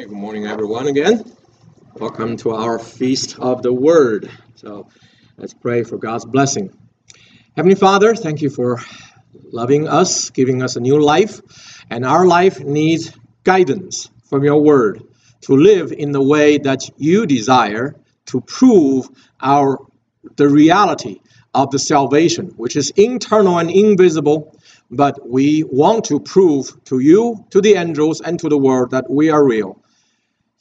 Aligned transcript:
Good 0.00 0.10
morning, 0.10 0.46
everyone, 0.46 0.86
again. 0.86 1.30
Welcome 1.94 2.38
to 2.38 2.52
our 2.52 2.78
Feast 2.78 3.38
of 3.38 3.62
the 3.62 3.70
Word. 3.70 4.30
So 4.54 4.88
let's 5.36 5.52
pray 5.52 5.82
for 5.82 5.98
God's 5.98 6.24
blessing. 6.24 6.74
Heavenly 7.54 7.74
Father, 7.74 8.14
thank 8.14 8.40
you 8.40 8.48
for 8.48 8.80
loving 9.52 9.86
us, 9.86 10.30
giving 10.30 10.62
us 10.62 10.76
a 10.76 10.80
new 10.80 10.98
life, 10.98 11.42
and 11.90 12.06
our 12.06 12.26
life 12.26 12.60
needs 12.60 13.12
guidance 13.44 14.08
from 14.30 14.42
your 14.42 14.62
Word 14.62 15.02
to 15.42 15.54
live 15.54 15.92
in 15.92 16.12
the 16.12 16.22
way 16.22 16.56
that 16.56 16.88
you 16.96 17.26
desire 17.26 17.94
to 18.26 18.40
prove 18.40 19.06
our 19.38 19.80
the 20.36 20.48
reality 20.48 21.20
of 21.52 21.70
the 21.72 21.78
salvation, 21.78 22.54
which 22.56 22.74
is 22.74 22.88
internal 22.96 23.58
and 23.58 23.70
invisible, 23.70 24.58
but 24.90 25.28
we 25.28 25.62
want 25.64 26.06
to 26.06 26.20
prove 26.20 26.82
to 26.84 27.00
you, 27.00 27.44
to 27.50 27.60
the 27.60 27.74
angels, 27.74 28.22
and 28.22 28.40
to 28.40 28.48
the 28.48 28.58
world 28.58 28.92
that 28.92 29.10
we 29.10 29.28
are 29.28 29.44
real 29.44 29.78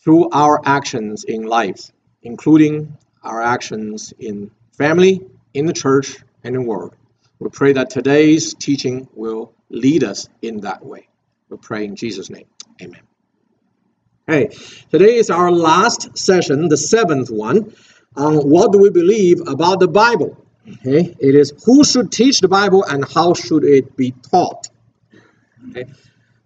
through 0.04 0.30
our 0.32 0.62
actions 0.66 1.24
in 1.24 1.44
life, 1.44 1.92
including 2.24 2.98
our 3.24 3.42
actions 3.42 4.14
in 4.20 4.52
family, 4.72 5.22
in 5.54 5.66
the 5.66 5.74
church, 5.74 6.18
and 6.44 6.56
in 6.56 6.64
the 6.64 6.68
world. 6.68 6.96
We 7.40 7.50
pray 7.50 7.74
that 7.74 7.90
today's 7.90 8.54
teaching 8.54 9.08
will 9.14 9.54
lead 9.70 10.04
us 10.04 10.28
in 10.42 10.62
that 10.62 10.86
way. 10.86 11.08
We 11.50 11.58
pray 11.58 11.86
in 11.86 11.96
Jesus' 11.96 12.30
name. 12.30 12.46
Amen. 12.82 13.02
Hey, 14.28 14.50
today 14.92 15.16
is 15.16 15.30
our 15.30 15.52
last 15.52 16.18
session, 16.18 16.70
the 16.70 16.78
seventh 16.78 17.30
one, 17.32 17.74
on 18.16 18.36
what 18.48 18.72
do 18.72 18.78
we 18.78 18.90
believe 18.90 19.42
about 19.48 19.80
the 19.80 19.88
Bible. 19.88 20.46
Okay, 20.68 21.16
it 21.20 21.36
is 21.36 21.52
who 21.66 21.84
should 21.84 22.12
teach 22.12 22.40
the 22.42 22.48
Bible 22.48 22.84
and 22.84 23.04
how 23.12 23.34
should 23.34 23.64
it 23.64 23.96
be 23.98 24.12
taught. 24.30 24.70
Okay, 25.70 25.86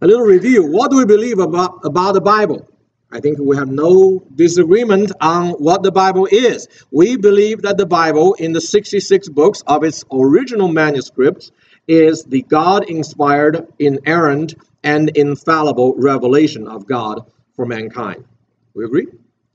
a 0.02 0.08
little 0.08 0.26
review. 0.26 0.66
What 0.66 0.92
do 0.92 0.98
we 0.98 1.06
believe 1.06 1.40
about 1.40 1.84
about 1.84 2.14
the 2.14 2.22
Bible? 2.22 2.68
I 3.14 3.20
think 3.20 3.38
we 3.40 3.56
have 3.58 3.70
no 3.70 4.24
disagreement 4.34 5.12
on 5.22 5.52
what 5.52 5.84
the 5.84 5.92
Bible 5.92 6.28
is. 6.32 6.68
We 6.90 7.16
believe 7.16 7.62
that 7.62 7.78
the 7.78 7.86
Bible, 7.86 8.34
in 8.34 8.54
the 8.54 8.60
66 8.60 9.30
books 9.30 9.62
of 9.68 9.84
its 9.84 10.04
original 10.12 10.68
manuscripts, 10.68 11.52
is 11.88 12.24
the 12.24 12.42
God 12.42 12.90
inspired, 12.90 13.72
inerrant, 13.78 14.56
and 14.84 15.10
infallible 15.10 15.94
revelation 15.96 16.68
of 16.68 16.88
God 16.88 17.32
for 17.56 17.68
mankind. 17.68 18.26
We 18.74 18.84
agree? 18.84 19.06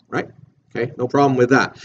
Right? 0.09 0.29
Okay, 0.77 0.93
no 0.97 1.09
problem 1.09 1.37
with 1.37 1.51
that. 1.51 1.77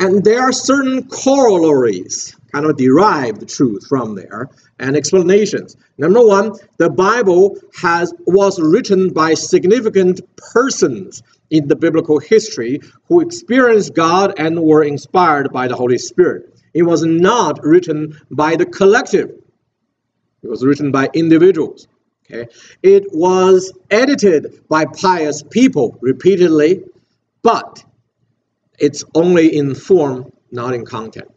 And 0.00 0.24
there 0.24 0.40
are 0.40 0.52
certain 0.52 1.06
corollaries, 1.06 2.36
kind 2.52 2.66
of 2.66 2.76
derived 2.76 3.48
truth 3.48 3.86
from 3.88 4.14
there, 4.14 4.48
and 4.78 4.96
explanations. 4.96 5.76
Number 5.98 6.24
one, 6.24 6.52
the 6.78 6.90
Bible 6.90 7.56
has 7.80 8.12
was 8.26 8.60
written 8.60 9.12
by 9.12 9.34
significant 9.34 10.20
persons 10.36 11.22
in 11.50 11.68
the 11.68 11.76
biblical 11.76 12.18
history 12.18 12.80
who 13.08 13.20
experienced 13.20 13.94
God 13.94 14.34
and 14.38 14.62
were 14.62 14.84
inspired 14.84 15.52
by 15.52 15.68
the 15.68 15.76
Holy 15.76 15.98
Spirit. 15.98 16.54
It 16.72 16.84
was 16.84 17.02
not 17.02 17.64
written 17.64 18.20
by 18.30 18.56
the 18.56 18.66
collective. 18.66 19.30
It 20.42 20.48
was 20.48 20.64
written 20.64 20.92
by 20.92 21.10
individuals. 21.12 21.88
Okay? 22.30 22.50
It 22.82 23.04
was 23.12 23.72
edited 23.90 24.66
by 24.68 24.86
pious 24.86 25.42
people 25.42 25.98
repeatedly, 26.00 26.84
but 27.42 27.84
it's 28.78 29.04
only 29.14 29.54
in 29.56 29.74
form, 29.74 30.32
not 30.50 30.74
in 30.74 30.86
content. 30.86 31.29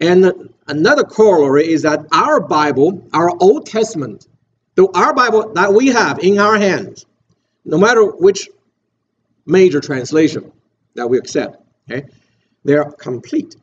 And 0.00 0.50
another 0.66 1.04
corollary 1.04 1.68
is 1.68 1.82
that 1.82 2.06
our 2.12 2.40
Bible, 2.40 3.06
our 3.12 3.30
Old 3.40 3.66
Testament, 3.66 4.26
the 4.74 4.88
our 4.94 5.14
Bible 5.14 5.52
that 5.54 5.72
we 5.72 5.88
have 5.88 6.18
in 6.18 6.38
our 6.38 6.56
hands, 6.56 7.06
no 7.64 7.78
matter 7.78 8.04
which 8.04 8.50
major 9.46 9.80
translation 9.80 10.50
that 10.94 11.08
we 11.08 11.18
accept, 11.18 11.62
okay, 11.90 12.06
they're 12.64 12.84
complete. 12.84 13.56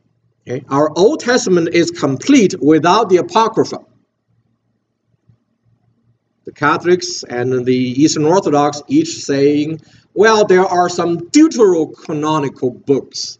Okay? 0.46 0.64
Our 0.68 0.90
Old 0.96 1.20
Testament 1.20 1.70
is 1.72 1.90
complete 1.90 2.60
without 2.60 3.08
the 3.08 3.18
Apocrypha. 3.18 3.78
The 6.44 6.52
Catholics 6.52 7.22
and 7.22 7.64
the 7.64 7.76
Eastern 7.76 8.24
Orthodox 8.24 8.82
each 8.88 9.22
saying, 9.22 9.80
well, 10.14 10.44
there 10.44 10.66
are 10.66 10.88
some 10.88 11.18
deuterocanonical 11.30 12.84
books 12.84 13.38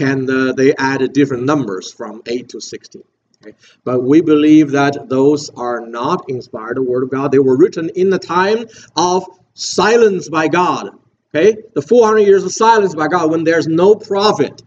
and 0.00 0.28
uh, 0.28 0.52
they 0.52 0.74
added 0.76 1.12
different 1.12 1.44
numbers 1.44 1.92
from 1.92 2.22
8 2.26 2.48
to 2.50 2.60
16. 2.60 3.02
Okay? 3.44 3.56
But 3.84 4.02
we 4.02 4.20
believe 4.20 4.70
that 4.72 5.08
those 5.08 5.50
are 5.50 5.80
not 5.80 6.28
inspired 6.28 6.76
the 6.76 6.82
Word 6.82 7.02
of 7.02 7.10
God. 7.10 7.32
They 7.32 7.38
were 7.38 7.56
written 7.56 7.90
in 7.90 8.10
the 8.10 8.18
time 8.18 8.66
of 8.96 9.26
silence 9.54 10.28
by 10.28 10.48
God. 10.48 10.90
Okay? 11.34 11.56
The 11.74 11.82
400 11.82 12.20
years 12.20 12.44
of 12.44 12.52
silence 12.52 12.94
by 12.94 13.08
God 13.08 13.30
when 13.30 13.44
there's 13.44 13.66
no 13.66 13.94
prophet. 13.94 14.62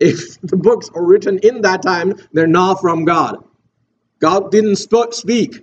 If 0.00 0.40
the 0.42 0.56
books 0.56 0.90
are 0.94 1.04
written 1.04 1.38
in 1.38 1.62
that 1.62 1.82
time, 1.82 2.14
they're 2.32 2.46
not 2.46 2.80
from 2.80 3.04
God. 3.04 3.44
God 4.18 4.50
didn't 4.50 4.76
speak 4.76 5.60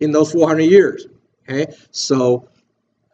in 0.00 0.12
those 0.12 0.32
400 0.32 0.62
years. 0.62 1.06
Okay? 1.48 1.72
So 1.90 2.48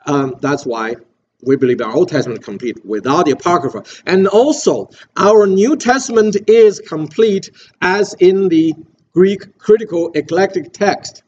um, 0.07 0.37
that's 0.41 0.65
why 0.65 0.97
we 1.43 1.57
believe 1.57 1.81
our 1.81 1.95
Old 1.95 2.09
Testament 2.09 2.43
complete 2.43 2.85
without 2.85 3.27
the 3.27 3.33
Apocrypha. 3.33 3.85
And 4.07 4.27
also, 4.27 4.91
our 5.17 5.47
New 5.47 5.77
Testament 5.77 6.37
is 6.49 6.81
complete 6.81 7.51
as 7.81 8.15
in 8.15 8.49
the 8.49 8.75
Greek 9.13 9.59
critical 9.59 10.11
eclectic 10.15 10.73
text, 10.73 11.23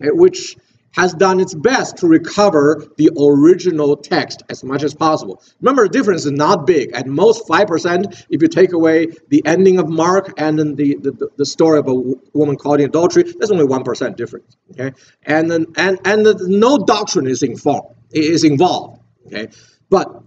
eh, 0.00 0.08
which 0.12 0.56
has 0.92 1.12
done 1.14 1.40
its 1.40 1.54
best 1.54 1.96
to 1.98 2.06
recover 2.06 2.86
the 2.98 3.10
original 3.18 3.96
text 3.96 4.44
as 4.48 4.62
much 4.62 4.84
as 4.84 4.94
possible. 4.94 5.42
Remember, 5.60 5.82
the 5.84 5.88
difference 5.88 6.24
is 6.24 6.30
not 6.30 6.66
big. 6.66 6.92
At 6.92 7.06
most 7.06 7.48
5%, 7.48 8.26
if 8.30 8.42
you 8.42 8.48
take 8.48 8.72
away 8.72 9.08
the 9.28 9.44
ending 9.44 9.78
of 9.78 9.88
Mark 9.88 10.34
and 10.36 10.56
then 10.58 10.76
the, 10.76 10.96
the, 11.00 11.28
the 11.36 11.46
story 11.46 11.80
of 11.80 11.88
a 11.88 11.94
woman 12.32 12.56
caught 12.56 12.80
in 12.80 12.86
adultery, 12.86 13.24
there's 13.24 13.50
only 13.50 13.66
1% 13.66 14.16
difference. 14.16 14.56
Okay? 14.70 14.92
And 15.24 15.50
then 15.50 15.66
and, 15.76 15.98
and 16.04 16.24
the, 16.24 16.46
no 16.46 16.78
doctrine 16.78 17.26
is 17.26 17.42
involved. 17.42 17.96
Is 18.12 18.44
involved. 18.44 19.00
Okay, 19.34 19.52
but 19.90 20.22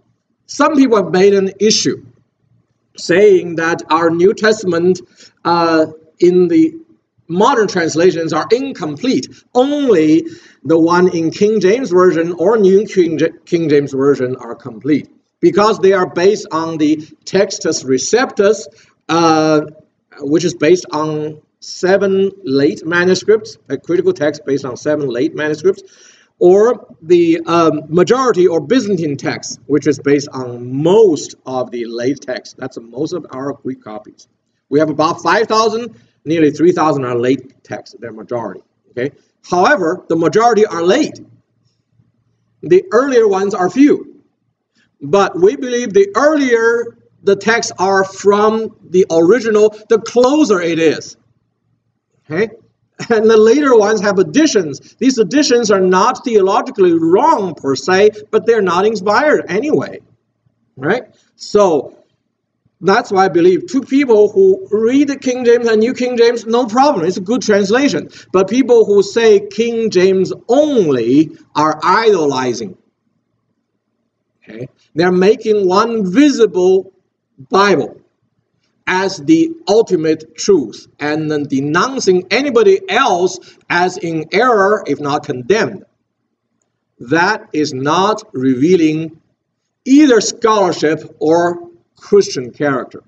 some 0.47 0.75
people 0.75 0.97
have 0.97 1.11
made 1.11 1.33
an 1.33 1.51
issue 1.59 2.05
saying 2.97 3.55
that 3.55 3.83
our 3.89 4.09
New 4.09 4.33
Testament 4.33 5.01
uh, 5.45 5.87
in 6.19 6.47
the 6.47 6.73
modern 7.27 7.67
translations 7.67 8.33
are 8.33 8.47
incomplete. 8.51 9.27
Only 9.53 10.25
the 10.63 10.79
one 10.79 11.15
in 11.15 11.31
King 11.31 11.59
James 11.59 11.89
Version 11.91 12.33
or 12.33 12.57
New 12.57 12.85
King, 12.85 13.19
King 13.45 13.69
James 13.69 13.93
Version 13.93 14.35
are 14.37 14.55
complete 14.55 15.09
because 15.39 15.79
they 15.79 15.93
are 15.93 16.09
based 16.09 16.47
on 16.51 16.77
the 16.77 16.97
Textus 17.25 17.85
Receptus, 17.85 18.65
uh, 19.09 19.61
which 20.19 20.43
is 20.43 20.55
based 20.55 20.85
on 20.91 21.41
seven 21.59 22.31
late 22.43 22.85
manuscripts, 22.85 23.57
a 23.69 23.77
critical 23.77 24.13
text 24.13 24.41
based 24.45 24.65
on 24.65 24.75
seven 24.75 25.07
late 25.07 25.35
manuscripts 25.35 25.83
or 26.39 26.95
the 27.01 27.41
um, 27.45 27.83
majority 27.89 28.47
or 28.47 28.59
Byzantine 28.59 29.17
text, 29.17 29.59
which 29.65 29.87
is 29.87 29.99
based 29.99 30.29
on 30.31 30.83
most 30.83 31.35
of 31.45 31.71
the 31.71 31.85
late 31.85 32.21
text. 32.21 32.57
That's 32.57 32.77
most 32.79 33.13
of 33.13 33.25
our 33.31 33.53
Greek 33.53 33.83
copies. 33.83 34.27
We 34.69 34.79
have 34.79 34.89
about 34.89 35.21
5,000, 35.21 35.99
nearly 36.25 36.51
3,000 36.51 37.05
are 37.05 37.17
late 37.17 37.63
text, 37.63 37.95
they're 37.99 38.11
majority. 38.11 38.61
Okay. 38.91 39.15
However, 39.49 40.05
the 40.09 40.15
majority 40.15 40.65
are 40.65 40.83
late. 40.83 41.19
The 42.61 42.83
earlier 42.91 43.27
ones 43.27 43.53
are 43.53 43.69
few. 43.69 44.23
But 45.01 45.39
we 45.39 45.55
believe 45.55 45.93
the 45.93 46.09
earlier 46.15 46.97
the 47.23 47.35
texts 47.35 47.71
are 47.77 48.03
from 48.03 48.75
the 48.89 49.05
original, 49.11 49.77
the 49.89 49.99
closer 49.99 50.61
it 50.61 50.79
is. 50.79 51.17
Okay? 52.29 52.49
And 53.09 53.29
the 53.29 53.37
later 53.37 53.77
ones 53.77 54.01
have 54.01 54.19
additions. 54.19 54.95
These 54.95 55.17
additions 55.17 55.71
are 55.71 55.79
not 55.79 56.23
theologically 56.23 56.93
wrong 56.93 57.55
per 57.55 57.75
se, 57.75 58.11
but 58.31 58.45
they're 58.45 58.61
not 58.61 58.85
inspired 58.85 59.45
anyway. 59.49 59.99
Right? 60.75 61.03
So 61.35 61.97
that's 62.81 63.11
why 63.11 63.25
I 63.25 63.29
believe 63.29 63.67
two 63.67 63.81
people 63.81 64.31
who 64.31 64.67
read 64.71 65.07
the 65.07 65.17
King 65.17 65.45
James 65.45 65.67
and 65.67 65.79
New 65.79 65.93
King 65.93 66.17
James, 66.17 66.45
no 66.45 66.65
problem. 66.65 67.05
It's 67.05 67.17
a 67.17 67.21
good 67.21 67.41
translation. 67.41 68.09
But 68.31 68.49
people 68.49 68.85
who 68.85 69.01
say 69.01 69.47
King 69.47 69.89
James 69.89 70.31
only 70.47 71.37
are 71.55 71.79
idolizing. 71.83 72.77
Okay? 74.43 74.69
They're 74.95 75.11
making 75.11 75.67
one 75.67 76.11
visible 76.11 76.93
Bible 77.49 78.01
as 78.87 79.17
the 79.17 79.53
ultimate 79.67 80.35
truth 80.35 80.87
and 80.99 81.29
then 81.29 81.43
denouncing 81.43 82.25
anybody 82.31 82.79
else 82.89 83.37
as 83.69 83.97
in 83.97 84.25
error, 84.31 84.83
if 84.87 84.99
not 84.99 85.25
condemned. 85.25 85.85
That 86.99 87.49
is 87.53 87.73
not 87.73 88.23
revealing 88.33 89.21
either 89.85 90.21
scholarship 90.21 91.15
or 91.19 91.69
Christian 91.97 92.51
character. 92.51 93.03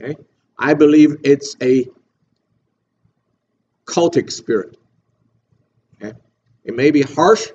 Okay? 0.00 0.16
I 0.56 0.74
believe 0.74 1.16
it's 1.24 1.56
a 1.60 1.86
cultic 3.84 4.30
spirit. 4.30 4.76
Okay? 5.96 6.16
It 6.64 6.76
may 6.76 6.90
be 6.92 7.02
harsh, 7.02 7.48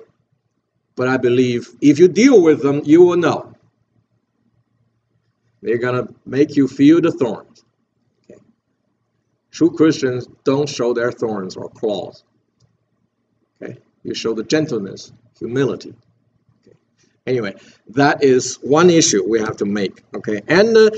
but 0.94 1.08
I 1.08 1.16
believe 1.16 1.70
if 1.80 1.98
you 1.98 2.08
deal 2.08 2.42
with 2.42 2.62
them, 2.62 2.82
you 2.84 3.02
will 3.02 3.16
know. 3.16 3.53
They're 5.64 5.78
going 5.78 6.06
to 6.06 6.14
make 6.26 6.56
you 6.56 6.68
feel 6.68 7.00
the 7.00 7.10
thorns. 7.10 7.64
Okay. 8.30 8.38
True 9.50 9.70
Christians 9.70 10.28
don't 10.44 10.68
show 10.68 10.92
their 10.92 11.10
thorns 11.10 11.56
or 11.56 11.70
claws. 11.70 12.22
Okay. 13.56 13.78
You 14.02 14.14
show 14.14 14.34
the 14.34 14.42
gentleness, 14.42 15.10
humility. 15.38 15.94
Okay. 16.60 16.76
Anyway, 17.26 17.54
that 17.88 18.22
is 18.22 18.56
one 18.56 18.90
issue 18.90 19.26
we 19.26 19.40
have 19.40 19.56
to 19.56 19.64
make. 19.64 20.02
Okay. 20.14 20.42
And 20.48 20.76
uh, 20.76 20.90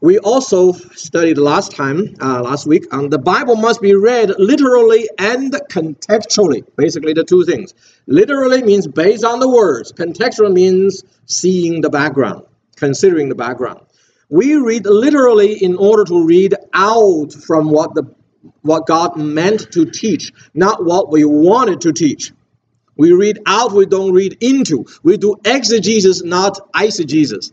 we 0.00 0.18
also 0.18 0.72
studied 0.72 1.36
last 1.36 1.72
time, 1.72 2.14
uh, 2.22 2.40
last 2.40 2.66
week, 2.66 2.94
on 2.94 3.10
the 3.10 3.18
Bible 3.18 3.56
must 3.56 3.82
be 3.82 3.94
read 3.94 4.32
literally 4.38 5.10
and 5.18 5.52
contextually. 5.70 6.64
Basically, 6.76 7.12
the 7.12 7.24
two 7.24 7.44
things. 7.44 7.74
Literally 8.06 8.62
means 8.62 8.86
based 8.86 9.26
on 9.26 9.40
the 9.40 9.48
words. 9.48 9.92
Contextual 9.92 10.54
means 10.54 11.04
seeing 11.26 11.82
the 11.82 11.90
background, 11.90 12.46
considering 12.76 13.28
the 13.28 13.34
background. 13.34 13.85
We 14.28 14.56
read 14.56 14.86
literally 14.86 15.62
in 15.62 15.76
order 15.76 16.04
to 16.04 16.24
read 16.24 16.54
out 16.72 17.32
from 17.32 17.70
what 17.70 17.94
the 17.94 18.14
what 18.62 18.86
God 18.86 19.16
meant 19.16 19.72
to 19.72 19.86
teach, 19.86 20.32
not 20.54 20.84
what 20.84 21.10
we 21.10 21.24
wanted 21.24 21.82
to 21.82 21.92
teach. 21.92 22.32
We 22.96 23.12
read 23.12 23.40
out, 23.46 23.72
we 23.72 23.86
don't 23.86 24.12
read 24.12 24.38
into. 24.40 24.86
We 25.02 25.16
do 25.16 25.36
exegesis, 25.44 26.22
not 26.24 26.72
eisegesis. 26.72 27.52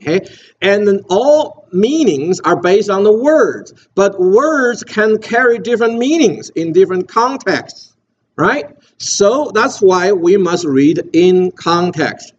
Okay? 0.00 0.26
And 0.60 0.86
then 0.86 1.00
all 1.08 1.68
meanings 1.72 2.40
are 2.40 2.60
based 2.60 2.90
on 2.90 3.04
the 3.04 3.12
words, 3.12 3.72
but 3.94 4.18
words 4.18 4.82
can 4.82 5.18
carry 5.18 5.58
different 5.58 5.98
meanings 5.98 6.50
in 6.50 6.72
different 6.72 7.08
contexts, 7.08 7.94
right? 8.36 8.66
So 8.98 9.50
that's 9.54 9.80
why 9.80 10.12
we 10.12 10.36
must 10.36 10.64
read 10.64 11.10
in 11.12 11.52
context. 11.52 12.32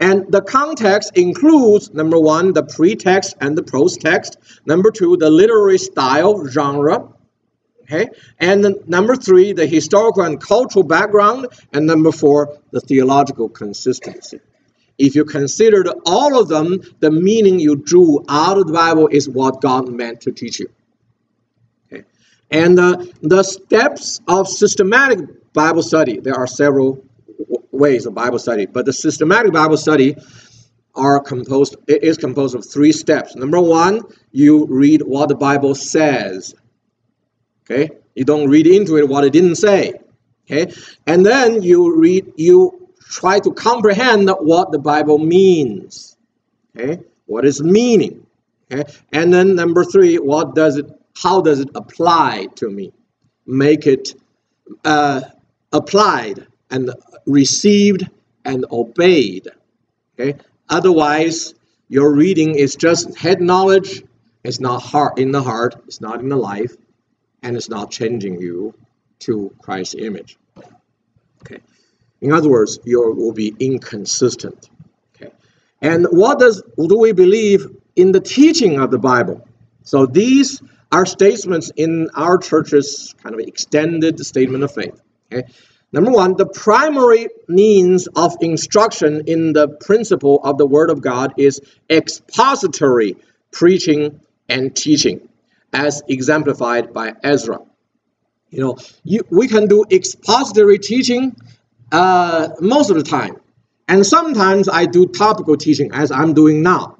And 0.00 0.32
the 0.32 0.40
context 0.40 1.12
includes 1.14 1.92
number 1.92 2.18
one, 2.18 2.54
the 2.54 2.62
pretext 2.62 3.36
and 3.42 3.56
the 3.56 3.62
prose 3.62 3.98
text. 3.98 4.38
Number 4.64 4.90
two, 4.90 5.18
the 5.18 5.28
literary 5.28 5.76
style, 5.76 6.46
genre. 6.46 7.08
Okay. 7.82 8.08
And 8.38 8.76
number 8.86 9.14
three, 9.14 9.52
the 9.52 9.66
historical 9.66 10.22
and 10.22 10.40
cultural 10.40 10.84
background. 10.84 11.48
And 11.74 11.86
number 11.86 12.12
four, 12.12 12.58
the 12.70 12.80
theological 12.80 13.50
consistency. 13.50 14.40
If 14.96 15.14
you 15.14 15.24
considered 15.24 15.88
all 16.06 16.40
of 16.40 16.48
them, 16.48 16.80
the 17.00 17.10
meaning 17.10 17.58
you 17.58 17.76
drew 17.76 18.24
out 18.28 18.58
of 18.58 18.68
the 18.68 18.72
Bible 18.72 19.08
is 19.08 19.28
what 19.28 19.60
God 19.60 19.88
meant 19.88 20.22
to 20.22 20.32
teach 20.32 20.60
you. 20.60 20.70
Okay. 21.92 22.04
And 22.50 22.78
uh, 22.78 23.04
the 23.20 23.42
steps 23.42 24.20
of 24.28 24.48
systematic 24.48 25.52
Bible 25.52 25.82
study, 25.82 26.20
there 26.20 26.36
are 26.36 26.46
several 26.46 27.04
ways 27.80 28.06
of 28.06 28.14
Bible 28.14 28.38
study, 28.38 28.66
but 28.66 28.84
the 28.86 28.92
systematic 28.92 29.52
Bible 29.52 29.76
study 29.76 30.16
are 30.94 31.20
composed 31.20 31.76
it 31.88 32.02
is 32.02 32.16
composed 32.16 32.54
of 32.54 32.64
three 32.64 32.92
steps. 32.92 33.34
Number 33.34 33.60
one, 33.60 34.02
you 34.32 34.66
read 34.66 35.02
what 35.02 35.28
the 35.28 35.34
Bible 35.34 35.74
says. 35.74 36.54
Okay? 37.62 37.90
You 38.14 38.24
don't 38.24 38.48
read 38.48 38.66
into 38.66 38.98
it 38.98 39.08
what 39.08 39.24
it 39.24 39.32
didn't 39.32 39.56
say. 39.56 39.94
Okay? 40.44 40.72
And 41.06 41.24
then 41.24 41.62
you 41.62 41.96
read 41.96 42.32
you 42.36 42.80
try 43.10 43.40
to 43.40 43.52
comprehend 43.52 44.30
what 44.40 44.70
the 44.70 44.78
Bible 44.78 45.18
means. 45.18 46.16
Okay, 46.76 47.02
what 47.26 47.44
is 47.44 47.60
meaning? 47.60 48.26
Okay, 48.72 48.90
and 49.12 49.34
then 49.34 49.56
number 49.56 49.84
three, 49.84 50.16
what 50.16 50.54
does 50.54 50.76
it? 50.76 50.86
How 51.16 51.40
does 51.40 51.60
it 51.60 51.68
apply 51.74 52.46
to 52.56 52.70
me? 52.70 52.92
Make 53.44 53.86
it 53.86 54.14
uh, 54.84 55.22
applied 55.72 56.46
and 56.70 56.90
received 57.26 58.08
and 58.44 58.64
obeyed. 58.70 59.48
Okay, 60.18 60.38
otherwise 60.68 61.54
your 61.88 62.14
reading 62.14 62.54
is 62.54 62.76
just 62.76 63.16
head 63.18 63.40
knowledge. 63.40 64.02
It's 64.44 64.60
not 64.60 64.80
heart 64.82 65.18
in 65.18 65.32
the 65.32 65.42
heart. 65.42 65.74
It's 65.86 66.00
not 66.00 66.20
in 66.20 66.28
the 66.28 66.36
life, 66.36 66.74
and 67.42 67.56
it's 67.56 67.68
not 67.68 67.90
changing 67.90 68.40
you 68.40 68.74
to 69.20 69.54
Christ's 69.60 69.96
image. 69.96 70.38
Okay. 71.42 71.60
In 72.20 72.32
other 72.32 72.48
words, 72.48 72.78
you 72.84 73.12
will 73.12 73.32
be 73.32 73.54
inconsistent. 73.58 74.70
Okay. 75.14 75.32
And 75.80 76.06
what 76.10 76.38
does 76.38 76.62
do 76.76 76.98
we 76.98 77.12
believe 77.12 77.66
in 77.96 78.12
the 78.12 78.20
teaching 78.20 78.80
of 78.80 78.90
the 78.90 78.98
Bible? 78.98 79.46
So 79.82 80.06
these 80.06 80.62
are 80.92 81.06
statements 81.06 81.70
in 81.76 82.10
our 82.14 82.38
church's 82.38 83.14
kind 83.22 83.34
of 83.34 83.40
extended 83.40 84.18
statement 84.24 84.64
of 84.64 84.72
faith. 84.72 85.00
Okay. 85.32 85.48
Number 85.92 86.12
one, 86.12 86.36
the 86.36 86.46
primary 86.46 87.28
means 87.48 88.06
of 88.14 88.36
instruction 88.40 89.24
in 89.26 89.52
the 89.52 89.68
principle 89.68 90.40
of 90.44 90.56
the 90.56 90.66
Word 90.66 90.90
of 90.90 91.00
God 91.00 91.34
is 91.36 91.60
expository 91.88 93.16
preaching 93.50 94.20
and 94.48 94.74
teaching, 94.74 95.28
as 95.72 96.02
exemplified 96.08 96.92
by 96.92 97.14
Ezra. 97.22 97.58
You 98.50 98.60
know, 98.60 98.78
you, 99.02 99.24
we 99.30 99.48
can 99.48 99.66
do 99.66 99.84
expository 99.90 100.78
teaching 100.78 101.36
uh, 101.90 102.50
most 102.60 102.90
of 102.90 102.96
the 102.96 103.02
time. 103.02 103.36
And 103.88 104.06
sometimes 104.06 104.68
I 104.68 104.86
do 104.86 105.06
topical 105.06 105.56
teaching 105.56 105.90
as 105.92 106.12
I'm 106.12 106.34
doing 106.34 106.62
now. 106.62 106.98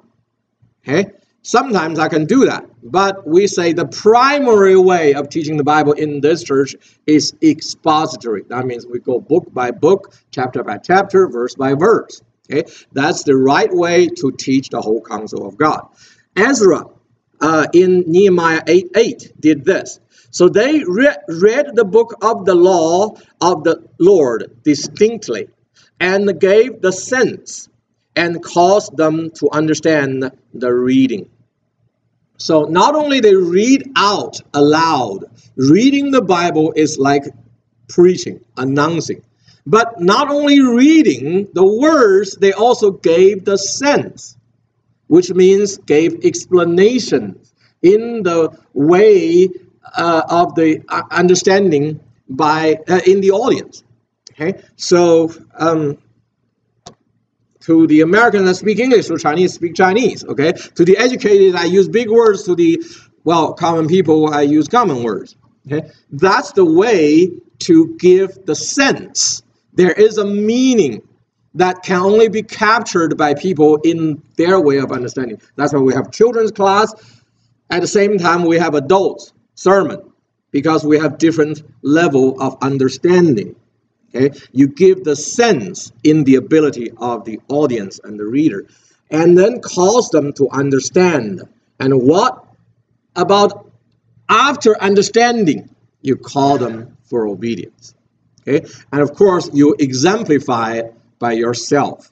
Okay? 0.83 1.11
Sometimes 1.43 1.97
I 1.97 2.07
can 2.07 2.25
do 2.25 2.45
that. 2.45 2.65
But 2.83 3.27
we 3.27 3.47
say 3.47 3.73
the 3.73 3.87
primary 3.87 4.77
way 4.77 5.13
of 5.13 5.29
teaching 5.29 5.57
the 5.57 5.63
Bible 5.63 5.93
in 5.93 6.21
this 6.21 6.43
church 6.43 6.75
is 7.07 7.33
expository. 7.41 8.43
That 8.49 8.65
means 8.65 8.85
we 8.85 8.99
go 8.99 9.19
book 9.19 9.51
by 9.53 9.71
book, 9.71 10.13
chapter 10.31 10.63
by 10.63 10.77
chapter, 10.77 11.27
verse 11.27 11.55
by 11.55 11.73
verse. 11.73 12.21
Okay? 12.51 12.69
That's 12.93 13.23
the 13.23 13.35
right 13.35 13.73
way 13.73 14.07
to 14.07 14.31
teach 14.31 14.69
the 14.69 14.81
whole 14.81 15.01
counsel 15.01 15.47
of 15.47 15.57
God. 15.57 15.87
Ezra 16.35 16.85
uh, 17.41 17.67
in 17.73 18.03
Nehemiah 18.07 18.61
8 18.67 18.91
8 18.95 19.33
did 19.39 19.65
this. 19.65 19.99
So 20.29 20.47
they 20.47 20.83
re- 20.83 21.17
read 21.27 21.75
the 21.75 21.83
book 21.83 22.15
of 22.21 22.45
the 22.45 22.55
law 22.55 23.15
of 23.41 23.63
the 23.63 23.83
Lord 23.99 24.57
distinctly 24.63 25.49
and 25.99 26.39
gave 26.39 26.81
the 26.81 26.91
sense 26.91 27.67
and 28.15 28.43
cause 28.43 28.89
them 28.89 29.31
to 29.31 29.49
understand 29.51 30.31
the 30.53 30.73
reading. 30.73 31.29
So 32.37 32.63
not 32.63 32.95
only 32.95 33.19
they 33.19 33.35
read 33.35 33.91
out 33.95 34.41
aloud, 34.53 35.25
reading 35.55 36.11
the 36.11 36.21
Bible 36.21 36.73
is 36.75 36.97
like 36.97 37.23
preaching, 37.87 38.43
announcing. 38.57 39.21
But 39.67 40.01
not 40.01 40.31
only 40.31 40.59
reading 40.61 41.47
the 41.53 41.65
words, 41.65 42.35
they 42.37 42.51
also 42.51 42.91
gave 42.91 43.45
the 43.45 43.57
sense, 43.57 44.37
which 45.07 45.31
means 45.31 45.77
gave 45.77 46.25
explanations 46.25 47.53
in 47.83 48.23
the 48.23 48.57
way 48.73 49.49
uh, 49.95 50.23
of 50.29 50.55
the 50.55 50.81
uh, 50.89 51.03
understanding 51.11 51.99
by 52.29 52.79
uh, 52.87 53.01
in 53.05 53.21
the 53.21 53.31
audience. 53.31 53.83
Okay, 54.31 54.61
so 54.77 55.31
um, 55.57 55.97
to 57.61 57.87
the 57.87 58.01
Americans 58.01 58.45
that 58.45 58.55
speak 58.55 58.79
English, 58.79 59.07
to 59.07 59.17
Chinese 59.17 59.53
speak 59.53 59.75
Chinese. 59.75 60.23
Okay, 60.25 60.51
to 60.51 60.85
the 60.85 60.97
educated, 60.97 61.55
I 61.55 61.65
use 61.65 61.87
big 61.87 62.09
words. 62.09 62.43
To 62.43 62.55
the 62.55 62.83
well, 63.23 63.53
common 63.53 63.87
people, 63.87 64.33
I 64.33 64.41
use 64.41 64.67
common 64.67 65.03
words. 65.03 65.35
Okay, 65.67 65.89
that's 66.11 66.51
the 66.53 66.65
way 66.65 67.31
to 67.59 67.95
give 67.97 68.45
the 68.45 68.55
sense. 68.55 69.43
There 69.73 69.91
is 69.91 70.17
a 70.17 70.25
meaning 70.25 71.01
that 71.53 71.83
can 71.83 72.01
only 72.01 72.29
be 72.29 72.43
captured 72.43 73.17
by 73.17 73.33
people 73.33 73.77
in 73.77 74.21
their 74.37 74.59
way 74.59 74.77
of 74.77 74.91
understanding. 74.91 75.41
That's 75.55 75.73
why 75.73 75.79
we 75.79 75.93
have 75.93 76.11
children's 76.11 76.51
class. 76.51 76.93
At 77.69 77.81
the 77.81 77.87
same 77.87 78.17
time, 78.17 78.45
we 78.45 78.57
have 78.57 78.73
adults 78.73 79.33
sermon 79.55 80.01
because 80.51 80.85
we 80.85 80.97
have 80.99 81.17
different 81.17 81.63
level 81.81 82.39
of 82.41 82.57
understanding. 82.61 83.55
Okay, 84.13 84.37
you 84.51 84.67
give 84.67 85.03
the 85.03 85.15
sense 85.15 85.91
in 86.03 86.25
the 86.25 86.35
ability 86.35 86.91
of 86.97 87.23
the 87.23 87.39
audience 87.47 87.99
and 88.03 88.19
the 88.19 88.25
reader, 88.25 88.65
and 89.09 89.37
then 89.37 89.61
cause 89.61 90.09
them 90.09 90.33
to 90.33 90.49
understand. 90.49 91.41
And 91.79 92.01
what 92.01 92.43
about 93.15 93.71
after 94.27 94.79
understanding? 94.81 95.73
You 96.01 96.17
call 96.17 96.57
them 96.57 96.97
for 97.03 97.27
obedience. 97.27 97.95
Okay, 98.47 98.65
and 98.91 99.01
of 99.01 99.13
course 99.13 99.49
you 99.53 99.75
exemplify 99.79 100.77
it 100.77 100.93
by 101.19 101.33
yourself. 101.33 102.11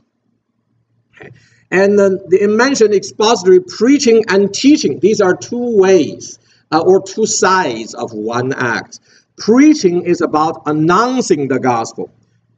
Okay. 1.15 1.31
And 1.71 1.99
then 1.99 2.19
the 2.27 2.47
mentioned 2.47 2.93
expository 2.93 3.59
preaching 3.59 4.25
and 4.27 4.53
teaching. 4.53 4.99
These 4.99 5.21
are 5.21 5.35
two 5.35 5.77
ways 5.77 6.39
uh, 6.71 6.79
or 6.79 7.01
two 7.01 7.25
sides 7.25 7.93
of 7.93 8.11
one 8.13 8.53
act. 8.53 8.99
Preaching 9.39 10.03
is 10.03 10.19
about 10.19 10.63
announcing 10.65 11.47
the 11.47 11.59
gospel. 11.59 12.11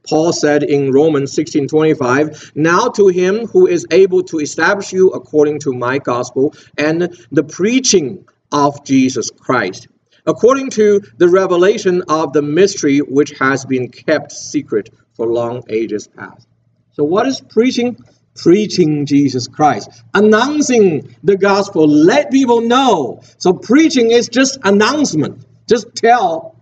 Paul 0.10 0.34
said 0.34 0.64
in 0.64 0.92
Romans 0.92 1.32
16:25, 1.32 2.52
"Now 2.56 2.88
to 2.90 3.08
him 3.08 3.46
who 3.48 3.68
is 3.68 3.86
able 3.92 4.24
to 4.24 4.40
establish 4.40 4.92
you 4.92 5.10
according 5.12 5.60
to 5.60 5.74
my 5.74 6.00
gospel 6.00 6.56
and 6.80 7.10
the 7.32 7.44
preaching 7.44 8.26
of 8.52 8.84
Jesus 8.84 9.30
Christ, 9.30 9.90
according 10.26 10.72
to 10.72 11.02
the 11.20 11.30
revelation 11.30 12.02
of 12.08 12.34
the 12.34 12.42
mystery 12.42 12.98
which 12.98 13.38
has 13.40 13.64
been 13.64 13.88
kept 13.88 14.32
secret 14.32 14.90
for 15.14 15.28
long 15.28 15.64
ages 15.70 16.08
past. 16.08 16.48
So, 16.94 17.04
what 17.04 17.28
is 17.28 17.42
preaching? 17.42 17.96
Preaching 18.34 19.06
Jesus 19.06 19.48
Christ, 19.48 19.90
announcing 20.16 21.16
the 21.24 21.38
gospel, 21.38 21.86
let 21.88 22.32
people 22.32 22.62
know. 22.62 23.20
So, 23.38 23.54
preaching 23.54 24.10
is 24.10 24.30
just 24.30 24.58
announcement, 24.64 25.46
just 25.68 25.94
tell 25.96 26.56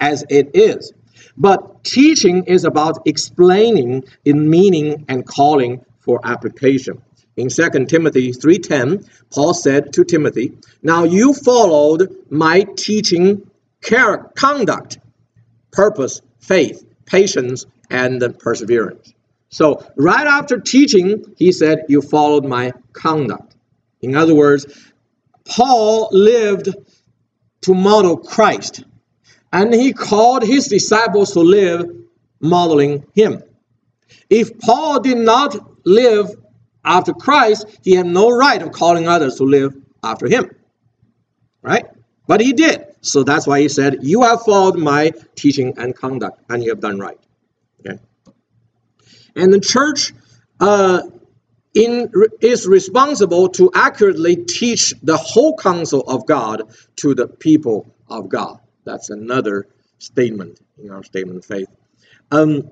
as 0.00 0.24
it 0.28 0.50
is. 0.54 0.92
But 1.36 1.84
teaching 1.84 2.44
is 2.44 2.64
about 2.64 3.02
explaining 3.06 4.04
in 4.24 4.48
meaning 4.48 5.04
and 5.08 5.26
calling 5.26 5.84
for 6.00 6.20
application. 6.24 7.02
In 7.36 7.48
2 7.48 7.88
Timothy 7.88 8.32
3:10, 8.32 9.04
Paul 9.30 9.54
said 9.54 9.92
to 9.94 10.04
Timothy, 10.04 10.52
"Now 10.82 11.02
you 11.04 11.32
followed 11.34 12.14
my 12.30 12.66
teaching, 12.76 13.42
character, 13.82 14.30
conduct, 14.36 14.98
purpose, 15.72 16.20
faith, 16.38 16.84
patience, 17.06 17.66
and 17.90 18.22
perseverance." 18.38 19.12
So, 19.48 19.84
right 19.96 20.26
after 20.26 20.58
teaching, 20.60 21.24
he 21.36 21.50
said, 21.52 21.84
"You 21.88 22.02
followed 22.02 22.44
my 22.44 22.72
conduct." 22.92 23.56
In 24.00 24.14
other 24.14 24.34
words, 24.34 24.66
Paul 25.44 26.08
lived 26.12 26.68
to 27.62 27.74
model 27.74 28.16
Christ, 28.16 28.84
and 29.54 29.72
he 29.72 29.92
called 29.92 30.42
his 30.42 30.66
disciples 30.66 31.32
to 31.32 31.40
live 31.40 31.88
modeling 32.40 33.06
him. 33.14 33.40
If 34.28 34.58
Paul 34.58 34.98
did 34.98 35.16
not 35.16 35.56
live 35.86 36.28
after 36.84 37.12
Christ, 37.14 37.64
he 37.84 37.94
had 37.94 38.04
no 38.06 38.30
right 38.30 38.60
of 38.60 38.72
calling 38.72 39.06
others 39.06 39.36
to 39.36 39.44
live 39.44 39.72
after 40.02 40.26
him. 40.26 40.50
Right? 41.62 41.86
But 42.26 42.40
he 42.40 42.52
did. 42.52 42.84
So 43.02 43.22
that's 43.22 43.46
why 43.46 43.60
he 43.60 43.68
said, 43.68 43.98
You 44.02 44.22
have 44.22 44.42
followed 44.42 44.76
my 44.76 45.12
teaching 45.36 45.74
and 45.76 45.94
conduct, 45.94 46.42
and 46.50 46.62
you 46.62 46.70
have 46.70 46.80
done 46.80 46.98
right. 46.98 47.18
Okay? 47.80 48.00
And 49.36 49.52
the 49.52 49.60
church 49.60 50.12
uh, 50.58 51.02
in, 51.74 52.10
is 52.40 52.66
responsible 52.66 53.50
to 53.50 53.70
accurately 53.72 54.34
teach 54.34 54.94
the 55.00 55.16
whole 55.16 55.56
counsel 55.56 56.00
of 56.00 56.26
God 56.26 56.74
to 56.96 57.14
the 57.14 57.28
people 57.28 57.94
of 58.08 58.28
God. 58.28 58.58
That's 58.84 59.10
another 59.10 59.66
statement 59.98 60.60
in 60.82 60.90
our 60.90 61.02
statement 61.02 61.38
of 61.38 61.44
faith. 61.44 61.68
Um, 62.30 62.70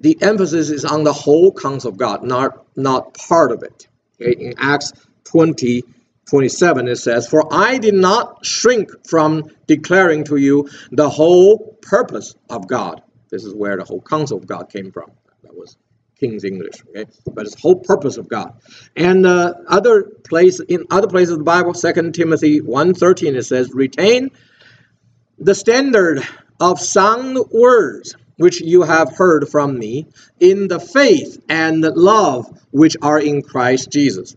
the 0.00 0.16
emphasis 0.22 0.70
is 0.70 0.84
on 0.84 1.04
the 1.04 1.12
whole 1.12 1.52
counsel 1.52 1.90
of 1.90 1.96
God, 1.96 2.22
not, 2.22 2.64
not 2.76 3.14
part 3.14 3.52
of 3.52 3.62
it. 3.62 3.88
Okay? 4.20 4.32
In 4.38 4.54
Acts 4.58 4.92
20, 5.24 5.82
27, 6.26 6.88
it 6.88 6.96
says, 6.96 7.26
For 7.26 7.52
I 7.52 7.78
did 7.78 7.94
not 7.94 8.44
shrink 8.44 8.90
from 9.06 9.44
declaring 9.66 10.24
to 10.24 10.36
you 10.36 10.68
the 10.92 11.08
whole 11.08 11.78
purpose 11.82 12.34
of 12.48 12.68
God. 12.68 13.02
This 13.30 13.44
is 13.44 13.54
where 13.54 13.76
the 13.76 13.84
whole 13.84 14.00
counsel 14.00 14.38
of 14.38 14.46
God 14.46 14.70
came 14.70 14.92
from. 14.92 15.10
That 15.42 15.54
was 15.54 15.76
King's 16.18 16.44
English, 16.44 16.82
okay? 16.88 17.10
But 17.32 17.46
it's 17.46 17.60
whole 17.60 17.76
purpose 17.76 18.16
of 18.16 18.28
God. 18.28 18.54
And 18.96 19.24
uh, 19.24 19.54
other 19.68 20.02
place 20.02 20.60
in 20.60 20.86
other 20.90 21.08
places 21.08 21.32
of 21.32 21.38
the 21.38 21.44
Bible, 21.44 21.74
2 21.74 22.10
Timothy 22.12 22.60
1.13, 22.60 23.36
it 23.36 23.44
says, 23.44 23.70
Retain 23.72 24.30
the 25.38 25.54
standard 25.54 26.26
of 26.60 26.80
sound 26.80 27.38
words 27.50 28.16
which 28.38 28.60
you 28.60 28.82
have 28.82 29.16
heard 29.16 29.48
from 29.48 29.78
me, 29.78 30.06
in 30.40 30.68
the 30.68 30.80
faith 30.80 31.42
and 31.48 31.82
love 31.82 32.46
which 32.70 32.96
are 33.02 33.18
in 33.18 33.42
Christ 33.42 33.90
Jesus. 33.90 34.36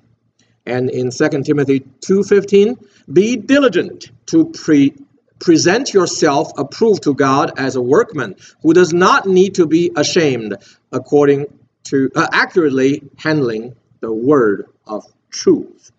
And 0.66 0.90
in 0.90 1.12
2 1.12 1.44
Timothy 1.44 1.82
2:15, 2.02 2.78
be 3.12 3.38
diligent 3.38 4.12
to 4.28 4.46
pre- 4.46 4.94
present 5.40 5.94
yourself 5.94 6.52
approved 6.58 7.04
to 7.04 7.14
God 7.14 7.54
as 7.58 7.76
a 7.76 7.82
workman 7.82 8.36
who 8.62 8.74
does 8.74 8.94
not 8.94 9.28
need 9.28 9.56
to 9.56 9.66
be 9.66 9.92
ashamed, 9.96 10.56
according 10.92 11.48
to 11.86 12.10
uh, 12.16 12.28
accurately 12.32 13.04
handling 13.18 13.76
the 14.00 14.12
word 14.12 14.68
of 14.86 15.06
truth. 15.30 15.92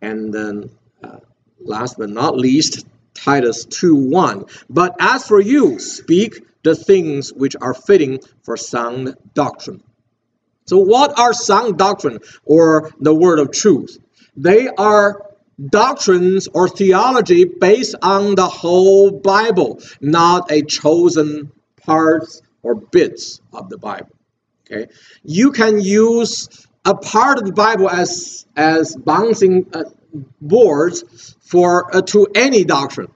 And 0.00 0.32
then, 0.32 0.70
uh, 1.02 1.18
last 1.60 1.98
but 1.98 2.10
not 2.10 2.36
least, 2.36 2.86
Titus 3.14 3.66
2:1. 3.66 4.48
But 4.68 4.96
as 4.98 5.26
for 5.26 5.40
you, 5.40 5.78
speak 5.78 6.46
the 6.62 6.74
things 6.74 7.32
which 7.32 7.56
are 7.60 7.74
fitting 7.74 8.20
for 8.42 8.56
sound 8.56 9.14
doctrine. 9.34 9.82
So, 10.66 10.78
what 10.78 11.18
are 11.18 11.32
sound 11.32 11.78
doctrine 11.78 12.20
or 12.44 12.92
the 13.00 13.14
word 13.14 13.38
of 13.38 13.50
truth? 13.50 13.98
They 14.36 14.68
are 14.68 15.22
doctrines 15.68 16.48
or 16.54 16.68
theology 16.68 17.44
based 17.44 17.94
on 18.02 18.34
the 18.34 18.46
whole 18.46 19.10
Bible, 19.10 19.82
not 20.00 20.50
a 20.50 20.62
chosen 20.62 21.52
parts 21.84 22.42
or 22.62 22.74
bits 22.74 23.40
of 23.52 23.68
the 23.68 23.78
Bible. 23.78 24.10
Okay, 24.70 24.86
you 25.24 25.50
can 25.52 25.80
use 25.80 26.66
a 26.84 26.94
part 26.94 27.38
of 27.38 27.44
the 27.44 27.52
Bible 27.52 27.88
as 27.90 28.46
as 28.56 28.94
bouncing 28.96 29.66
uh, 29.72 29.84
boards 30.40 31.34
for 31.40 31.94
uh, 31.94 32.02
to 32.02 32.28
any 32.34 32.64
doctrine. 32.64 33.10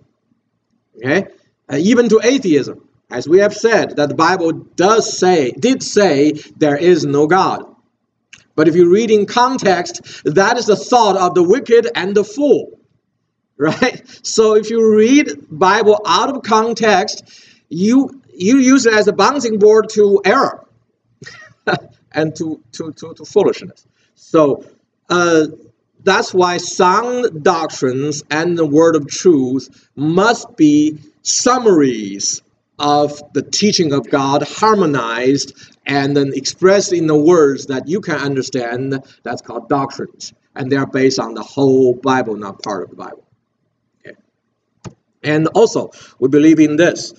Okay, 0.97 1.27
uh, 1.71 1.77
even 1.77 2.09
to 2.09 2.21
atheism. 2.23 2.89
As 3.11 3.29
we 3.29 3.39
have 3.39 3.55
said, 3.55 3.97
that 3.97 4.09
the 4.09 4.15
Bible 4.15 4.53
does 4.53 5.17
say, 5.17 5.53
did 5.53 5.83
say, 5.83 6.33
there 6.57 6.77
is 6.77 7.05
no 7.05 7.27
God. 7.27 7.65
But 8.57 8.67
if 8.67 8.75
you 8.75 8.91
read 8.91 9.11
in 9.11 9.27
context, 9.27 10.25
that 10.25 10.57
is 10.57 10.67
the 10.67 10.75
thought 10.75 11.17
of 11.17 11.35
the 11.35 11.43
wicked 11.43 11.89
and 11.95 12.15
the 12.15 12.25
fool. 12.25 12.71
Right? 13.57 14.03
So 14.27 14.57
if 14.57 14.69
you 14.69 14.97
read 14.97 15.47
Bible 15.49 16.01
out 16.05 16.35
of 16.35 16.43
context, 16.43 17.23
you 17.69 18.21
you 18.33 18.57
use 18.59 18.85
it 18.85 18.95
as 18.95 19.07
a 19.07 19.13
bouncing 19.13 19.61
board 19.61 19.91
to 19.91 20.21
error 20.25 20.67
and 22.13 22.35
to, 22.37 22.63
to, 22.73 22.93
to, 22.93 23.15
to 23.15 23.25
foolishness. 23.25 23.87
So 24.15 24.65
uh, 25.09 25.47
that's 26.03 26.35
why 26.35 26.59
sound 26.59 27.43
doctrines 27.43 28.23
and 28.31 28.57
the 28.57 28.67
word 28.67 28.97
of 28.97 29.09
truth 29.09 29.89
must 29.97 30.57
be 30.57 30.99
summaries 31.23 32.43
of 32.79 33.21
the 33.33 33.43
teaching 33.43 33.93
of 33.93 34.11
God 34.11 34.43
harmonized 34.43 35.55
and 35.87 36.17
then 36.17 36.33
expressed 36.35 36.93
in 36.93 37.07
the 37.07 37.17
words 37.17 37.67
that 37.67 37.89
you 37.89 38.01
can 38.01 38.17
understand. 38.17 39.03
That's 39.23 39.43
called 39.43 39.69
doctrines. 39.69 40.33
And 40.55 40.71
they 40.71 40.77
are 40.77 40.87
based 40.87 41.19
on 41.19 41.35
the 41.35 41.43
whole 41.43 41.95
Bible, 41.95 42.37
not 42.37 42.63
part 42.63 42.85
of 42.85 42.91
the 42.91 42.97
Bible. 42.97 43.25
Okay. 44.07 44.17
And 45.23 45.49
also, 45.49 45.91
we 46.19 46.29
believe 46.29 46.61
in 46.61 46.77
this 46.77 47.13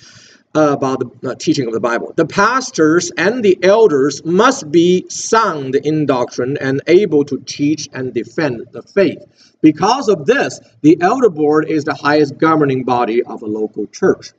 about 0.56 1.22
the 1.22 1.36
teaching 1.36 1.68
of 1.68 1.74
the 1.74 1.80
Bible. 1.80 2.14
The 2.16 2.26
pastors 2.26 3.12
and 3.18 3.44
the 3.44 3.58
elders 3.62 4.24
must 4.24 4.72
be 4.72 5.06
sound 5.10 5.76
in 5.76 6.06
doctrine 6.06 6.58
and 6.58 6.82
able 6.88 7.26
to 7.26 7.40
teach 7.46 7.90
and 7.94 8.14
defend 8.14 8.66
the 8.72 8.82
faith. 8.82 9.24
Because 9.62 10.08
of 10.08 10.26
this, 10.26 10.60
the 10.82 10.98
elder 11.02 11.30
board 11.30 11.68
is 11.70 11.84
the 11.84 11.94
highest 11.94 12.38
governing 12.38 12.84
body 12.84 13.22
of 13.24 13.42
a 13.42 13.46
local 13.46 13.86
church. 13.88 14.32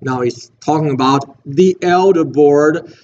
Now 0.00 0.22
he's 0.22 0.50
talking 0.60 0.90
about 0.90 1.38
the 1.44 1.76
elder 1.82 2.24
board 2.24 2.94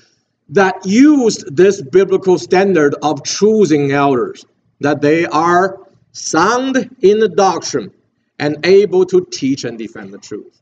that 0.50 0.86
used 0.86 1.54
this 1.56 1.82
biblical 1.82 2.38
standard 2.38 2.94
of 3.02 3.24
choosing 3.24 3.92
elders, 3.92 4.44
that 4.80 5.00
they 5.00 5.26
are 5.26 5.80
sound 6.12 6.96
in 7.00 7.18
the 7.18 7.28
doctrine 7.28 7.90
and 8.38 8.64
able 8.64 9.04
to 9.06 9.26
teach 9.30 9.64
and 9.64 9.78
defend 9.78 10.12
the 10.12 10.18
truth. 10.18 10.60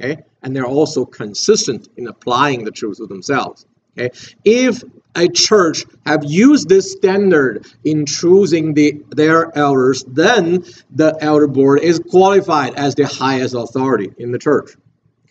Okay? 0.00 0.22
And 0.42 0.54
they're 0.54 0.66
also 0.66 1.04
consistent 1.04 1.88
in 1.96 2.08
applying 2.08 2.64
the 2.64 2.70
truth 2.70 2.98
to 2.98 3.06
themselves. 3.06 3.66
Okay? 3.96 4.10
If 4.44 4.82
a 5.16 5.28
church 5.28 5.84
have 6.06 6.24
used 6.24 6.68
this 6.68 6.92
standard 6.92 7.66
in 7.84 8.04
choosing 8.06 8.74
the, 8.74 9.02
their 9.10 9.56
elders, 9.56 10.04
then 10.08 10.64
the 10.90 11.16
elder 11.20 11.46
board 11.46 11.80
is 11.80 12.00
qualified 12.00 12.74
as 12.74 12.94
the 12.94 13.06
highest 13.06 13.54
authority 13.54 14.12
in 14.18 14.32
the 14.32 14.38
church 14.38 14.72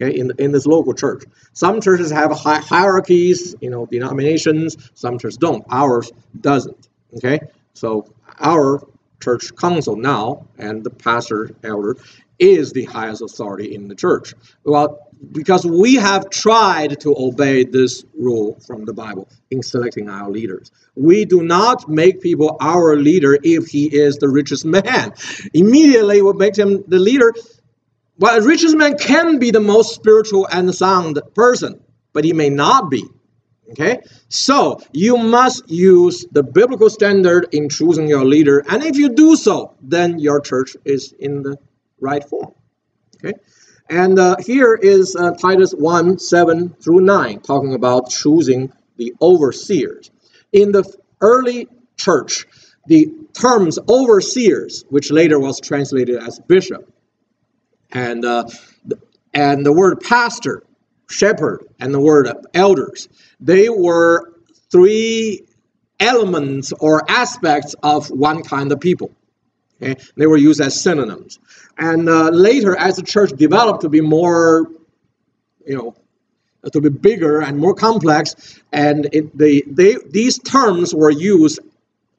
okay, 0.03 0.17
in, 0.17 0.31
in 0.39 0.51
this 0.51 0.65
local 0.65 0.93
church. 0.93 1.23
Some 1.53 1.81
churches 1.81 2.11
have 2.11 2.31
hi- 2.31 2.59
hierarchies, 2.59 3.55
you 3.61 3.69
know, 3.69 3.85
denominations. 3.85 4.91
Some 4.93 5.17
churches 5.17 5.37
don't. 5.37 5.63
Ours 5.69 6.11
doesn't. 6.41 6.89
Okay, 7.15 7.39
so 7.73 8.11
our 8.39 8.81
church 9.21 9.55
council 9.55 9.95
now 9.95 10.47
and 10.57 10.83
the 10.83 10.89
pastor 10.89 11.51
elder 11.63 11.95
is 12.43 12.73
the 12.73 12.85
highest 12.85 13.21
authority 13.21 13.73
in 13.73 13.87
the 13.87 13.95
church. 13.95 14.33
Well, 14.63 15.07
because 15.31 15.65
we 15.65 15.95
have 15.95 16.29
tried 16.29 16.99
to 17.01 17.15
obey 17.17 17.63
this 17.63 18.03
rule 18.17 18.59
from 18.67 18.83
the 18.83 18.93
Bible 18.93 19.29
in 19.49 19.63
selecting 19.63 20.09
our 20.09 20.29
leaders. 20.29 20.69
We 20.95 21.23
do 21.23 21.41
not 21.41 21.87
make 21.87 22.21
people 22.21 22.57
our 22.59 22.97
leader 22.97 23.37
if 23.41 23.67
he 23.67 23.85
is 23.85 24.17
the 24.17 24.27
richest 24.27 24.65
man. 24.65 25.13
Immediately, 25.53 26.21
what 26.21 26.35
makes 26.35 26.57
him 26.57 26.83
the 26.87 26.99
leader 26.99 27.33
well, 28.19 28.37
a 28.37 28.45
richest 28.45 28.77
man 28.77 28.97
can 28.97 29.39
be 29.39 29.49
the 29.49 29.59
most 29.59 29.95
spiritual 29.95 30.47
and 30.51 30.73
sound 30.73 31.19
person, 31.33 31.81
but 32.13 32.23
he 32.23 32.31
may 32.31 32.49
not 32.49 32.91
be. 32.91 33.03
Okay? 33.71 34.01
So 34.29 34.79
you 34.91 35.17
must 35.17 35.67
use 35.69 36.25
the 36.31 36.43
biblical 36.43 36.91
standard 36.91 37.47
in 37.51 37.69
choosing 37.69 38.07
your 38.07 38.23
leader. 38.23 38.63
And 38.69 38.83
if 38.83 38.97
you 38.97 39.09
do 39.09 39.35
so, 39.35 39.73
then 39.81 40.19
your 40.19 40.41
church 40.41 40.77
is 40.85 41.13
in 41.17 41.41
the 41.41 41.57
right 42.03 42.23
form. 42.23 42.53
Okay? 43.15 43.33
And 43.89 44.19
uh, 44.19 44.35
here 44.39 44.75
is 44.75 45.15
uh, 45.15 45.31
Titus 45.31 45.71
1 45.71 46.19
7 46.19 46.69
through 46.69 47.01
9, 47.01 47.39
talking 47.39 47.73
about 47.73 48.09
choosing 48.09 48.71
the 48.97 49.13
overseers. 49.21 50.11
In 50.51 50.71
the 50.71 50.83
early 51.21 51.67
church, 51.97 52.45
the 52.85 53.11
terms 53.33 53.79
overseers, 53.89 54.83
which 54.89 55.09
later 55.11 55.39
was 55.39 55.59
translated 55.59 56.21
as 56.21 56.39
bishop, 56.39 56.91
and, 57.91 58.25
uh, 58.25 58.45
and 59.33 59.65
the 59.65 59.73
word 59.73 59.99
pastor, 60.01 60.63
shepherd, 61.09 61.67
and 61.79 61.93
the 61.93 61.99
word 61.99 62.29
elders, 62.53 63.07
they 63.39 63.69
were 63.69 64.33
three 64.71 65.45
elements 65.99 66.73
or 66.79 67.09
aspects 67.09 67.75
of 67.83 68.09
one 68.09 68.43
kind 68.43 68.71
of 68.71 68.79
people. 68.79 69.11
Okay? 69.83 70.01
They 70.15 70.27
were 70.27 70.37
used 70.37 70.61
as 70.61 70.79
synonyms. 70.81 71.39
And 71.77 72.07
uh, 72.07 72.29
later, 72.29 72.77
as 72.77 72.95
the 72.95 73.03
church 73.03 73.31
developed 73.31 73.81
to 73.81 73.89
be 73.89 74.01
more, 74.01 74.67
you 75.65 75.77
know, 75.77 75.95
to 76.71 76.79
be 76.79 76.89
bigger 76.89 77.41
and 77.41 77.57
more 77.57 77.73
complex, 77.73 78.61
and 78.71 79.09
it, 79.11 79.37
they, 79.37 79.61
they, 79.67 79.97
these 80.09 80.39
terms 80.39 80.93
were 80.93 81.11
used 81.11 81.59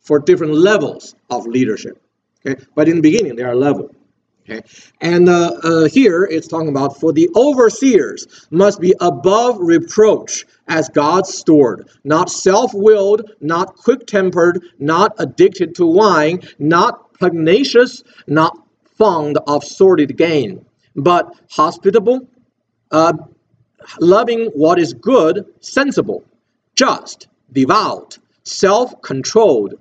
for 0.01 0.19
different 0.19 0.55
levels 0.55 1.15
of 1.31 1.47
leadership. 1.47 2.01
Okay? 2.45 2.63
But 2.75 2.89
in 2.89 2.97
the 2.97 3.03
beginning, 3.03 3.37
they 3.37 3.43
are 3.43 3.55
level. 3.55 3.95
Okay? 4.43 4.61
And 5.01 5.31
uh, 5.31 5.53
uh, 5.63 5.85
here 5.89 6.25
it's 6.25 6.47
talking 6.47 6.69
about 6.69 7.01
for 7.01 7.13
the 7.13 7.31
overseers 7.35 8.47
must 8.51 8.81
be 8.81 8.95
above 9.01 9.57
reproach 9.59 10.45
as 10.69 10.91
God's 10.91 11.33
steward, 11.33 11.89
not 12.05 12.31
self 12.31 12.73
willed, 12.75 13.31
not 13.41 13.77
quick 13.77 14.07
tempered, 14.07 14.63
not 14.79 15.15
addicted 15.19 15.75
to 15.77 15.87
wine, 15.87 16.41
not 16.59 17.04
pugnacious, 17.19 18.03
not 18.27 18.57
fond 18.97 19.39
of 19.47 19.65
sordid 19.65 20.17
gain, 20.17 20.65
but 20.97 21.35
hospitable, 21.51 22.29
uh, 22.91 23.13
loving 24.01 24.47
what 24.55 24.79
is 24.79 24.95
good, 24.95 25.47
sensible, 25.61 26.25
just, 26.75 27.29
devout, 27.53 28.19
self 28.45 29.01
controlled 29.03 29.75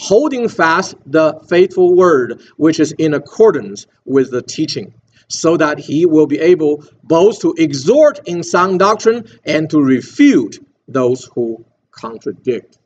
holding 0.00 0.48
fast 0.48 0.94
the 1.06 1.38
faithful 1.48 1.94
word 1.94 2.40
which 2.56 2.80
is 2.80 2.92
in 2.92 3.12
accordance 3.12 3.86
with 4.06 4.30
the 4.30 4.42
teaching, 4.42 4.94
so 5.28 5.56
that 5.56 5.78
he 5.78 6.06
will 6.06 6.26
be 6.26 6.38
able 6.38 6.82
both 7.04 7.40
to 7.40 7.54
exhort 7.58 8.18
in 8.26 8.42
sound 8.42 8.78
doctrine 8.78 9.24
and 9.44 9.68
to 9.70 9.78
refute 9.78 10.58
those 10.88 11.24
who 11.34 11.64
contradict. 11.90 12.78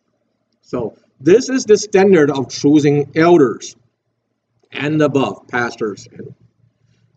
So, 0.63 0.97
this 1.21 1.49
is 1.49 1.65
the 1.65 1.79
standard 1.79 2.31
of 2.31 2.51
choosing 2.51 3.13
elders 3.15 3.77
and 4.75 5.01
above 5.01 5.47
pastors 5.49 6.09
and 6.13 6.35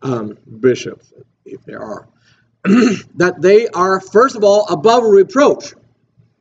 um, 0.02 0.38
bishops, 0.60 1.12
if 1.44 1.64
there 1.64 1.82
are. 1.82 2.08
that 2.64 3.36
they 3.40 3.68
are, 3.68 4.00
first 4.00 4.36
of 4.36 4.44
all, 4.44 4.66
above 4.68 5.04
reproach. 5.04 5.74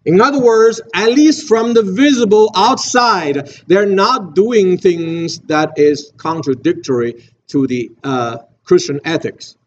In 0.05 0.21
other 0.21 0.39
words, 0.39 0.81
at 0.93 1.09
least 1.09 1.47
from 1.47 1.73
the 1.73 1.83
visible 1.83 2.49
outside, 2.55 3.49
they're 3.67 3.85
not 3.85 4.35
doing 4.35 4.77
things 4.77 5.39
that 5.41 5.73
is 5.77 6.13
contradictory 6.17 7.25
to 7.47 7.67
the 7.67 7.91
uh, 8.03 8.37
Christian 8.63 9.01
ethics. 9.03 9.57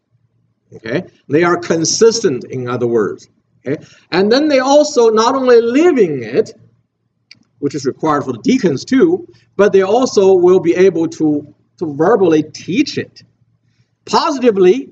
Okay, 0.73 1.03
they 1.27 1.43
are 1.43 1.57
consistent. 1.57 2.45
In 2.45 2.67
other 2.69 2.87
words, 2.87 3.29
okay, 3.67 3.83
and 4.11 4.31
then 4.31 4.47
they 4.47 4.59
also 4.59 5.09
not 5.09 5.35
only 5.35 5.61
living 5.61 6.23
it, 6.23 6.53
which 7.61 7.75
is 7.75 7.85
required 7.85 8.23
for 8.25 8.33
the 8.33 8.39
deacons 8.39 8.83
too, 8.83 9.27
but 9.55 9.71
they 9.71 9.81
also 9.81 10.33
will 10.33 10.59
be 10.59 10.75
able 10.75 11.07
to 11.07 11.53
to 11.77 11.93
verbally 11.95 12.43
teach 12.43 12.97
it 12.97 13.23
positively 14.05 14.89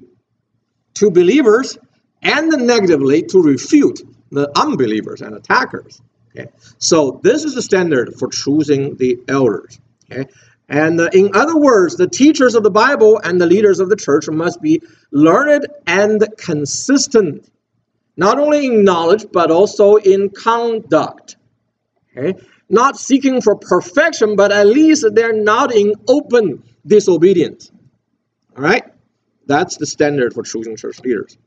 to 0.95 1.11
believers 1.11 1.77
and 2.23 2.49
negatively 2.65 3.21
to 3.21 3.41
refute 3.41 4.01
the 4.31 4.49
unbelievers 4.57 5.21
and 5.21 5.35
attackers. 5.35 6.01
Okay, 6.31 6.49
so 6.77 7.19
this 7.23 7.43
is 7.43 7.55
the 7.55 7.61
standard 7.61 8.15
for 8.15 8.27
choosing 8.29 8.95
the 8.97 9.17
elders. 9.27 9.79
Okay, 10.11 10.29
and 10.67 10.99
uh, 10.99 11.09
in 11.13 11.31
other 11.35 11.57
words, 11.57 11.95
the 11.95 12.07
teachers 12.07 12.55
of 12.55 12.63
the 12.63 12.71
Bible 12.71 13.19
and 13.23 13.41
the 13.41 13.47
leaders 13.47 13.79
of 13.79 13.89
the 13.89 13.95
church 13.95 14.27
must 14.27 14.61
be 14.61 14.81
learned 15.11 15.67
and 15.87 16.27
consistent, 16.37 17.49
not 18.17 18.37
only 18.37 18.67
in 18.67 18.83
knowledge 18.83 19.25
but 19.31 19.49
also 19.49 19.95
in 19.95 20.29
conduct. 20.29 21.37
Okay, 22.15 22.39
not 22.69 22.97
seeking 22.97 23.41
for 23.41 23.55
perfection, 23.55 24.35
but 24.35 24.51
at 24.51 24.67
least 24.67 25.05
they're 25.13 25.33
not 25.41 25.73
in 25.73 25.93
open 26.07 26.63
disobedience. 26.85 27.71
All 28.55 28.63
right, 28.63 28.83
that's 29.45 29.77
the 29.77 29.85
standard 29.85 30.33
for 30.33 30.43
choosing 30.43 30.75
church 30.75 30.99
leaders. 30.99 31.37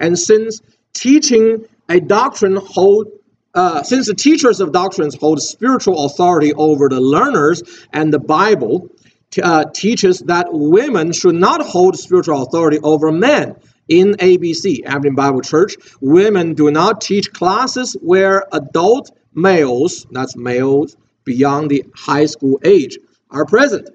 And 0.00 0.18
since 0.18 0.60
teaching 0.92 1.64
a 1.88 2.00
doctrine 2.00 2.56
hold 2.56 3.08
uh, 3.54 3.82
since 3.82 4.06
the 4.06 4.14
teachers 4.14 4.60
of 4.60 4.72
doctrines 4.72 5.14
hold 5.14 5.40
spiritual 5.42 6.06
authority 6.06 6.54
over 6.54 6.88
the 6.88 7.00
learners 7.00 7.62
and 7.92 8.10
the 8.12 8.18
Bible 8.18 8.88
uh, 9.42 9.64
teaches 9.74 10.20
that 10.20 10.46
women 10.50 11.12
should 11.12 11.34
not 11.34 11.60
hold 11.60 11.98
spiritual 11.98 12.42
authority 12.42 12.78
over 12.82 13.12
men. 13.12 13.56
In 13.88 14.12
ABC, 14.14 14.84
Abilene 14.86 15.16
Bible 15.16 15.40
Church, 15.42 15.74
women 16.00 16.54
do 16.54 16.70
not 16.70 17.00
teach 17.00 17.32
classes 17.32 17.94
where 18.00 18.44
adult 18.52 19.10
males, 19.34 20.06
that's 20.10 20.36
males 20.36 20.96
beyond 21.24 21.70
the 21.70 21.84
high 21.94 22.26
school 22.26 22.60
age, 22.64 22.98
are 23.30 23.44
present. 23.44 23.88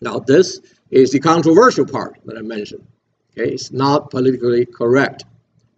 Now, 0.00 0.18
this 0.18 0.60
is 0.90 1.10
the 1.10 1.20
controversial 1.20 1.86
part 1.86 2.20
that 2.24 2.36
I 2.36 2.42
mentioned. 2.42 2.86
Okay, 3.32 3.50
it's 3.50 3.72
not 3.72 4.10
politically 4.10 4.66
correct 4.66 5.24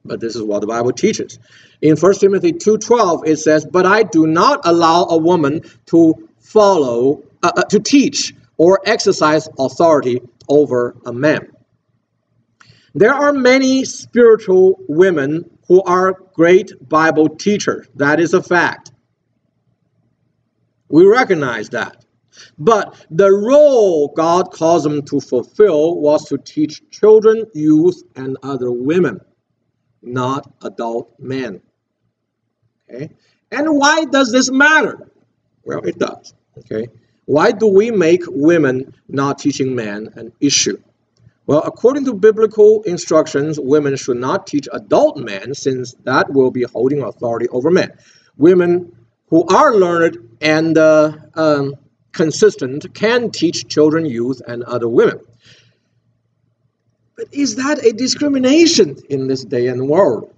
but 0.05 0.21
this 0.21 0.37
is 0.37 0.43
what 0.43 0.61
the 0.61 0.67
Bible 0.67 0.93
teaches. 0.93 1.39
In 1.81 1.97
1 1.97 2.15
Timothy 2.21 2.53
2:12 2.53 3.23
it 3.27 3.39
says, 3.39 3.65
"But 3.65 3.87
I 3.87 4.03
do 4.03 4.27
not 4.27 4.61
allow 4.65 5.07
a 5.07 5.17
woman 5.17 5.63
to 5.87 6.15
follow 6.39 7.23
uh, 7.43 7.53
uh, 7.57 7.63
to 7.65 7.81
teach 7.81 8.35
or 8.57 8.81
exercise 8.85 9.49
authority 9.59 10.23
over 10.49 10.95
a 11.07 11.13
man." 11.13 11.49
There 12.95 13.15
are 13.15 13.33
many 13.33 13.85
spiritual 13.85 14.79
women 14.89 15.51
who 15.69 15.83
are 15.83 16.13
great 16.35 16.73
Bible 16.89 17.29
teachers. 17.29 17.87
That 17.97 18.21
is 18.21 18.35
a 18.35 18.43
fact. 18.43 18.93
We 20.89 21.07
recognize 21.07 21.71
that. 21.71 22.05
But 22.59 23.05
the 23.11 23.31
role 23.31 24.09
God 24.09 24.51
calls 24.53 24.83
them 24.83 25.03
to 25.07 25.21
fulfill 25.21 25.97
was 25.97 26.25
to 26.29 26.39
teach 26.39 26.83
children, 26.91 27.47
youth, 27.55 28.03
and 28.17 28.37
other 28.43 28.71
women 28.71 29.21
not 30.05 30.53
adult 30.63 31.15
men. 31.19 31.61
Okay? 32.89 33.11
And 33.51 33.79
why 33.79 34.05
does 34.05 34.31
this 34.33 34.51
matter? 34.51 35.11
Well, 35.65 35.81
it 35.81 35.99
does. 35.99 36.35
Okay? 36.59 36.89
Why 37.25 37.53
do 37.53 37.67
we 37.67 37.91
make 37.91 38.23
women 38.27 38.95
not 39.09 39.39
teaching 39.39 39.75
men 39.75 40.11
an 40.15 40.33
issue? 40.41 40.79
Well, 41.47 41.63
according 41.63 42.07
to 42.07 42.15
biblical 42.15 42.83
instructions, 42.85 43.61
women 43.61 43.97
should 43.97 44.17
not 44.17 44.47
teach 44.47 44.67
adult 44.73 45.19
men 45.19 45.55
since 45.55 45.95
that 46.05 46.33
will 46.33 46.51
be 46.51 46.63
holding 46.63 47.03
authority 47.03 47.49
over 47.49 47.71
men. 47.71 47.93
Women 48.37 48.97
who 49.29 49.45
are 49.47 49.75
learned 49.75 50.37
and 50.41 50.79
uh, 50.79 51.13
um, 51.35 51.75
consistent 52.13 52.95
can 52.95 53.31
teach 53.31 53.69
children, 53.69 54.07
youth, 54.07 54.41
and 54.47 54.63
other 54.65 54.89
women. 54.89 55.21
But 57.17 57.27
is 57.33 57.57
that 57.57 57.85
a 57.85 57.93
discrimination 57.93 58.97
in 59.11 59.29
this 59.29 59.45
day 59.45 59.69
and 59.69 59.89
world? 59.89 60.35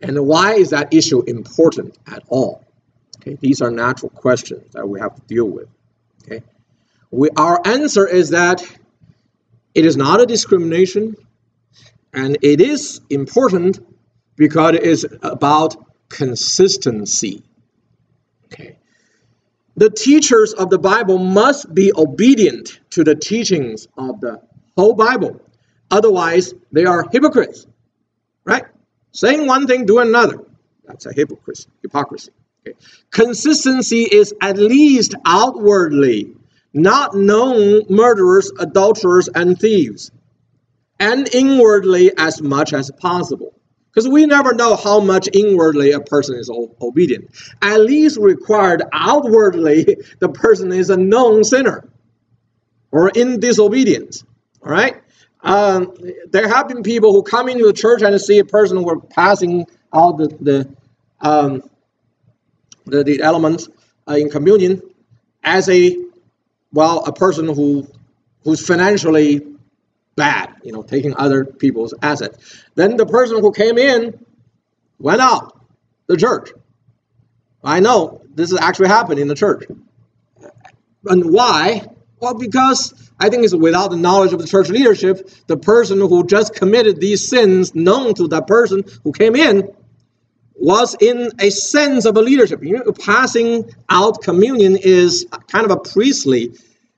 And 0.00 0.26
why 0.26 0.54
is 0.54 0.70
that 0.70 0.94
issue 0.94 1.22
important 1.22 1.98
at 2.06 2.22
all? 2.28 2.64
Okay, 3.18 3.36
these 3.40 3.60
are 3.60 3.70
natural 3.70 4.10
questions 4.10 4.72
that 4.74 4.88
we 4.88 4.98
have 5.00 5.14
to 5.14 5.22
deal 5.22 5.44
with. 5.44 5.68
Okay, 6.24 6.42
we, 7.10 7.28
our 7.36 7.60
answer 7.64 8.06
is 8.06 8.30
that 8.30 8.64
it 9.74 9.84
is 9.84 9.96
not 9.96 10.20
a 10.20 10.26
discrimination, 10.26 11.16
and 12.12 12.38
it 12.42 12.60
is 12.60 13.00
important 13.10 13.80
because 14.36 14.74
it 14.74 14.82
is 14.82 15.06
about 15.22 15.76
consistency. 16.08 17.42
Okay, 18.46 18.78
the 19.76 19.90
teachers 19.90 20.52
of 20.52 20.70
the 20.70 20.78
Bible 20.78 21.18
must 21.18 21.74
be 21.74 21.92
obedient 21.96 22.80
to 22.90 23.04
the 23.04 23.14
teachings 23.14 23.88
of 23.96 24.20
the 24.20 24.40
whole 24.76 24.94
Bible. 24.94 25.40
Otherwise, 25.90 26.54
they 26.72 26.84
are 26.84 27.06
hypocrites, 27.10 27.66
right? 28.44 28.64
Saying 29.12 29.46
one 29.46 29.66
thing, 29.66 29.84
doing 29.84 30.08
another. 30.08 30.44
That's 30.86 31.06
a 31.06 31.12
hypocrisy. 31.12 31.68
Hypocrisy. 31.82 32.32
Okay. 32.66 32.76
Consistency 33.10 34.02
is 34.02 34.34
at 34.40 34.56
least 34.56 35.14
outwardly 35.24 36.34
not 36.74 37.14
known 37.14 37.82
murderers, 37.88 38.50
adulterers, 38.58 39.28
and 39.34 39.58
thieves, 39.58 40.10
and 40.98 41.32
inwardly 41.34 42.12
as 42.16 42.40
much 42.40 42.72
as 42.72 42.90
possible. 42.90 43.54
Because 43.92 44.08
we 44.08 44.24
never 44.24 44.54
know 44.54 44.74
how 44.74 45.00
much 45.00 45.28
inwardly 45.34 45.92
a 45.92 46.00
person 46.00 46.36
is 46.36 46.48
obedient. 46.50 47.30
At 47.60 47.80
least 47.80 48.16
required 48.16 48.82
outwardly, 48.92 49.98
the 50.18 50.30
person 50.30 50.72
is 50.72 50.88
a 50.88 50.96
known 50.96 51.44
sinner 51.44 51.88
or 52.90 53.10
in 53.10 53.38
disobedience. 53.40 54.24
All 54.62 54.70
right? 54.70 55.02
Um, 55.42 55.94
there 56.30 56.48
have 56.48 56.68
been 56.68 56.82
people 56.82 57.12
who 57.12 57.22
come 57.22 57.48
into 57.48 57.66
the 57.66 57.72
church 57.72 58.02
and 58.02 58.18
see 58.20 58.38
a 58.38 58.44
person 58.44 58.76
who 58.76 58.88
are 58.88 59.00
passing 59.00 59.66
out 59.92 60.16
the 60.16 60.28
the 60.40 60.76
um, 61.20 61.62
the, 62.86 63.04
the 63.04 63.20
elements 63.22 63.68
uh, 64.08 64.14
in 64.14 64.30
communion 64.30 64.82
as 65.42 65.68
a 65.68 65.96
well 66.72 67.04
a 67.04 67.12
person 67.12 67.46
who 67.48 67.86
who's 68.44 68.64
financially 68.66 69.46
bad, 70.16 70.54
you 70.62 70.72
know, 70.72 70.82
taking 70.82 71.16
other 71.16 71.44
people's 71.44 71.94
assets. 72.02 72.62
Then 72.74 72.96
the 72.96 73.06
person 73.06 73.40
who 73.40 73.52
came 73.52 73.78
in 73.78 74.24
went 74.98 75.20
out 75.20 75.60
the 76.06 76.16
church. 76.16 76.50
I 77.64 77.80
know 77.80 78.22
this 78.34 78.50
has 78.50 78.60
actually 78.60 78.88
happened 78.88 79.20
in 79.20 79.28
the 79.28 79.34
church. 79.34 79.64
And 81.06 81.32
why? 81.32 81.86
Well, 82.20 82.34
because 82.34 83.10
I 83.18 83.28
think 83.28 83.44
it's 83.44 83.54
without 83.54 83.90
the 83.90 83.96
knowledge 83.96 84.32
of 84.32 84.40
the 84.40 84.46
church 84.46 84.68
leadership, 84.68 85.30
the 85.46 85.56
person 85.56 85.98
who 85.98 86.26
just 86.26 86.54
committed 86.54 87.00
these 87.00 87.26
sins 87.28 87.74
known 87.74 88.14
to 88.14 88.28
that 88.28 88.46
person 88.46 88.84
who 89.04 89.12
came 89.12 89.36
in 89.36 89.72
was 90.62 90.94
in 91.00 91.28
a 91.40 91.50
sense 91.50 92.04
of 92.04 92.16
a 92.16 92.22
leadership. 92.22 92.62
You 92.62 92.78
know, 92.78 92.92
passing 92.92 93.68
out 93.88 94.22
communion 94.22 94.76
is 94.80 95.26
kind 95.48 95.64
of 95.64 95.72
a 95.72 95.76
priestly 95.76 96.52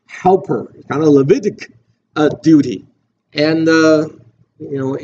helper, 0.06 0.70
kind 0.90 1.02
of 1.02 1.08
Levitic 1.08 1.72
uh, 2.14 2.28
duty. 2.42 2.84
And, 3.32 3.66
uh, 3.66 4.08
you 4.58 4.78
know, 4.78 4.98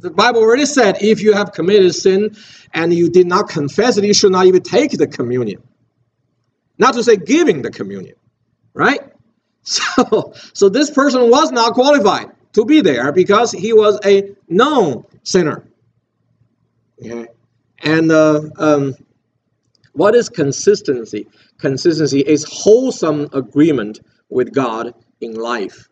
the 0.00 0.10
Bible 0.10 0.40
already 0.40 0.64
said 0.64 0.96
if 1.02 1.20
you 1.20 1.34
have 1.34 1.52
committed 1.52 1.94
sin 1.94 2.34
and 2.72 2.94
you 2.94 3.10
did 3.10 3.26
not 3.26 3.50
confess 3.50 3.98
it, 3.98 4.04
you 4.04 4.14
should 4.14 4.32
not 4.32 4.46
even 4.46 4.62
take 4.62 4.92
the 4.92 5.06
communion. 5.06 5.62
Not 6.78 6.94
to 6.94 7.04
say 7.04 7.16
giving 7.16 7.60
the 7.60 7.70
communion, 7.70 8.16
right? 8.74 9.00
So, 9.64 10.32
so 10.54 10.70
this 10.70 10.90
person 10.90 11.28
was 11.28 11.52
not 11.52 11.74
qualified 11.74 12.30
to 12.54 12.64
be 12.64 12.80
there 12.80 13.12
because 13.12 13.52
he 13.52 13.74
was 13.74 14.00
a 14.02 14.34
known 14.48 15.04
sinner. 15.24 15.68
Okay? 17.04 17.26
And 17.82 18.10
uh, 18.10 18.42
um, 18.56 18.94
what 19.92 20.14
is 20.14 20.28
consistency? 20.28 21.26
Consistency 21.58 22.20
is 22.20 22.44
wholesome 22.44 23.28
agreement 23.32 24.00
with 24.28 24.52
God 24.52 24.94
in 25.20 25.34
life. 25.34 25.88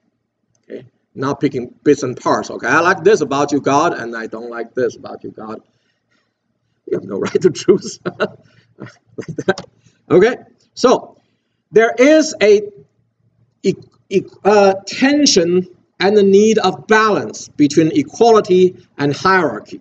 Okay, 0.68 0.86
not 1.14 1.40
picking 1.40 1.74
bits 1.84 2.02
and 2.02 2.16
parts. 2.16 2.50
Okay, 2.50 2.66
I 2.66 2.80
like 2.80 3.04
this 3.04 3.20
about 3.20 3.52
you, 3.52 3.60
God, 3.60 3.94
and 3.94 4.16
I 4.16 4.26
don't 4.26 4.50
like 4.50 4.74
this 4.74 4.96
about 4.96 5.22
you, 5.24 5.30
God. 5.30 5.60
You 6.86 6.98
have 6.98 7.04
no 7.04 7.18
right 7.20 7.40
to 7.42 7.50
choose. 7.50 8.00
Okay, 10.08 10.36
so 10.74 11.16
there 11.72 11.92
is 11.98 12.34
a 12.40 12.62
uh, 14.44 14.74
tension 14.86 15.66
and 15.98 16.16
the 16.16 16.22
need 16.22 16.58
of 16.58 16.86
balance 16.86 17.48
between 17.48 17.90
equality 17.92 18.76
and 18.98 19.14
hierarchy. 19.14 19.80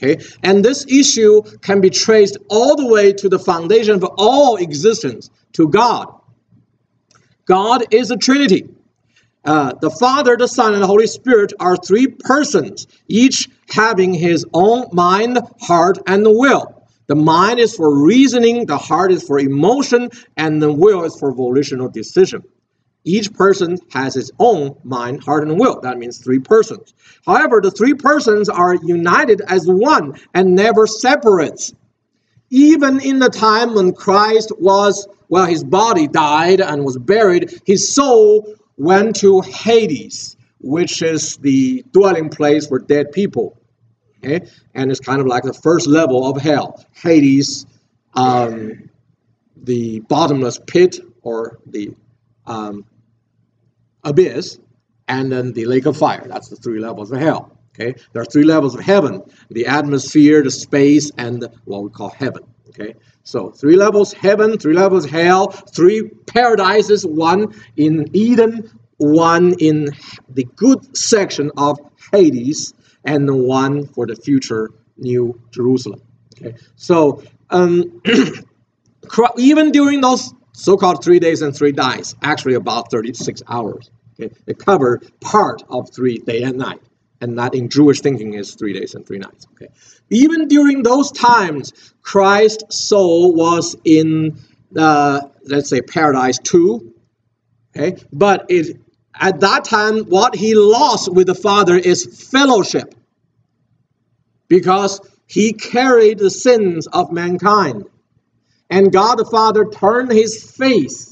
Okay, 0.00 0.22
and 0.44 0.64
this 0.64 0.86
issue 0.88 1.42
can 1.60 1.80
be 1.80 1.90
traced 1.90 2.36
all 2.48 2.76
the 2.76 2.86
way 2.86 3.12
to 3.14 3.28
the 3.28 3.38
foundation 3.38 3.94
of 3.94 4.04
all 4.16 4.56
existence, 4.56 5.28
to 5.54 5.68
God. 5.68 6.14
God 7.46 7.92
is 7.92 8.12
a 8.12 8.16
Trinity. 8.16 8.68
Uh, 9.44 9.72
the 9.80 9.90
Father, 9.90 10.36
the 10.36 10.46
Son, 10.46 10.74
and 10.74 10.82
the 10.82 10.86
Holy 10.86 11.06
Spirit 11.06 11.52
are 11.58 11.76
three 11.76 12.06
persons, 12.06 12.86
each 13.08 13.48
having 13.70 14.14
his 14.14 14.44
own 14.52 14.86
mind, 14.92 15.38
heart, 15.60 15.98
and 16.06 16.24
will. 16.24 16.86
The 17.06 17.16
mind 17.16 17.58
is 17.58 17.74
for 17.74 18.04
reasoning, 18.04 18.66
the 18.66 18.78
heart 18.78 19.10
is 19.10 19.22
for 19.22 19.38
emotion, 19.38 20.10
and 20.36 20.62
the 20.62 20.72
will 20.72 21.04
is 21.04 21.18
for 21.18 21.32
volitional 21.32 21.88
decision. 21.88 22.44
Each 23.08 23.32
person 23.32 23.78
has 23.88 24.12
his 24.12 24.30
own 24.38 24.76
mind, 24.84 25.24
heart, 25.24 25.48
and 25.48 25.58
will. 25.58 25.80
That 25.80 25.96
means 25.96 26.18
three 26.18 26.40
persons. 26.40 26.92
However, 27.24 27.62
the 27.62 27.70
three 27.70 27.94
persons 27.94 28.50
are 28.50 28.74
united 28.74 29.40
as 29.48 29.66
one 29.66 30.20
and 30.34 30.54
never 30.54 30.86
separates. 30.86 31.72
Even 32.50 33.00
in 33.00 33.18
the 33.18 33.30
time 33.30 33.74
when 33.74 33.94
Christ 33.94 34.52
was, 34.60 35.08
well, 35.30 35.46
his 35.46 35.64
body 35.64 36.06
died 36.06 36.60
and 36.60 36.84
was 36.84 36.98
buried, 36.98 37.62
his 37.64 37.94
soul 37.94 38.54
went 38.76 39.16
to 39.16 39.40
Hades, 39.40 40.36
which 40.60 41.00
is 41.00 41.38
the 41.38 41.82
dwelling 41.92 42.28
place 42.28 42.66
for 42.66 42.78
dead 42.78 43.12
people. 43.12 43.58
Okay? 44.22 44.46
And 44.74 44.90
it's 44.90 45.00
kind 45.00 45.22
of 45.22 45.26
like 45.26 45.44
the 45.44 45.54
first 45.54 45.86
level 45.86 46.28
of 46.28 46.42
hell. 46.42 46.84
Hades, 46.92 47.64
um, 48.12 48.90
the 49.56 50.00
bottomless 50.00 50.60
pit, 50.66 51.00
or 51.22 51.58
the 51.64 51.94
um, 52.46 52.84
abyss, 54.08 54.58
and 55.06 55.30
then 55.30 55.52
the 55.52 55.66
lake 55.66 55.86
of 55.86 55.96
fire. 55.96 56.24
That's 56.26 56.48
the 56.48 56.56
three 56.56 56.80
levels 56.80 57.12
of 57.12 57.20
hell. 57.20 57.56
Okay, 57.74 57.94
there 58.12 58.22
are 58.22 58.26
three 58.26 58.44
levels 58.44 58.74
of 58.74 58.80
heaven: 58.80 59.22
the 59.50 59.66
atmosphere, 59.66 60.42
the 60.42 60.50
space, 60.50 61.10
and 61.16 61.46
what 61.64 61.82
we 61.82 61.90
call 61.90 62.10
heaven. 62.10 62.44
Okay, 62.70 62.94
so 63.24 63.50
three 63.50 63.76
levels 63.76 64.12
heaven, 64.12 64.58
three 64.58 64.74
levels 64.74 65.04
hell, 65.06 65.48
three 65.48 66.08
paradises: 66.26 67.06
one 67.06 67.54
in 67.76 68.08
Eden, 68.14 68.70
one 68.96 69.54
in 69.60 69.90
the 70.28 70.44
good 70.56 70.96
section 70.96 71.50
of 71.56 71.78
Hades, 72.12 72.74
and 73.04 73.30
one 73.44 73.86
for 73.86 74.06
the 74.06 74.16
future 74.16 74.70
New 74.96 75.40
Jerusalem. 75.50 76.02
Okay, 76.36 76.56
so 76.76 77.22
um, 77.50 78.02
even 79.38 79.70
during 79.72 80.00
those 80.00 80.32
so-called 80.52 81.04
three 81.04 81.20
days 81.20 81.40
and 81.42 81.54
three 81.54 81.72
nights, 81.72 82.16
actually 82.22 82.54
about 82.54 82.90
36 82.90 83.42
hours. 83.48 83.90
Okay? 84.20 84.34
It 84.46 84.58
covered 84.58 85.10
part 85.20 85.62
of 85.68 85.90
three 85.90 86.18
day 86.18 86.42
and 86.42 86.58
night, 86.58 86.82
and 87.20 87.38
that 87.38 87.54
in 87.54 87.68
Jewish 87.68 88.00
thinking 88.00 88.34
is 88.34 88.54
three 88.54 88.72
days 88.72 88.94
and 88.94 89.06
three 89.06 89.18
nights. 89.18 89.46
Okay, 89.52 89.68
even 90.10 90.48
during 90.48 90.82
those 90.82 91.10
times, 91.12 91.72
Christ's 92.02 92.78
soul 92.78 93.34
was 93.34 93.76
in 93.84 94.38
uh, 94.76 95.20
let's 95.44 95.70
say 95.70 95.80
paradise 95.80 96.38
too. 96.38 96.94
Okay, 97.76 98.02
but 98.12 98.46
it 98.48 98.80
at 99.14 99.40
that 99.40 99.64
time 99.64 100.04
what 100.04 100.34
he 100.34 100.54
lost 100.54 101.12
with 101.12 101.26
the 101.26 101.34
Father 101.34 101.76
is 101.76 102.28
fellowship, 102.30 102.94
because 104.48 105.00
he 105.26 105.52
carried 105.52 106.18
the 106.18 106.30
sins 106.30 106.86
of 106.88 107.12
mankind. 107.12 107.84
And 108.70 108.92
God 108.92 109.16
the 109.16 109.24
Father 109.24 109.64
turned 109.64 110.12
his 110.12 110.50
face, 110.50 111.07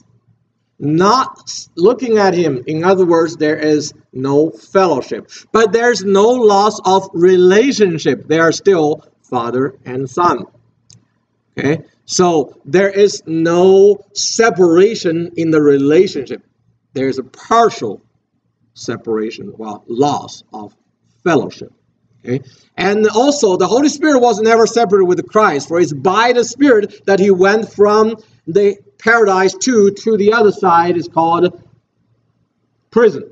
not 0.78 1.68
looking 1.76 2.18
at 2.18 2.34
him. 2.34 2.62
In 2.66 2.84
other 2.84 3.06
words, 3.06 3.36
there 3.36 3.56
is 3.56 3.94
no 4.12 4.50
fellowship. 4.50 5.30
But 5.52 5.72
there's 5.72 6.04
no 6.04 6.28
loss 6.28 6.80
of 6.84 7.08
relationship. 7.12 8.26
They 8.28 8.40
are 8.40 8.52
still 8.52 9.04
father 9.22 9.78
and 9.84 10.08
son. 10.08 10.44
Okay? 11.58 11.82
So 12.04 12.60
there 12.64 12.90
is 12.90 13.22
no 13.26 14.04
separation 14.12 15.32
in 15.36 15.50
the 15.50 15.60
relationship. 15.60 16.42
There's 16.92 17.18
a 17.18 17.24
partial 17.24 18.00
separation, 18.74 19.52
well, 19.56 19.84
loss 19.88 20.44
of 20.52 20.76
fellowship. 21.24 21.72
Okay? 22.24 22.44
And 22.76 23.08
also, 23.08 23.56
the 23.56 23.66
Holy 23.66 23.88
Spirit 23.88 24.20
was 24.20 24.40
never 24.40 24.66
separated 24.66 25.06
with 25.06 25.26
Christ, 25.28 25.68
for 25.68 25.80
it's 25.80 25.92
by 25.92 26.32
the 26.32 26.44
Spirit 26.44 27.04
that 27.06 27.18
he 27.18 27.30
went 27.30 27.72
from 27.72 28.16
the 28.46 28.76
paradise 28.98 29.54
to, 29.54 29.90
to 29.90 30.16
the 30.16 30.32
other 30.32 30.52
side, 30.52 30.96
is 30.96 31.08
called 31.08 31.62
prison, 32.90 33.24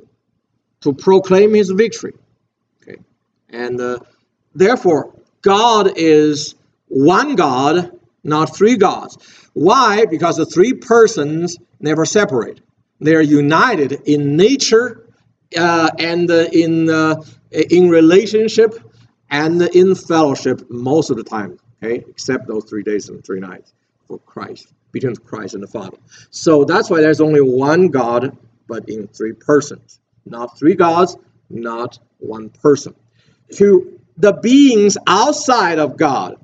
to 0.81 0.93
proclaim 0.93 1.55
his 1.55 1.71
victory. 1.71 2.15
Okay? 2.83 2.99
And 3.51 3.81
uh, 3.81 3.99
therefore, 4.55 5.15
God 5.43 5.93
is 5.97 6.55
one 6.89 7.35
God, 7.35 7.99
not 8.23 8.57
three 8.57 8.77
gods. 8.77 9.19
Why? 9.53 10.07
Because 10.07 10.37
the 10.37 10.47
three 10.47 10.75
persons 10.75 11.59
never 11.81 12.05
separate. 12.05 12.61
They 13.01 13.15
are 13.15 13.21
united 13.21 13.93
in 14.05 14.37
nature 14.37 15.07
uh, 15.57 15.91
and 15.99 16.31
uh, 16.31 16.49
in 16.53 16.91
uh, 16.91 17.23
in 17.51 17.89
relationship 17.89 18.79
and 19.31 19.63
in 19.63 19.95
fellowship 19.95 20.69
most 20.71 21.11
of 21.11 21.17
the 21.17 21.25
time, 21.25 21.59
okay, 21.83 22.05
except 22.09 22.47
those 22.47 22.65
three 22.65 22.83
days 22.83 23.09
and 23.09 23.25
three 23.25 23.41
nights 23.41 23.73
for 24.07 24.19
Christ, 24.21 24.73
between 24.95 25.17
Christ 25.17 25.53
and 25.53 25.63
the 25.63 25.67
Father. 25.69 25.99
So 26.31 26.65
that's 26.65 26.89
why 26.89 27.03
there's 27.03 27.21
only 27.21 27.43
one 27.43 27.89
God, 27.89 28.35
but 28.67 28.89
in 28.89 29.09
three 29.09 29.35
persons. 29.35 30.01
Not 30.25 30.59
three 30.59 30.75
gods, 30.75 31.19
not 31.51 31.99
one 32.19 32.49
person. 32.49 32.95
To 33.57 34.01
the 34.17 34.33
beings 34.33 34.97
outside 35.07 35.79
of 35.79 35.99
God, 35.99 36.39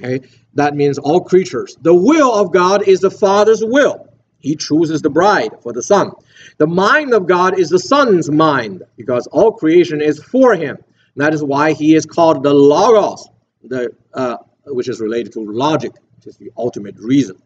okay, 0.00 0.26
that 0.54 0.74
means 0.74 0.96
all 0.96 1.20
creatures. 1.20 1.76
The 1.82 1.92
will 1.92 2.32
of 2.32 2.52
God 2.52 2.88
is 2.88 3.00
the 3.00 3.10
Father's 3.10 3.62
will. 3.62 4.08
He 4.38 4.54
chooses 4.54 5.02
the 5.02 5.10
bride 5.10 5.50
for 5.60 5.72
the 5.72 5.82
Son. 5.82 6.12
The 6.58 6.66
mind 6.66 7.12
of 7.12 7.26
God 7.26 7.58
is 7.58 7.68
the 7.68 7.78
Son's 7.78 8.30
mind, 8.30 8.84
because 8.96 9.26
all 9.26 9.52
creation 9.52 10.00
is 10.00 10.22
for 10.22 10.54
him. 10.54 10.78
That 11.16 11.34
is 11.34 11.42
why 11.42 11.72
he 11.72 11.96
is 11.96 12.06
called 12.06 12.42
the 12.42 12.54
Logos, 12.54 13.28
the, 13.64 13.90
uh, 14.14 14.36
which 14.66 14.88
is 14.88 15.00
related 15.00 15.32
to 15.32 15.40
logic, 15.40 15.92
which 16.16 16.26
is 16.26 16.36
the 16.36 16.52
ultimate 16.56 16.96
reason. 16.98 17.36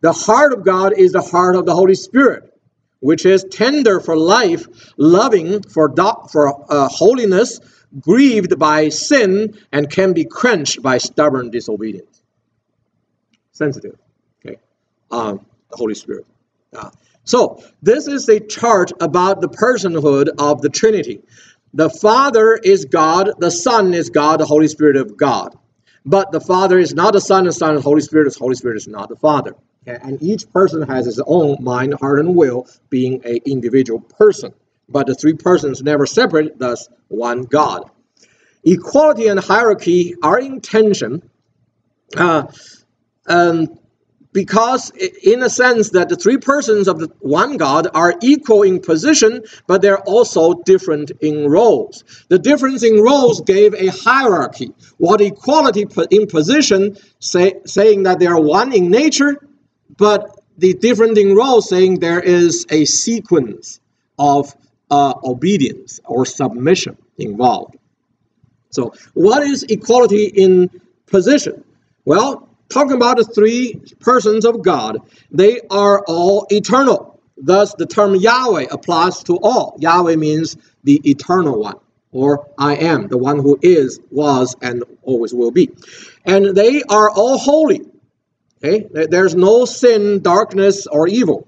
The 0.00 0.12
heart 0.12 0.52
of 0.52 0.64
God 0.64 0.94
is 0.96 1.12
the 1.12 1.22
heart 1.22 1.56
of 1.56 1.66
the 1.66 1.74
Holy 1.74 1.94
Spirit, 1.94 2.52
which 3.00 3.26
is 3.26 3.44
tender 3.50 4.00
for 4.00 4.16
life, 4.16 4.66
loving 4.96 5.62
for, 5.62 5.88
do- 5.88 6.28
for 6.30 6.64
uh, 6.72 6.88
holiness, 6.88 7.60
grieved 8.00 8.58
by 8.58 8.88
sin, 8.88 9.58
and 9.72 9.90
can 9.90 10.12
be 10.12 10.24
quenched 10.24 10.82
by 10.82 10.98
stubborn 10.98 11.50
disobedience. 11.50 12.22
Sensitive. 13.52 13.96
Okay. 14.44 14.58
Um, 15.10 15.46
the 15.70 15.76
Holy 15.76 15.94
Spirit. 15.94 16.26
Uh, 16.76 16.90
so, 17.24 17.62
this 17.82 18.06
is 18.06 18.28
a 18.28 18.40
chart 18.40 18.92
about 19.00 19.40
the 19.40 19.48
personhood 19.48 20.28
of 20.38 20.60
the 20.60 20.68
Trinity. 20.68 21.20
The 21.72 21.88
Father 21.88 22.54
is 22.54 22.84
God, 22.84 23.30
the 23.38 23.50
Son 23.50 23.94
is 23.94 24.10
God, 24.10 24.40
the 24.40 24.46
Holy 24.46 24.68
Spirit 24.68 24.96
of 24.96 25.16
God. 25.16 25.56
But 26.04 26.32
the 26.32 26.40
Father 26.40 26.78
is 26.78 26.94
not 26.94 27.14
the 27.14 27.20
Son, 27.20 27.44
the 27.44 27.52
Son 27.52 27.74
is 27.74 27.82
the 27.82 27.88
Holy 27.88 28.02
Spirit, 28.02 28.32
the 28.32 28.38
Holy 28.38 28.54
Spirit 28.54 28.76
is 28.76 28.86
not 28.86 29.08
the 29.08 29.16
Father. 29.16 29.56
Okay? 29.86 29.98
And 30.02 30.22
each 30.22 30.50
person 30.50 30.82
has 30.82 31.06
his 31.06 31.20
own 31.26 31.56
mind, 31.60 31.94
heart, 31.94 32.20
and 32.20 32.34
will, 32.34 32.66
being 32.90 33.24
an 33.24 33.38
individual 33.44 34.00
person. 34.00 34.52
But 34.88 35.06
the 35.06 35.14
three 35.14 35.34
persons 35.34 35.82
never 35.82 36.06
separate, 36.06 36.58
thus 36.58 36.88
one 37.08 37.42
God. 37.42 37.90
Equality 38.64 39.28
and 39.28 39.40
hierarchy 39.40 40.14
are 40.22 40.38
in 40.38 40.60
tension. 40.60 41.28
Uh, 42.16 42.46
um, 43.26 43.78
because 44.34 44.90
in 44.90 45.42
a 45.42 45.48
sense 45.48 45.90
that 45.90 46.08
the 46.08 46.16
three 46.16 46.36
persons 46.36 46.88
of 46.88 46.98
the 46.98 47.08
one 47.20 47.56
God 47.56 47.86
are 47.94 48.14
equal 48.20 48.62
in 48.62 48.80
position, 48.80 49.44
but 49.68 49.80
they're 49.80 50.02
also 50.02 50.54
different 50.64 51.12
in 51.20 51.48
roles. 51.48 52.04
The 52.28 52.40
difference 52.40 52.82
in 52.82 53.00
roles 53.00 53.40
gave 53.42 53.74
a 53.74 53.86
hierarchy, 53.86 54.72
what 54.98 55.20
equality 55.20 55.86
in 56.10 56.26
position, 56.26 56.96
say, 57.20 57.54
saying 57.64 58.02
that 58.02 58.18
they 58.18 58.26
are 58.26 58.40
one 58.40 58.72
in 58.72 58.90
nature, 58.90 59.40
but 59.96 60.40
the 60.58 60.74
different 60.74 61.18
in 61.18 61.34
roles 61.34 61.68
saying 61.68 61.98
there 61.98 62.20
is 62.20 62.66
a 62.70 62.84
sequence 62.84 63.80
of 64.18 64.54
uh, 64.90 65.14
obedience 65.24 66.00
or 66.04 66.24
submission 66.24 66.96
involved. 67.18 67.76
So, 68.70 68.92
what 69.14 69.42
is 69.42 69.62
equality 69.64 70.26
in 70.26 70.68
position? 71.06 71.64
Well, 72.04 72.48
talking 72.68 72.96
about 72.96 73.16
the 73.16 73.24
three 73.24 73.80
persons 74.00 74.44
of 74.44 74.62
God, 74.62 74.98
they 75.30 75.60
are 75.70 76.04
all 76.06 76.46
eternal. 76.50 77.20
Thus, 77.36 77.74
the 77.74 77.86
term 77.86 78.14
Yahweh 78.14 78.66
applies 78.70 79.22
to 79.24 79.38
all. 79.42 79.76
Yahweh 79.78 80.16
means 80.16 80.56
the 80.84 81.00
eternal 81.08 81.60
one, 81.60 81.78
or 82.12 82.48
I 82.58 82.76
am, 82.76 83.08
the 83.08 83.18
one 83.18 83.38
who 83.38 83.58
is, 83.62 84.00
was, 84.10 84.54
and 84.62 84.84
always 85.02 85.34
will 85.34 85.50
be. 85.50 85.70
And 86.24 86.56
they 86.56 86.82
are 86.84 87.10
all 87.10 87.38
holy. 87.38 87.82
Okay? 88.64 88.86
There's 89.06 89.34
no 89.34 89.64
sin, 89.64 90.22
darkness, 90.22 90.86
or 90.86 91.06
evil. 91.06 91.46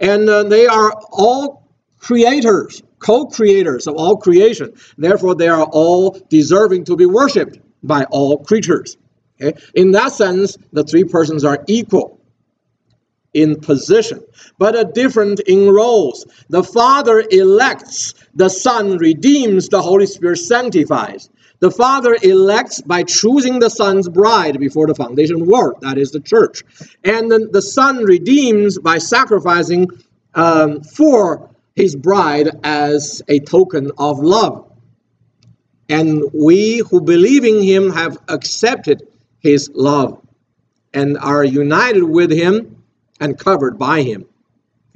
And 0.00 0.28
uh, 0.28 0.42
they 0.44 0.66
are 0.66 0.92
all 1.10 1.70
creators, 1.98 2.82
co 2.98 3.26
creators 3.26 3.86
of 3.86 3.94
all 3.94 4.16
creation. 4.16 4.72
Therefore, 4.98 5.34
they 5.34 5.48
are 5.48 5.64
all 5.64 6.18
deserving 6.28 6.84
to 6.86 6.96
be 6.96 7.06
worshiped 7.06 7.58
by 7.82 8.04
all 8.04 8.38
creatures. 8.38 8.96
Okay? 9.40 9.58
In 9.74 9.92
that 9.92 10.12
sense, 10.12 10.56
the 10.72 10.84
three 10.84 11.04
persons 11.04 11.44
are 11.44 11.64
equal 11.68 12.20
in 13.32 13.60
position, 13.60 14.24
but 14.58 14.74
are 14.74 14.90
different 14.90 15.40
in 15.40 15.70
roles. 15.70 16.26
The 16.48 16.64
Father 16.64 17.22
elects, 17.30 18.14
the 18.34 18.48
Son 18.48 18.96
redeems, 18.96 19.68
the 19.68 19.82
Holy 19.82 20.06
Spirit 20.06 20.38
sanctifies. 20.38 21.28
The 21.58 21.70
Father 21.70 22.16
elects 22.22 22.82
by 22.82 23.02
choosing 23.02 23.58
the 23.58 23.70
Son's 23.70 24.08
bride 24.08 24.60
before 24.60 24.86
the 24.86 24.94
foundation 24.94 25.36
of 25.36 25.46
the 25.46 25.52
world, 25.52 25.78
that 25.80 25.96
is 25.96 26.10
the 26.10 26.20
church. 26.20 26.62
And 27.02 27.30
then 27.30 27.50
the 27.50 27.62
Son 27.62 28.04
redeems 28.04 28.78
by 28.78 28.98
sacrificing 28.98 29.88
um, 30.34 30.82
for 30.82 31.50
his 31.74 31.96
bride 31.96 32.50
as 32.62 33.22
a 33.28 33.40
token 33.40 33.90
of 33.98 34.18
love. 34.18 34.70
And 35.88 36.24
we 36.34 36.78
who 36.78 37.00
believe 37.00 37.44
in 37.44 37.62
him 37.62 37.90
have 37.92 38.18
accepted 38.28 39.06
his 39.38 39.70
love 39.72 40.20
and 40.92 41.16
are 41.18 41.44
united 41.44 42.02
with 42.02 42.30
him 42.30 42.82
and 43.20 43.38
covered 43.38 43.78
by 43.78 44.02
him. 44.02 44.26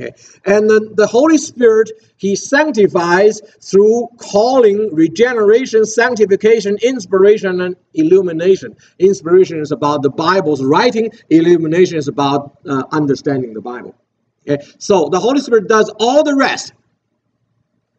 Okay. 0.01 0.13
And 0.47 0.69
the, 0.69 0.93
the 0.95 1.07
Holy 1.07 1.37
Spirit, 1.37 1.91
He 2.17 2.35
sanctifies 2.35 3.41
through 3.61 4.09
calling, 4.17 4.95
regeneration, 4.95 5.85
sanctification, 5.85 6.79
inspiration, 6.83 7.61
and 7.61 7.77
illumination. 7.93 8.77
Inspiration 8.99 9.61
is 9.61 9.73
about 9.73 10.03
the 10.03 10.11
Bible's 10.11 10.65
writing, 10.65 11.13
illumination 11.29 11.99
is 11.99 12.09
about 12.09 12.57
uh, 12.67 12.85
understanding 12.93 13.53
the 13.53 13.61
Bible. 13.61 13.95
Okay. 14.49 14.65
So 14.79 15.11
the 15.11 15.21
Holy 15.21 15.41
Spirit 15.41 15.69
does 15.69 15.91
all 15.99 16.23
the 16.23 16.35
rest. 16.35 16.73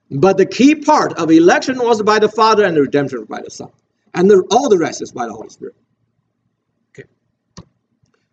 But 0.10 0.38
the 0.38 0.46
key 0.46 0.76
part 0.76 1.14
of 1.14 1.30
election 1.30 1.78
was 1.78 2.02
by 2.02 2.20
the 2.20 2.30
Father 2.30 2.66
and 2.66 2.76
the 2.76 2.82
redemption 2.82 3.26
by 3.26 3.42
the 3.42 3.52
Son. 3.52 3.70
And 4.14 4.30
the, 4.30 4.46
all 4.52 4.70
the 4.70 4.78
rest 4.78 5.02
is 5.02 5.12
by 5.12 5.28
the 5.28 5.34
Holy 5.34 5.50
Spirit. 5.50 5.76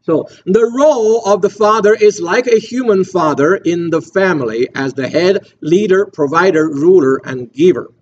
So 0.09 0.27
the 0.47 0.65
role 0.65 1.21
of 1.27 1.43
the 1.43 1.51
father 1.51 1.93
is 1.93 2.19
like 2.19 2.47
a 2.47 2.59
human 2.59 3.05
father 3.05 3.57
in 3.57 3.91
the 3.91 4.01
family 4.01 4.67
as 4.75 4.95
the 4.95 5.07
head, 5.07 5.53
leader, 5.61 6.07
provider, 6.07 6.67
ruler, 6.67 7.21
and 7.27 7.53
giver. 7.53 7.93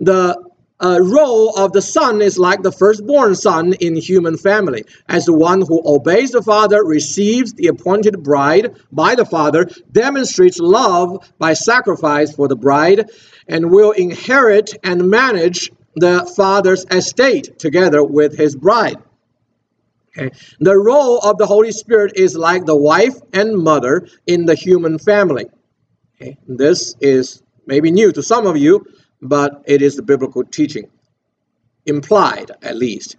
The 0.00 0.42
uh, 0.80 0.98
role 1.02 1.50
of 1.50 1.72
the 1.72 1.82
son 1.82 2.22
is 2.22 2.38
like 2.38 2.62
the 2.62 2.72
firstborn 2.72 3.34
son 3.34 3.74
in 3.74 3.96
human 3.96 4.38
family, 4.38 4.86
as 5.10 5.26
the 5.26 5.34
one 5.34 5.60
who 5.60 5.82
obeys 5.84 6.30
the 6.30 6.40
father, 6.40 6.82
receives 6.82 7.52
the 7.52 7.66
appointed 7.66 8.22
bride 8.22 8.74
by 8.90 9.14
the 9.14 9.26
father, 9.26 9.68
demonstrates 9.92 10.58
love 10.58 11.30
by 11.38 11.52
sacrifice 11.52 12.34
for 12.34 12.48
the 12.48 12.56
bride, 12.56 13.10
and 13.46 13.70
will 13.70 13.90
inherit 13.90 14.72
and 14.84 15.10
manage 15.10 15.70
the 15.96 16.24
father's 16.34 16.86
estate 16.90 17.58
together 17.58 18.02
with 18.02 18.38
his 18.38 18.56
bride. 18.56 18.96
Okay. 20.16 20.30
The 20.60 20.76
role 20.76 21.18
of 21.18 21.38
the 21.38 21.46
Holy 21.46 21.72
Spirit 21.72 22.12
is 22.16 22.36
like 22.36 22.66
the 22.66 22.76
wife 22.76 23.14
and 23.32 23.56
mother 23.56 24.06
in 24.26 24.44
the 24.44 24.54
human 24.54 24.98
family. 24.98 25.46
Okay. 26.20 26.36
This 26.46 26.94
is 27.00 27.42
maybe 27.66 27.90
new 27.90 28.12
to 28.12 28.22
some 28.22 28.46
of 28.46 28.56
you, 28.56 28.84
but 29.22 29.62
it 29.66 29.80
is 29.80 29.96
the 29.96 30.02
biblical 30.02 30.44
teaching, 30.44 30.90
implied 31.86 32.50
at 32.62 32.76
least. 32.76 33.16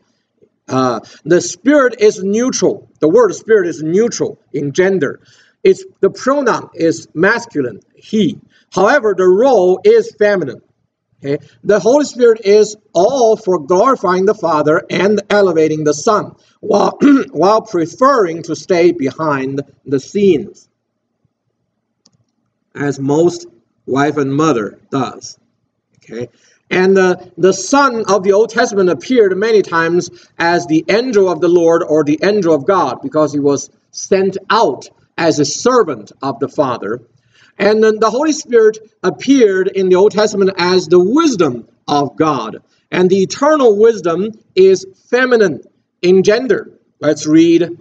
Uh, 0.67 0.99
the 1.25 1.41
spirit 1.41 1.95
is 1.99 2.23
neutral. 2.23 2.89
The 2.99 3.09
word 3.09 3.33
spirit 3.35 3.67
is 3.67 3.81
neutral 3.83 4.39
in 4.53 4.71
gender. 4.71 5.19
It's 5.63 5.83
the 6.01 6.09
pronoun 6.09 6.69
is 6.73 7.07
masculine, 7.13 7.79
he. 7.95 8.39
However, 8.71 9.13
the 9.17 9.27
role 9.27 9.81
is 9.83 10.15
feminine. 10.17 10.61
Okay? 11.23 11.43
The 11.63 11.79
Holy 11.79 12.05
Spirit 12.05 12.41
is 12.45 12.75
all 12.93 13.37
for 13.37 13.59
glorifying 13.59 14.25
the 14.25 14.35
Father 14.35 14.85
and 14.89 15.21
elevating 15.29 15.83
the 15.83 15.93
Son, 15.93 16.35
while, 16.59 16.97
while 17.31 17.61
preferring 17.61 18.43
to 18.43 18.55
stay 18.55 18.91
behind 18.91 19.61
the 19.85 19.99
scenes, 19.99 20.67
as 22.75 22.99
most 22.99 23.47
wife 23.85 24.17
and 24.17 24.33
mother 24.33 24.79
does. 24.91 25.37
Okay? 26.03 26.29
And 26.69 26.97
the, 26.97 27.31
the 27.37 27.53
Son 27.53 28.03
of 28.07 28.23
the 28.23 28.33
Old 28.33 28.49
Testament 28.49 28.89
appeared 28.89 29.37
many 29.37 29.61
times 29.61 30.09
as 30.39 30.65
the 30.65 30.83
angel 30.89 31.29
of 31.29 31.39
the 31.39 31.47
Lord 31.47 31.83
or 31.83 32.03
the 32.03 32.19
angel 32.23 32.53
of 32.53 32.65
God 32.65 33.01
because 33.01 33.31
he 33.31 33.39
was 33.39 33.69
sent 33.91 34.37
out 34.49 34.89
as 35.17 35.39
a 35.39 35.45
servant 35.45 36.11
of 36.21 36.39
the 36.39 36.49
Father 36.49 37.01
and 37.57 37.83
then 37.83 37.99
the 37.99 38.09
Holy 38.09 38.33
Spirit 38.33 38.77
appeared 39.03 39.67
in 39.67 39.89
the 39.89 39.95
Old 39.95 40.11
Testament 40.11 40.51
as 40.57 40.87
the 40.87 40.99
wisdom 40.99 41.67
of 41.87 42.15
God. 42.15 42.63
And 42.91 43.09
the 43.09 43.21
eternal 43.21 43.77
wisdom 43.77 44.31
is 44.55 44.85
feminine 45.09 45.61
in 46.01 46.23
gender. 46.23 46.71
Let's 46.99 47.27
read 47.27 47.77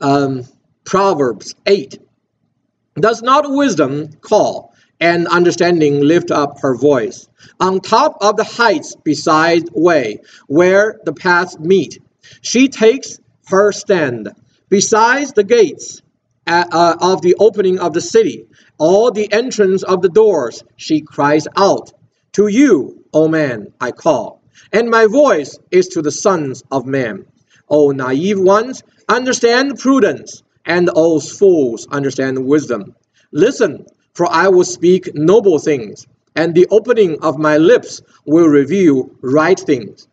um, 0.00 0.44
Proverbs 0.84 1.54
8. 1.66 1.98
Does 2.98 3.22
not 3.22 3.50
wisdom 3.50 4.12
call 4.20 4.74
and 4.98 5.28
understanding 5.28 6.00
lift 6.00 6.30
up 6.30 6.60
her 6.60 6.74
voice? 6.74 7.28
On 7.60 7.80
top 7.80 8.16
of 8.22 8.36
the 8.36 8.44
heights 8.44 8.96
beside 8.96 9.68
way, 9.72 10.20
where 10.46 10.98
the 11.04 11.12
paths 11.12 11.58
meet, 11.58 11.98
she 12.40 12.68
takes 12.68 13.18
her 13.48 13.72
stand. 13.72 14.32
Besides 14.68 15.32
the 15.32 15.44
gates, 15.44 16.02
uh, 16.46 16.96
of 17.00 17.22
the 17.22 17.34
opening 17.38 17.78
of 17.78 17.92
the 17.92 18.00
city, 18.00 18.46
all 18.78 19.10
the 19.10 19.32
entrance 19.32 19.82
of 19.82 20.02
the 20.02 20.08
doors, 20.08 20.64
she 20.76 21.00
cries 21.00 21.46
out, 21.56 21.92
To 22.32 22.48
you, 22.48 23.04
O 23.12 23.28
man, 23.28 23.72
I 23.80 23.92
call, 23.92 24.42
and 24.72 24.90
my 24.90 25.06
voice 25.06 25.58
is 25.70 25.88
to 25.88 26.02
the 26.02 26.12
sons 26.12 26.62
of 26.70 26.86
men. 26.86 27.26
O 27.68 27.90
naive 27.90 28.38
ones, 28.40 28.82
understand 29.08 29.78
prudence, 29.78 30.42
and 30.64 30.90
O 30.94 31.20
fools, 31.20 31.86
understand 31.90 32.44
wisdom. 32.46 32.94
Listen, 33.32 33.86
for 34.14 34.26
I 34.32 34.48
will 34.48 34.64
speak 34.64 35.14
noble 35.14 35.58
things, 35.58 36.06
and 36.36 36.54
the 36.54 36.66
opening 36.70 37.18
of 37.22 37.38
my 37.38 37.56
lips 37.58 38.02
will 38.26 38.46
reveal 38.48 39.10
right 39.20 39.58
things. 39.58 40.08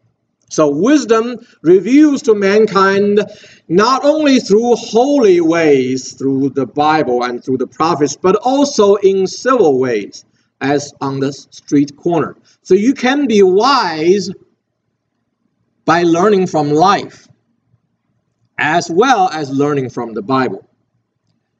So 0.54 0.70
wisdom 0.70 1.40
reveals 1.64 2.22
to 2.24 2.36
mankind 2.36 3.26
not 3.70 4.06
only 4.06 4.40
through 4.40 4.76
holy 4.76 5.42
ways, 5.42 6.14
through 6.14 6.52
the 6.52 6.68
Bible 6.68 7.24
and 7.24 7.44
through 7.44 7.58
the 7.58 7.66
prophets, 7.66 8.16
but 8.16 8.36
also 8.36 8.94
in 8.98 9.26
civil 9.26 9.80
ways, 9.80 10.26
as 10.62 10.94
on 11.02 11.20
the 11.20 11.34
street 11.34 11.98
corner. 11.98 12.36
So 12.62 12.76
you 12.76 12.94
can 12.94 13.26
be 13.26 13.42
wise 13.42 14.30
by 15.86 16.04
learning 16.04 16.46
from 16.46 16.70
life, 16.70 17.28
as 18.60 18.92
well 18.92 19.30
as 19.30 19.50
learning 19.50 19.90
from 19.90 20.14
the 20.14 20.22
Bible. 20.22 20.70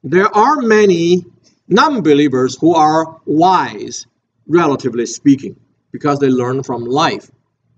There 0.04 0.32
are 0.36 0.58
many 0.58 1.24
non 1.66 2.00
believers 2.00 2.56
who 2.60 2.76
are 2.76 3.20
wise, 3.26 4.06
relatively 4.46 5.06
speaking, 5.06 5.56
because 5.90 6.20
they 6.20 6.28
learn 6.28 6.62
from 6.62 6.84
life. 6.84 7.28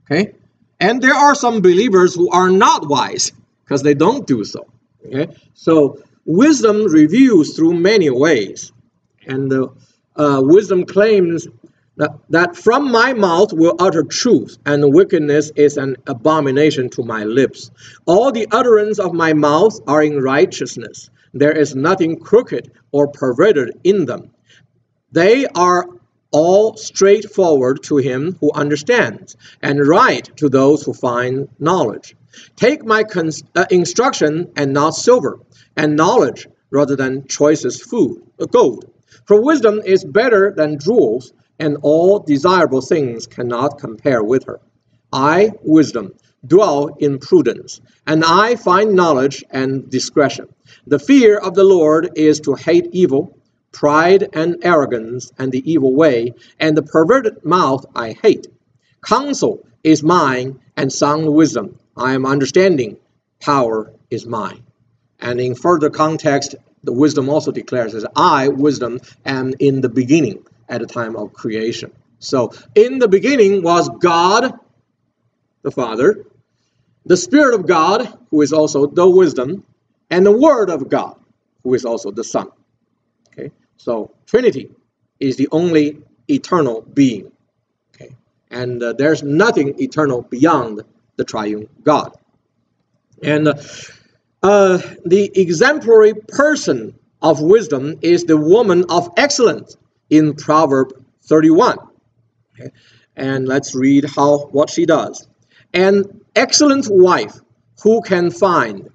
Okay? 0.05 0.35
And 0.81 1.03
there 1.03 1.15
are 1.15 1.35
some 1.35 1.61
believers 1.61 2.15
who 2.15 2.31
are 2.31 2.51
not 2.51 2.89
wise 2.89 3.33
because 3.65 3.83
they 3.83 3.95
don't 3.95 4.27
do 4.27 4.45
so. 4.45 4.67
Okay? 5.07 5.35
So 5.55 6.03
wisdom 6.25 6.85
reveals 6.87 7.55
through 7.55 7.75
many 7.75 8.11
ways. 8.11 8.73
And 9.27 9.51
the 9.51 9.69
uh, 10.17 10.41
wisdom 10.43 10.85
claims 10.85 11.49
that, 11.97 12.11
that 12.31 12.57
from 12.57 12.91
my 12.93 13.13
mouth 13.15 13.53
will 13.53 13.75
utter 13.79 14.03
truth, 14.03 14.59
and 14.67 14.93
wickedness 14.93 15.51
is 15.57 15.77
an 15.77 15.97
abomination 16.07 16.91
to 16.91 17.03
my 17.03 17.25
lips. 17.25 17.71
All 18.05 18.31
the 18.31 18.47
utterance 18.53 18.99
of 18.99 19.15
my 19.15 19.33
mouth 19.33 19.79
are 19.87 20.03
in 20.03 20.21
righteousness. 20.21 21.11
There 21.33 21.53
is 21.53 21.75
nothing 21.75 22.19
crooked 22.19 22.71
or 22.93 23.09
perverted 23.09 23.79
in 23.85 24.05
them. 24.05 24.31
They 25.13 25.47
are 25.47 25.87
all 26.37 26.77
straightforward 26.77 27.83
to 27.83 27.97
him 27.97 28.37
who 28.41 28.53
understands, 28.53 29.39
and 29.63 29.89
right 29.89 30.25
to 30.37 30.51
those 30.51 30.83
who 30.83 30.93
find 30.93 31.49
knowledge. 31.59 32.15
Take 32.57 32.85
my 32.85 33.05
uh, 33.55 33.65
instruction 33.71 34.53
and 34.55 34.75
not 34.75 34.91
silver, 34.91 35.41
and 35.79 35.97
knowledge 35.97 36.47
rather 36.71 36.95
than 36.95 37.27
choicest 37.27 37.89
food, 37.89 38.23
uh, 38.39 38.45
gold. 38.45 38.85
For 39.25 39.41
wisdom 39.41 39.81
is 39.83 40.05
better 40.05 40.53
than 40.55 40.79
jewels, 40.79 41.33
and 41.59 41.79
all 41.81 42.19
desirable 42.19 42.83
things 42.83 43.27
cannot 43.27 43.79
compare 43.79 44.23
with 44.23 44.45
her. 44.45 44.61
I, 45.11 45.53
wisdom, 45.63 46.13
dwell 46.47 46.97
in 46.99 47.19
prudence, 47.19 47.81
and 48.07 48.23
I 48.23 48.57
find 48.57 48.95
knowledge 48.95 49.43
and 49.51 49.89
discretion. 49.89 50.49
The 50.87 50.99
fear 50.99 51.39
of 51.39 51.55
the 51.55 51.65
Lord 51.65 52.11
is 52.15 52.41
to 52.41 52.53
hate 52.53 52.89
evil 52.93 53.39
pride 53.77 54.27
and 54.33 54.57
arrogance 54.63 55.31
and 55.39 55.53
the 55.53 55.71
evil 55.71 55.93
way, 55.93 56.33
and 56.59 56.75
the 56.75 56.83
perverted 56.83 57.45
mouth 57.45 57.85
I 57.95 58.13
hate. 58.23 58.47
Counsel 59.05 59.67
is 59.85 60.03
mine, 60.03 60.59
and 60.79 60.91
sound 60.91 61.31
wisdom. 61.31 61.79
I 61.95 62.15
am 62.15 62.25
understanding. 62.25 62.97
Power 63.39 63.93
is 64.11 64.25
mine. 64.25 64.63
And 65.21 65.39
in 65.43 65.55
further 65.55 65.91
context, 65.91 66.55
the 66.85 66.93
wisdom 66.93 67.29
also 67.29 67.53
declares 67.53 67.95
as 67.95 68.07
I, 68.17 68.49
wisdom, 68.49 68.99
am 69.27 69.53
in 69.59 69.83
the 69.83 69.91
beginning 69.91 70.47
at 70.71 70.81
the 70.81 70.87
time 70.87 71.15
of 71.15 71.35
creation. 71.35 71.93
So, 72.19 72.53
in 72.75 72.99
the 72.99 73.09
beginning 73.09 73.63
was 73.63 73.91
God, 74.01 74.59
the 75.61 75.71
Father, 75.71 76.25
the 77.05 77.17
Spirit 77.19 77.55
of 77.55 77.67
God, 77.67 78.11
who 78.31 78.41
is 78.41 78.55
also 78.55 78.87
the 78.87 79.09
wisdom, 79.09 79.65
and 80.09 80.25
the 80.25 80.33
Word 80.33 80.71
of 80.71 80.89
God, 80.89 81.21
who 81.63 81.75
is 81.75 81.85
also 81.85 82.11
the 82.11 82.25
Son. 82.25 82.49
So 83.77 84.13
Trinity 84.27 84.71
is 85.21 85.37
the 85.37 85.49
only 85.53 85.99
eternal 86.29 86.83
being. 86.83 87.31
Okay, 87.95 88.15
and 88.51 88.83
uh, 88.83 88.93
there's 88.95 89.23
nothing 89.23 89.81
eternal 89.81 90.23
beyond 90.23 90.83
the 91.17 91.25
triune 91.25 91.69
God. 91.83 92.17
And 93.23 93.49
uh, 93.49 93.55
uh, 94.43 94.79
the 95.05 95.31
exemplary 95.35 96.15
person 96.15 96.99
of 97.23 97.41
wisdom 97.41 97.99
is 98.03 98.25
the 98.25 98.37
woman 98.37 98.85
of 98.91 99.11
excellence 99.17 99.77
in 100.11 100.35
Proverb 100.35 100.93
31. 101.23 101.79
Okay? 102.55 102.71
And 103.17 103.49
let's 103.49 103.75
read 103.75 104.05
how 104.05 104.47
what 104.49 104.71
she 104.71 104.87
does. 104.87 105.27
An 105.73 106.21
excellent 106.35 106.87
wife 106.89 107.35
who 107.83 108.03
can 108.03 108.31
find? 108.31 108.91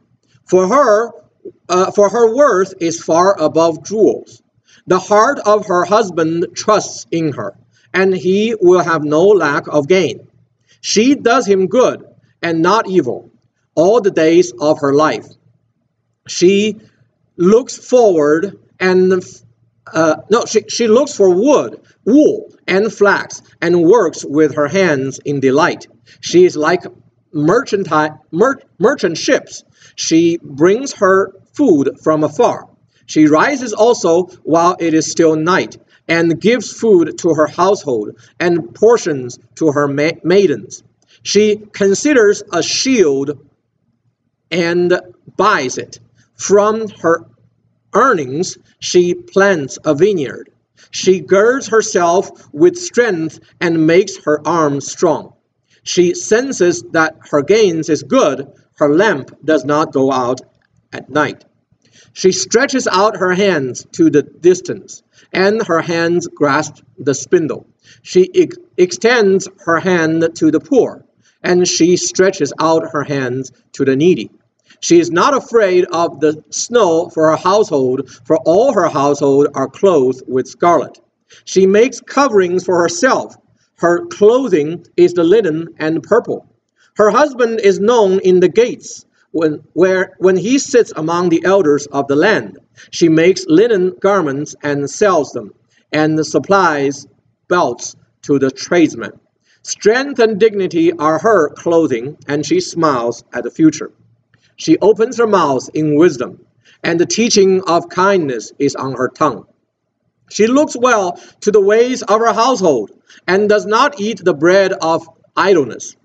For 0.45 0.67
her, 0.67 1.11
uh, 1.69 1.91
for 1.91 2.09
her 2.09 2.35
worth 2.35 2.73
is 2.79 3.03
far 3.03 3.39
above 3.39 3.83
jewels. 3.83 4.41
The 4.91 4.99
heart 4.99 5.39
of 5.45 5.67
her 5.67 5.85
husband 5.85 6.47
trusts 6.53 7.07
in 7.11 7.31
her, 7.31 7.55
and 7.93 8.13
he 8.13 8.55
will 8.59 8.83
have 8.83 9.05
no 9.05 9.25
lack 9.25 9.67
of 9.69 9.87
gain. 9.87 10.27
She 10.81 11.15
does 11.15 11.47
him 11.47 11.67
good 11.67 12.05
and 12.41 12.61
not 12.61 12.89
evil 12.89 13.31
all 13.73 14.01
the 14.01 14.11
days 14.11 14.51
of 14.59 14.81
her 14.81 14.93
life. 14.93 15.27
She 16.27 16.75
looks 17.37 17.77
forward 17.77 18.59
and 18.81 19.23
uh, 19.93 20.17
no, 20.29 20.43
she, 20.43 20.63
she 20.67 20.89
looks 20.89 21.15
for 21.15 21.29
wood, 21.29 21.79
wool, 22.03 22.53
and 22.67 22.91
flax, 22.91 23.41
and 23.61 23.83
works 23.83 24.25
with 24.25 24.55
her 24.55 24.67
hands 24.67 25.19
in 25.19 25.39
delight. 25.39 25.87
She 26.19 26.43
is 26.43 26.57
like 26.57 26.83
merchant, 27.31 27.87
mer, 28.33 28.59
merchant 28.77 29.17
ships. 29.17 29.63
She 29.95 30.37
brings 30.43 30.91
her 30.95 31.31
food 31.53 31.97
from 32.03 32.25
afar. 32.25 32.67
She 33.05 33.27
rises 33.27 33.73
also 33.73 34.23
while 34.43 34.75
it 34.79 34.93
is 34.93 35.09
still 35.09 35.35
night, 35.35 35.77
and 36.07 36.39
gives 36.39 36.71
food 36.71 37.17
to 37.19 37.33
her 37.33 37.47
household, 37.47 38.15
and 38.39 38.73
portions 38.75 39.39
to 39.55 39.71
her 39.71 39.87
ma- 39.87 40.19
maidens. 40.23 40.83
She 41.23 41.57
considers 41.73 42.43
a 42.51 42.63
shield 42.63 43.37
and 44.49 44.99
buys 45.37 45.77
it. 45.77 45.99
From 46.35 46.89
her 47.01 47.25
earnings, 47.93 48.57
she 48.79 49.13
plants 49.13 49.77
a 49.85 49.93
vineyard. 49.93 50.49
She 50.91 51.19
girds 51.19 51.67
herself 51.67 52.49
with 52.53 52.77
strength 52.77 53.39
and 53.59 53.87
makes 53.87 54.17
her 54.25 54.45
arms 54.45 54.91
strong. 54.91 55.33
She 55.83 56.13
senses 56.13 56.83
that 56.91 57.17
her 57.29 57.41
gains 57.41 57.89
is 57.89 58.03
good. 58.03 58.51
Her 58.75 58.89
lamp 58.89 59.31
does 59.45 59.63
not 59.63 59.93
go 59.93 60.11
out 60.11 60.41
at 60.91 61.09
night. 61.09 61.45
She 62.13 62.31
stretches 62.31 62.87
out 62.87 63.17
her 63.17 63.33
hands 63.33 63.85
to 63.93 64.09
the 64.09 64.21
distance, 64.21 65.01
and 65.31 65.65
her 65.65 65.81
hands 65.81 66.27
grasp 66.27 66.83
the 66.97 67.13
spindle. 67.13 67.65
She 68.01 68.29
ex- 68.35 68.57
extends 68.77 69.47
her 69.65 69.79
hand 69.79 70.35
to 70.35 70.51
the 70.51 70.59
poor, 70.59 71.05
and 71.41 71.67
she 71.67 71.95
stretches 71.97 72.51
out 72.59 72.91
her 72.91 73.03
hands 73.03 73.51
to 73.73 73.85
the 73.85 73.95
needy. 73.95 74.29
She 74.81 74.99
is 74.99 75.11
not 75.11 75.33
afraid 75.33 75.85
of 75.85 76.19
the 76.19 76.43
snow 76.49 77.09
for 77.09 77.29
her 77.29 77.37
household, 77.37 78.09
for 78.25 78.37
all 78.37 78.73
her 78.73 78.89
household 78.89 79.47
are 79.53 79.67
clothed 79.67 80.23
with 80.27 80.47
scarlet. 80.47 80.99
She 81.45 81.65
makes 81.65 82.01
coverings 82.01 82.65
for 82.65 82.81
herself. 82.81 83.37
Her 83.77 84.05
clothing 84.07 84.85
is 84.97 85.13
the 85.13 85.23
linen 85.23 85.69
and 85.77 86.03
purple. 86.03 86.45
Her 86.97 87.09
husband 87.09 87.61
is 87.61 87.79
known 87.79 88.19
in 88.19 88.41
the 88.41 88.49
gates 88.49 89.05
when, 89.31 89.63
where, 89.73 90.13
when 90.19 90.35
he 90.35 90.59
sits 90.59 90.91
among 90.95 91.29
the 91.29 91.43
elders 91.45 91.87
of 91.87 92.07
the 92.07 92.15
land. 92.15 92.57
She 92.91 93.09
makes 93.09 93.45
linen 93.47 93.93
garments 93.99 94.55
and 94.63 94.89
sells 94.89 95.31
them, 95.31 95.53
and 95.91 96.25
supplies 96.25 97.07
belts 97.47 97.95
to 98.23 98.39
the 98.39 98.51
tradesmen. 98.51 99.11
Strength 99.63 100.19
and 100.19 100.39
dignity 100.39 100.91
are 100.93 101.19
her 101.19 101.49
clothing, 101.49 102.17
and 102.27 102.45
she 102.45 102.59
smiles 102.59 103.23
at 103.33 103.43
the 103.43 103.51
future. 103.51 103.91
She 104.55 104.77
opens 104.79 105.17
her 105.17 105.27
mouth 105.27 105.69
in 105.73 105.95
wisdom, 105.95 106.45
and 106.83 106.99
the 106.99 107.05
teaching 107.05 107.61
of 107.67 107.89
kindness 107.89 108.53
is 108.59 108.75
on 108.75 108.93
her 108.93 109.07
tongue. 109.09 109.45
She 110.29 110.47
looks 110.47 110.75
well 110.75 111.19
to 111.41 111.51
the 111.51 111.61
ways 111.61 112.01
of 112.03 112.19
her 112.19 112.33
household, 112.33 112.91
and 113.27 113.49
does 113.49 113.65
not 113.65 113.99
eat 113.99 114.23
the 114.23 114.33
bread 114.33 114.73
of 114.73 115.07
idleness. 115.35 115.95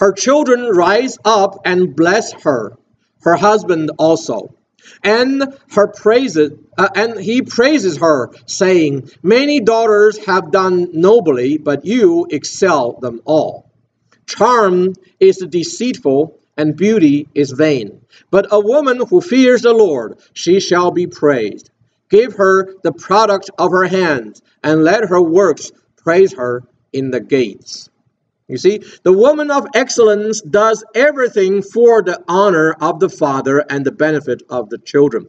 Her 0.00 0.12
children 0.12 0.62
rise 0.62 1.18
up 1.26 1.60
and 1.66 1.94
bless 1.94 2.32
her, 2.32 2.78
her 3.20 3.36
husband 3.36 3.90
also. 3.98 4.54
And 5.04 5.58
her 5.72 5.88
praises, 5.88 6.52
uh, 6.78 6.88
and 6.94 7.20
he 7.20 7.42
praises 7.42 7.98
her, 7.98 8.30
saying, 8.46 9.10
Many 9.22 9.60
daughters 9.60 10.16
have 10.24 10.52
done 10.52 10.88
nobly, 10.94 11.58
but 11.58 11.84
you 11.84 12.26
excel 12.30 12.94
them 12.94 13.20
all. 13.26 13.70
Charm 14.24 14.94
is 15.20 15.36
deceitful, 15.36 16.38
and 16.56 16.76
beauty 16.76 17.28
is 17.34 17.50
vain. 17.50 18.00
But 18.30 18.46
a 18.50 18.58
woman 18.58 19.06
who 19.06 19.20
fears 19.20 19.60
the 19.62 19.74
Lord, 19.74 20.16
she 20.32 20.60
shall 20.60 20.92
be 20.92 21.08
praised. 21.08 21.68
Give 22.08 22.32
her 22.36 22.72
the 22.82 22.92
product 22.92 23.50
of 23.58 23.70
her 23.72 23.84
hands, 23.86 24.40
and 24.64 24.82
let 24.82 25.10
her 25.10 25.20
works 25.20 25.72
praise 25.98 26.32
her 26.32 26.62
in 26.90 27.10
the 27.10 27.20
gates. 27.20 27.89
You 28.50 28.58
see, 28.58 28.80
the 29.04 29.12
woman 29.12 29.52
of 29.52 29.68
excellence 29.74 30.40
does 30.40 30.82
everything 30.92 31.62
for 31.62 32.02
the 32.02 32.20
honor 32.26 32.72
of 32.72 32.98
the 32.98 33.08
father 33.08 33.64
and 33.70 33.86
the 33.86 33.92
benefit 33.92 34.42
of 34.50 34.68
the 34.70 34.78
children. 34.78 35.28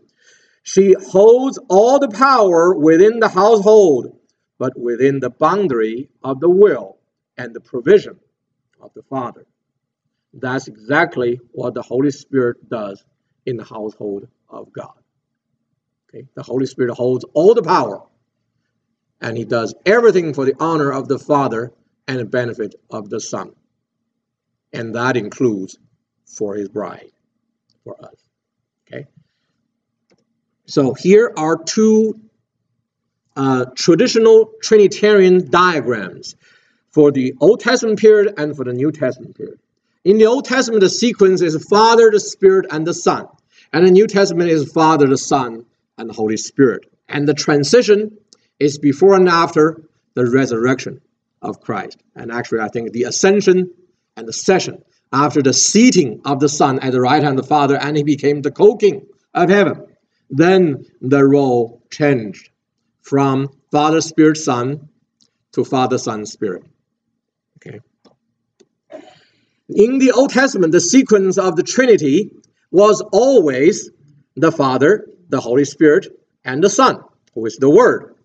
She 0.63 0.93
holds 0.93 1.59
all 1.69 1.99
the 1.99 2.09
power 2.09 2.73
within 2.73 3.19
the 3.19 3.29
household, 3.29 4.17
but 4.57 4.77
within 4.77 5.19
the 5.19 5.29
boundary 5.29 6.09
of 6.23 6.39
the 6.39 6.49
will 6.49 6.97
and 7.37 7.53
the 7.53 7.59
provision 7.59 8.19
of 8.81 8.91
the 8.95 9.03
father. 9.03 9.45
That's 10.33 10.67
exactly 10.67 11.39
what 11.51 11.75
the 11.75 11.83
Holy 11.83 12.09
Spirit 12.09 12.69
does 12.69 13.03
in 13.45 13.55
the 13.55 13.63
household 13.63 14.27
of 14.49 14.73
God. 14.73 14.97
Okay? 16.09 16.27
The 16.33 16.43
Holy 16.43 16.65
Spirit 16.65 16.95
holds 16.95 17.23
all 17.35 17.53
the 17.53 17.61
power, 17.61 18.01
and 19.19 19.37
He 19.37 19.45
does 19.45 19.75
everything 19.85 20.33
for 20.33 20.45
the 20.45 20.55
honor 20.59 20.91
of 20.91 21.07
the 21.07 21.19
Father 21.19 21.71
and 22.07 22.29
benefit 22.29 22.75
of 22.89 23.09
the 23.09 23.19
Son. 23.19 23.53
And 24.73 24.95
that 24.95 25.17
includes 25.17 25.77
for 26.25 26.55
His 26.55 26.69
bride, 26.69 27.11
for 27.83 27.95
us. 28.03 28.15
Okay? 28.87 29.07
So 30.65 30.93
here 30.93 31.33
are 31.35 31.61
two 31.63 32.19
uh, 33.35 33.65
traditional 33.75 34.51
Trinitarian 34.61 35.49
diagrams 35.49 36.35
for 36.91 37.11
the 37.11 37.33
Old 37.39 37.59
Testament 37.61 37.99
period 37.99 38.33
and 38.37 38.55
for 38.55 38.65
the 38.65 38.73
New 38.73 38.91
Testament 38.91 39.35
period. 39.35 39.59
In 40.03 40.17
the 40.17 40.25
Old 40.25 40.45
Testament, 40.45 40.81
the 40.81 40.89
sequence 40.89 41.41
is 41.41 41.65
Father, 41.69 42.09
the 42.11 42.19
Spirit, 42.19 42.65
and 42.71 42.85
the 42.85 42.93
Son. 42.93 43.27
And 43.71 43.85
the 43.85 43.91
New 43.91 44.07
Testament 44.07 44.49
is 44.49 44.71
Father, 44.71 45.07
the 45.07 45.17
Son, 45.17 45.65
and 45.97 46.09
the 46.09 46.13
Holy 46.13 46.37
Spirit. 46.37 46.91
And 47.07 47.27
the 47.27 47.33
transition 47.33 48.17
is 48.59 48.77
before 48.77 49.15
and 49.15 49.29
after 49.29 49.81
the 50.13 50.29
resurrection 50.29 51.01
of 51.41 51.61
Christ. 51.61 51.97
And 52.15 52.31
actually, 52.31 52.59
I 52.59 52.67
think 52.69 52.91
the 52.91 53.03
ascension 53.03 53.71
and 54.15 54.27
the 54.27 54.33
session 54.33 54.83
after 55.13 55.41
the 55.41 55.53
seating 55.53 56.21
of 56.25 56.39
the 56.39 56.49
Son 56.49 56.79
at 56.79 56.91
the 56.91 57.01
right 57.01 57.21
hand 57.21 57.37
of 57.37 57.45
the 57.45 57.49
Father, 57.49 57.77
and 57.77 57.97
he 57.97 58.03
became 58.03 58.41
the 58.41 58.51
co-king 58.51 59.05
of 59.33 59.49
heaven. 59.49 59.85
Then 60.29 60.85
the 61.01 61.25
role 61.25 61.83
changed 61.91 62.49
from 63.01 63.49
Father, 63.71 64.01
Spirit, 64.01 64.37
Son 64.37 64.87
to 65.51 65.65
Father, 65.65 65.97
Son, 65.97 66.25
Spirit. 66.25 66.63
Okay. 67.57 67.79
In 69.69 69.99
the 69.99 70.11
Old 70.11 70.29
Testament, 70.31 70.71
the 70.71 70.79
sequence 70.79 71.37
of 71.37 71.55
the 71.55 71.63
Trinity 71.63 72.31
was 72.71 73.01
always 73.11 73.89
the 74.35 74.51
Father, 74.51 75.07
the 75.29 75.41
Holy 75.41 75.65
Spirit, 75.65 76.07
and 76.45 76.63
the 76.63 76.69
Son, 76.69 77.03
who 77.33 77.45
is 77.45 77.57
the 77.57 77.69
Word. 77.69 78.15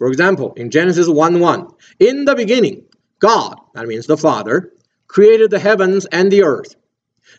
For 0.00 0.08
example, 0.08 0.54
in 0.54 0.70
Genesis 0.70 1.10
1 1.10 1.40
1, 1.40 1.68
in 1.98 2.24
the 2.24 2.34
beginning, 2.34 2.86
God, 3.18 3.60
that 3.74 3.86
means 3.86 4.06
the 4.06 4.16
Father, 4.16 4.72
created 5.06 5.50
the 5.50 5.58
heavens 5.58 6.06
and 6.06 6.32
the 6.32 6.42
earth. 6.42 6.74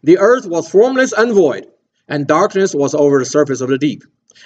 The 0.03 0.19
earth 0.19 0.45
was 0.45 0.69
formless 0.69 1.11
and 1.11 1.33
void, 1.33 1.65
and 2.07 2.27
darkness 2.27 2.75
was 2.75 2.93
over 2.93 3.17
the 3.17 3.25
surface 3.25 3.61
of 3.61 3.69
the 3.69 3.79
deep. 3.79 4.03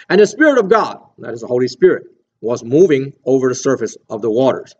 And 0.07 0.21
the 0.21 0.27
Spirit 0.27 0.59
of 0.59 0.69
God, 0.69 1.01
that 1.17 1.33
is 1.33 1.41
the 1.41 1.47
Holy 1.47 1.67
Spirit, 1.67 2.05
was 2.39 2.63
moving 2.63 3.11
over 3.25 3.49
the 3.49 3.55
surface 3.55 3.97
of 4.09 4.21
the 4.21 4.31
waters. 4.31 4.73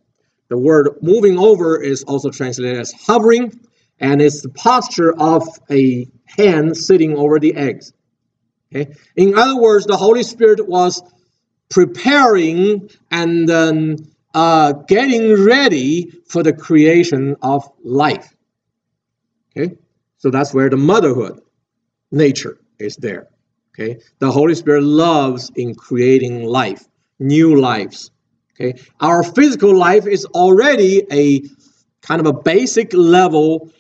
The 0.48 0.58
word 0.58 1.00
moving 1.02 1.38
over 1.38 1.84
is 1.84 2.04
also 2.04 2.30
translated 2.30 2.80
as 2.80 2.94
hovering, 2.94 3.52
and 4.00 4.22
it's 4.22 4.44
the 4.44 4.50
posture 4.50 5.14
of 5.14 5.46
a 5.70 6.08
hen 6.24 6.74
sitting 6.74 7.18
over 7.18 7.38
the 7.42 7.56
eggs. 7.56 7.92
Okay? 8.74 8.94
In 9.18 9.38
other 9.38 9.60
words, 9.60 9.86
the 9.86 9.98
Holy 9.98 10.24
Spirit 10.24 10.66
was 10.66 11.04
preparing 11.70 12.90
and 13.12 13.48
then 13.48 13.98
uh, 14.34 14.74
getting 14.88 15.46
ready 15.46 16.12
for 16.28 16.44
the 16.44 16.54
creation 16.54 17.36
of 17.42 17.68
life. 17.84 18.36
Okay? 19.52 19.76
So 20.18 20.30
that's 20.30 20.54
where 20.54 20.70
the 20.70 20.78
motherhood 20.78 21.42
nature 22.12 22.58
is 22.80 22.98
there. 22.98 23.28
Okay? 23.74 24.00
The 24.20 24.32
Holy 24.32 24.56
Spirit 24.56 24.84
loves 24.84 25.52
in 25.56 25.76
creating 25.76 26.44
life, 26.44 26.84
new 27.20 27.60
lives. 27.60 28.12
Okay? 28.54 28.80
Our 29.00 29.24
physical 29.24 29.76
life 29.76 30.06
is 30.08 30.26
already 30.26 31.04
a 31.12 31.44
kind 32.02 32.20
of 32.22 32.28
a 32.28 32.34
basic 32.34 32.94
level 32.94 33.72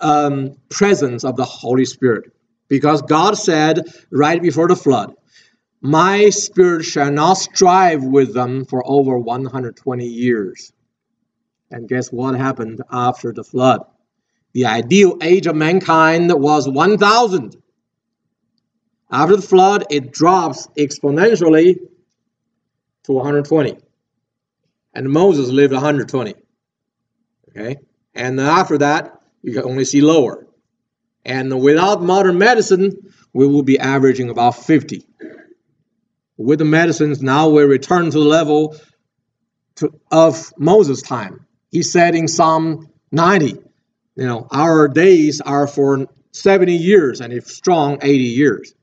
um, 0.00 0.56
presence 0.68 1.24
of 1.24 1.36
the 1.36 1.44
Holy 1.44 1.84
Spirit. 1.84 2.32
Because 2.68 3.02
God 3.02 3.36
said 3.36 3.80
right 4.10 4.40
before 4.40 4.68
the 4.68 4.76
flood, 4.76 5.14
My 5.84 6.30
spirit 6.30 6.84
shall 6.84 7.10
not 7.10 7.34
strive 7.34 8.04
with 8.04 8.32
them 8.32 8.64
for 8.64 8.84
over 8.86 9.18
120 9.18 10.06
years. 10.06 10.72
And 11.72 11.88
guess 11.88 12.12
what 12.12 12.36
happened 12.36 12.82
after 12.88 13.32
the 13.32 13.42
flood? 13.42 13.80
The 14.52 14.66
ideal 14.66 15.18
age 15.20 15.48
of 15.48 15.56
mankind 15.56 16.32
was 16.32 16.68
1,000. 16.68 17.56
After 19.10 19.34
the 19.34 19.42
flood, 19.42 19.86
it 19.90 20.12
drops 20.12 20.68
exponentially 20.78 21.78
to 23.04 23.12
120. 23.12 23.76
And 24.94 25.10
Moses 25.10 25.48
lived 25.48 25.72
120. 25.72 26.34
Okay? 27.48 27.78
And 28.14 28.38
after 28.38 28.78
that, 28.78 29.20
you 29.42 29.52
can 29.52 29.64
only 29.64 29.84
see 29.84 30.00
lower. 30.00 30.46
And 31.24 31.60
without 31.60 32.02
modern 32.02 32.38
medicine, 32.38 32.92
we 33.32 33.48
will 33.48 33.62
be 33.62 33.80
averaging 33.80 34.30
about 34.30 34.56
50. 34.56 35.06
With 36.36 36.58
the 36.58 36.64
medicines, 36.64 37.22
now 37.22 37.48
we 37.50 37.62
return 37.62 38.06
to 38.06 38.10
the 38.10 38.18
level 38.18 38.76
to, 39.76 39.92
of 40.10 40.52
Moses' 40.56 41.02
time. 41.02 41.46
He 41.70 41.82
said 41.82 42.14
in 42.14 42.28
Psalm 42.28 42.88
90, 43.10 43.46
you 44.16 44.26
know, 44.26 44.46
our 44.50 44.88
days 44.88 45.40
are 45.40 45.66
for 45.66 46.06
70 46.32 46.74
years, 46.74 47.20
and 47.20 47.32
if 47.32 47.46
strong, 47.46 47.98
80 48.02 48.18
years. 48.24 48.74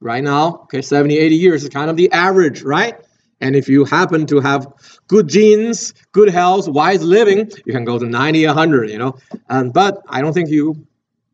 Right 0.00 0.22
now, 0.22 0.60
okay, 0.64 0.82
70, 0.82 1.16
80 1.16 1.36
years 1.36 1.64
is 1.64 1.70
kind 1.70 1.90
of 1.90 1.96
the 1.96 2.12
average, 2.12 2.62
right? 2.62 2.96
And 3.40 3.54
if 3.54 3.68
you 3.68 3.84
happen 3.84 4.26
to 4.26 4.40
have 4.40 4.66
good 5.08 5.28
genes, 5.28 5.92
good 6.12 6.30
health, 6.30 6.68
wise 6.68 7.02
living, 7.02 7.50
you 7.64 7.72
can 7.72 7.84
go 7.84 7.98
to 7.98 8.06
90, 8.06 8.46
100, 8.46 8.90
you 8.90 8.98
know. 8.98 9.18
Um, 9.48 9.70
but 9.70 10.02
I 10.08 10.22
don't 10.22 10.32
think 10.32 10.48
you 10.50 10.86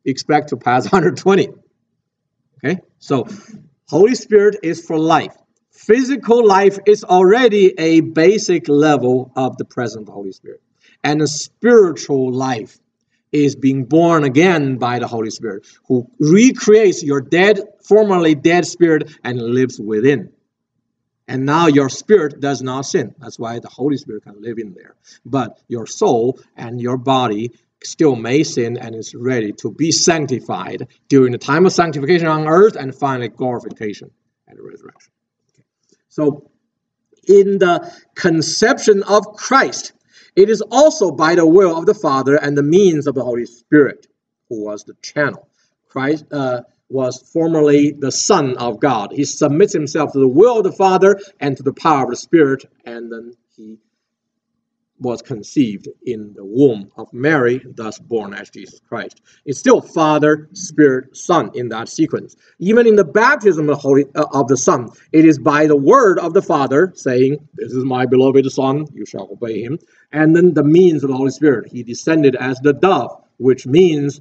expect 0.04 0.48
to 0.48 0.56
pass 0.56 0.84
120. 0.92 1.48
Okay? 2.58 2.80
So, 2.98 3.26
Holy 3.93 4.14
Spirit 4.14 4.61
is 4.62 4.86
for 4.86 4.99
life. 4.99 5.36
Physical 5.70 6.47
life 6.47 6.78
is 6.86 7.05
already 7.05 7.74
a 7.78 8.01
basic 8.01 8.66
level 8.66 9.30
of 9.36 9.59
the 9.59 9.66
present 9.66 10.09
Holy 10.09 10.32
Spirit. 10.32 10.62
And 11.05 11.20
a 11.20 11.26
spiritual 11.26 12.32
life 12.32 12.78
is 13.32 13.55
being 13.55 13.84
born 13.84 14.24
again 14.24 14.78
by 14.78 14.99
the 14.99 15.07
Holy 15.07 15.28
Spirit, 15.28 15.66
who 15.88 16.11
recreates 16.18 17.03
your 17.03 17.20
dead, 17.20 17.61
formerly 17.84 18.34
dead 18.34 18.64
spirit 18.64 19.11
and 19.24 19.38
lives 19.38 19.78
within. 19.78 20.32
And 21.28 21.45
now 21.45 21.66
your 21.66 21.90
spirit 21.90 22.40
does 22.40 22.62
not 22.62 22.86
sin. 22.86 23.14
That's 23.18 23.38
why 23.38 23.59
the 23.59 23.68
Holy 23.68 23.99
Spirit 23.99 24.22
can 24.22 24.40
live 24.40 24.57
in 24.57 24.72
there. 24.72 24.97
But 25.26 25.61
your 25.68 25.86
soul 25.86 26.40
and 26.57 26.80
your 26.80 26.97
body 26.97 27.51
still 27.84 28.16
may 28.16 28.42
sin 28.42 28.76
and 28.76 28.94
is 28.94 29.14
ready 29.14 29.52
to 29.52 29.70
be 29.70 29.92
sanctified 29.92 30.88
during 31.08 31.32
the 31.32 31.38
time 31.38 31.66
of 31.66 31.72
sanctification 31.72 32.26
on 32.26 32.46
earth 32.46 32.76
and 32.76 32.94
finally 32.94 33.28
glorification 33.28 34.10
and 34.48 34.58
resurrection. 34.60 35.12
Okay. 35.54 35.64
So, 36.08 36.50
in 37.28 37.58
the 37.58 37.92
conception 38.14 39.02
of 39.04 39.26
Christ, 39.34 39.92
it 40.34 40.48
is 40.48 40.62
also 40.70 41.10
by 41.10 41.34
the 41.34 41.46
will 41.46 41.76
of 41.76 41.86
the 41.86 41.94
Father 41.94 42.36
and 42.36 42.56
the 42.56 42.62
means 42.62 43.06
of 43.06 43.14
the 43.14 43.24
Holy 43.24 43.46
Spirit, 43.46 44.06
who 44.48 44.64
was 44.64 44.84
the 44.84 44.94
channel. 45.02 45.48
Christ 45.88 46.24
uh, 46.32 46.62
was 46.88 47.22
formerly 47.32 47.92
the 47.92 48.12
Son 48.12 48.56
of 48.56 48.80
God. 48.80 49.12
He 49.12 49.24
submits 49.24 49.72
himself 49.72 50.12
to 50.12 50.18
the 50.18 50.28
will 50.28 50.58
of 50.58 50.64
the 50.64 50.72
Father 50.72 51.18
and 51.40 51.56
to 51.56 51.62
the 51.62 51.72
power 51.72 52.04
of 52.04 52.10
the 52.10 52.16
Spirit, 52.16 52.64
and 52.84 53.12
then 53.12 53.34
he 53.56 53.78
was 55.03 55.20
conceived 55.20 55.88
in 56.07 56.32
the 56.34 56.44
womb 56.44 56.90
of 56.96 57.12
Mary, 57.12 57.61
thus 57.74 57.98
born 57.98 58.32
as 58.34 58.50
Jesus 58.50 58.80
Christ. 58.88 59.20
It's 59.44 59.59
still 59.59 59.80
Father, 59.80 60.48
Spirit, 60.53 61.16
Son 61.16 61.50
in 61.55 61.68
that 61.70 61.88
sequence. 61.88 62.36
Even 62.59 62.86
in 62.86 62.96
the 62.96 63.05
baptism 63.05 63.68
of 63.68 63.76
the, 63.76 63.80
Holy, 63.80 64.05
uh, 64.14 64.26
of 64.32 64.48
the 64.48 64.57
Son, 64.57 64.88
it 65.12 65.24
is 65.24 65.38
by 65.38 65.66
the 65.66 65.76
word 65.76 66.18
of 66.18 66.34
the 66.34 66.42
Father 66.42 66.92
saying, 66.94 67.46
This 67.55 67.72
is 67.72 67.84
my 67.84 68.07
beloved 68.07 68.50
Son, 68.50 68.86
you 68.94 69.05
shall 69.05 69.28
obey 69.30 69.62
him. 69.62 69.78
And 70.12 70.34
then 70.34 70.55
the 70.55 70.64
means 70.64 71.03
of 71.03 71.11
the 71.11 71.16
Holy 71.16 71.30
Spirit. 71.30 71.70
He 71.70 71.82
descended 71.82 72.36
as 72.36 72.59
the 72.61 72.72
dove, 72.72 73.24
which 73.38 73.66
means 73.66 74.20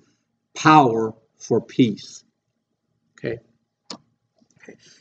power 0.55 1.13
for 1.37 1.61
peace. 1.61 2.23
Okay 3.19 3.39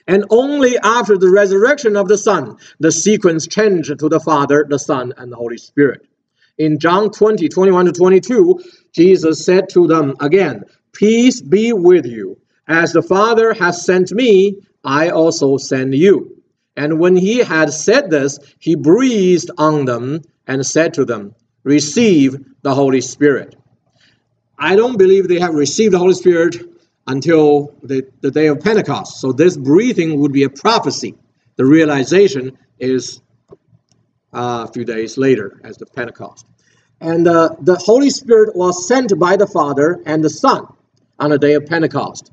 and 0.06 0.24
only 0.30 0.78
after 0.78 1.16
the 1.16 1.30
resurrection 1.30 1.96
of 1.96 2.08
the 2.08 2.18
Son, 2.18 2.56
the 2.78 2.92
sequence 2.92 3.46
changed 3.46 3.98
to 3.98 4.08
the 4.08 4.20
Father, 4.20 4.66
the 4.68 4.78
Son, 4.78 5.12
and 5.16 5.30
the 5.30 5.36
Holy 5.36 5.58
Spirit. 5.58 6.06
In 6.58 6.78
John 6.78 7.10
20, 7.10 7.48
21 7.48 7.86
to 7.86 7.92
22, 7.92 8.60
Jesus 8.92 9.44
said 9.44 9.68
to 9.70 9.86
them 9.86 10.14
again, 10.20 10.64
Peace 10.92 11.40
be 11.40 11.72
with 11.72 12.06
you. 12.06 12.38
As 12.68 12.92
the 12.92 13.02
Father 13.02 13.54
has 13.54 13.84
sent 13.84 14.12
me, 14.12 14.56
I 14.84 15.10
also 15.10 15.56
send 15.56 15.94
you. 15.94 16.42
And 16.76 16.98
when 16.98 17.16
he 17.16 17.38
had 17.38 17.72
said 17.72 18.10
this, 18.10 18.38
he 18.58 18.74
breathed 18.74 19.50
on 19.58 19.84
them 19.84 20.22
and 20.46 20.64
said 20.64 20.94
to 20.94 21.04
them, 21.04 21.34
Receive 21.64 22.36
the 22.62 22.74
Holy 22.74 23.00
Spirit. 23.00 23.56
I 24.58 24.76
don't 24.76 24.98
believe 24.98 25.28
they 25.28 25.40
have 25.40 25.54
received 25.54 25.94
the 25.94 25.98
Holy 25.98 26.14
Spirit 26.14 26.69
until 27.10 27.74
the, 27.82 28.06
the 28.20 28.30
day 28.30 28.46
of 28.46 28.60
Pentecost. 28.60 29.20
So 29.20 29.32
this 29.32 29.56
breathing 29.56 30.20
would 30.20 30.32
be 30.32 30.44
a 30.44 30.48
prophecy. 30.48 31.16
The 31.56 31.66
realization 31.66 32.56
is 32.78 33.20
uh, 34.32 34.66
a 34.68 34.72
few 34.72 34.84
days 34.84 35.18
later 35.18 35.60
as 35.64 35.76
the 35.76 35.86
Pentecost. 35.86 36.46
And 37.00 37.26
uh, 37.26 37.56
the 37.60 37.74
Holy 37.76 38.10
Spirit 38.10 38.54
was 38.54 38.86
sent 38.86 39.18
by 39.18 39.36
the 39.36 39.48
Father 39.48 40.00
and 40.06 40.22
the 40.22 40.30
Son 40.30 40.68
on 41.18 41.30
the 41.30 41.38
day 41.38 41.54
of 41.54 41.66
Pentecost. 41.66 42.30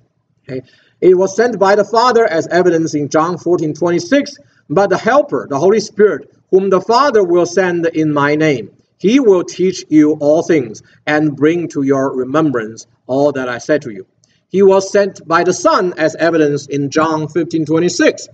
Okay? 0.47 0.61
It 1.01 1.17
was 1.17 1.35
sent 1.35 1.57
by 1.57 1.75
the 1.75 1.85
Father 1.85 2.25
as 2.27 2.47
evidence 2.47 2.93
in 2.93 3.09
John 3.09 3.39
14 3.39 3.73
26. 3.73 4.37
But 4.69 4.91
the 4.91 4.97
Helper, 4.97 5.47
the 5.49 5.57
Holy 5.57 5.79
Spirit, 5.79 6.29
whom 6.51 6.69
the 6.69 6.81
Father 6.81 7.23
will 7.23 7.45
send 7.47 7.87
in 7.87 8.13
my 8.13 8.35
name, 8.35 8.69
he 8.99 9.19
will 9.19 9.43
teach 9.43 9.85
you 9.89 10.13
all 10.19 10.43
things 10.43 10.83
and 11.07 11.35
bring 11.35 11.67
to 11.69 11.81
your 11.81 12.15
remembrance 12.15 12.85
all 13.07 13.31
that 13.31 13.49
I 13.49 13.57
said 13.57 13.81
to 13.83 13.91
you. 13.91 14.05
He 14.49 14.61
was 14.61 14.91
sent 14.91 15.27
by 15.27 15.43
the 15.43 15.53
Son 15.53 15.93
as 15.97 16.15
evidence 16.15 16.67
in 16.67 16.89
John 16.89 17.27
15 17.27 17.65
26. 17.65 18.27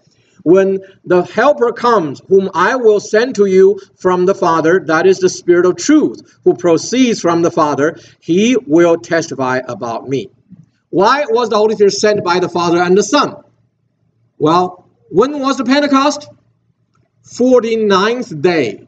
When 0.44 0.80
the 1.06 1.24
Helper 1.24 1.72
comes, 1.72 2.22
whom 2.28 2.50
I 2.54 2.76
will 2.76 3.00
send 3.00 3.36
to 3.36 3.46
you 3.46 3.80
from 3.96 4.26
the 4.26 4.36
Father, 4.36 4.82
that 4.88 5.08
is 5.08 5.20
the 5.20 5.30
Spirit 5.30 5.66
of 5.66 5.78
truth, 5.78 6.22
who 6.44 6.56
proceeds 6.56 7.22
from 7.22 7.42
the 7.42 7.52
Father, 7.52 7.98
he 8.20 8.58
will 8.68 8.98
testify 8.98 9.62
about 9.66 10.10
me. 10.10 10.30
Why 10.90 11.26
was 11.30 11.50
the 11.50 11.58
Holy 11.58 11.76
Spirit 11.76 11.94
sent 11.94 12.24
by 12.24 12.40
the 12.40 12.50
Father 12.50 12.82
and 12.82 12.98
the 12.98 13.04
Son? 13.04 13.36
Well, 14.38 14.86
when 15.10 15.40
was 15.40 15.58
the 15.58 15.64
Pentecost? 15.64 16.28
49th 17.26 18.42
day. 18.42 18.86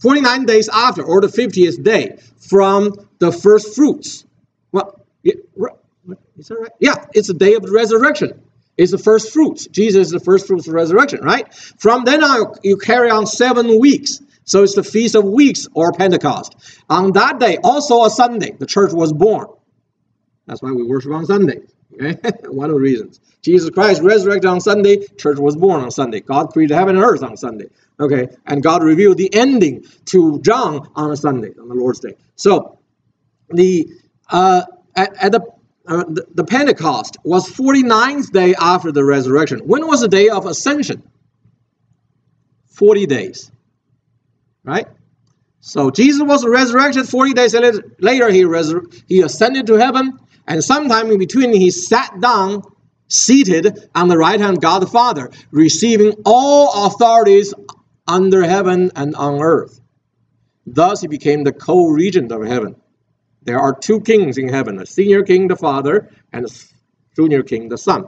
49 0.00 0.46
days 0.46 0.68
after, 0.72 1.02
or 1.02 1.20
the 1.20 1.26
50th 1.26 1.82
day, 1.82 2.18
from 2.38 2.94
the 3.18 3.32
first 3.32 3.74
fruits. 3.74 4.24
Well, 4.72 5.04
is 6.40 6.48
that 6.48 6.58
right? 6.58 6.72
Yeah, 6.80 7.04
it's 7.12 7.28
the 7.28 7.34
day 7.34 7.54
of 7.54 7.62
the 7.62 7.70
resurrection. 7.70 8.42
It's 8.78 8.92
the 8.92 8.98
first 8.98 9.32
fruits. 9.32 9.66
Jesus 9.66 10.06
is 10.06 10.12
the 10.12 10.20
first 10.20 10.46
fruits 10.46 10.66
of 10.66 10.72
resurrection, 10.72 11.20
right? 11.20 11.52
From 11.54 12.04
then 12.04 12.24
on, 12.24 12.54
you 12.62 12.78
carry 12.78 13.10
on 13.10 13.26
seven 13.26 13.78
weeks. 13.78 14.22
So 14.44 14.62
it's 14.62 14.74
the 14.74 14.82
Feast 14.82 15.14
of 15.14 15.24
Weeks 15.24 15.68
or 15.74 15.92
Pentecost. 15.92 16.56
On 16.88 17.12
that 17.12 17.38
day, 17.38 17.58
also 17.62 18.04
a 18.04 18.10
Sunday, 18.10 18.52
the 18.52 18.64
church 18.64 18.92
was 18.92 19.12
born. 19.12 19.48
That's 20.46 20.62
why 20.62 20.72
we 20.72 20.82
worship 20.82 21.12
on 21.12 21.26
Sunday. 21.26 21.60
Okay? 21.94 22.16
One 22.48 22.70
of 22.70 22.76
the 22.76 22.80
reasons. 22.80 23.20
Jesus 23.42 23.68
Christ 23.68 24.00
resurrected 24.02 24.46
on 24.46 24.60
Sunday, 24.60 25.06
church 25.18 25.38
was 25.38 25.56
born 25.56 25.82
on 25.82 25.90
Sunday. 25.90 26.20
God 26.20 26.52
created 26.52 26.74
heaven 26.74 26.96
and 26.96 27.04
earth 27.04 27.22
on 27.22 27.36
Sunday. 27.36 27.66
Okay, 27.98 28.28
and 28.46 28.62
God 28.62 28.82
revealed 28.82 29.18
the 29.18 29.32
ending 29.34 29.84
to 30.06 30.40
John 30.40 30.88
on 30.96 31.10
a 31.10 31.16
Sunday, 31.16 31.52
on 31.60 31.68
the 31.68 31.74
Lord's 31.74 32.00
Day. 32.00 32.14
So 32.34 32.78
the 33.50 33.90
uh, 34.30 34.62
at, 34.96 35.22
at 35.22 35.32
the, 35.32 35.42
uh, 35.90 36.04
the, 36.04 36.24
the 36.34 36.44
Pentecost 36.44 37.16
was 37.24 37.50
49th 37.50 38.30
day 38.30 38.54
after 38.54 38.92
the 38.92 39.04
resurrection. 39.04 39.58
When 39.66 39.86
was 39.88 40.00
the 40.00 40.08
day 40.08 40.28
of 40.28 40.46
ascension? 40.46 41.02
40 42.68 43.06
days. 43.06 43.50
Right? 44.64 44.86
So 45.58 45.90
Jesus 45.90 46.22
was 46.22 46.46
resurrected 46.46 47.08
40 47.08 47.32
days 47.32 47.54
later. 47.54 48.30
He, 48.30 48.44
resur- 48.44 49.02
he 49.08 49.20
ascended 49.22 49.66
to 49.66 49.74
heaven, 49.74 50.18
and 50.46 50.62
sometime 50.62 51.10
in 51.10 51.18
between, 51.18 51.52
he 51.52 51.72
sat 51.72 52.20
down, 52.20 52.62
seated 53.08 53.90
on 53.94 54.06
the 54.06 54.16
right 54.16 54.40
hand 54.40 54.58
of 54.58 54.62
God 54.62 54.82
the 54.82 54.86
Father, 54.86 55.30
receiving 55.50 56.14
all 56.24 56.86
authorities 56.86 57.52
under 58.06 58.42
heaven 58.44 58.92
and 58.94 59.16
on 59.16 59.42
earth. 59.42 59.80
Thus, 60.66 61.00
he 61.00 61.08
became 61.08 61.42
the 61.42 61.52
co 61.52 61.88
regent 61.88 62.30
of 62.30 62.46
heaven. 62.46 62.79
There 63.50 63.58
are 63.58 63.74
two 63.74 64.00
kings 64.00 64.38
in 64.38 64.48
heaven 64.48 64.78
a 64.78 64.86
senior 64.86 65.24
king, 65.24 65.48
the 65.48 65.56
Father, 65.56 66.08
and 66.32 66.46
a 66.46 66.48
junior 67.16 67.42
king, 67.42 67.68
the 67.68 67.76
Son. 67.76 68.04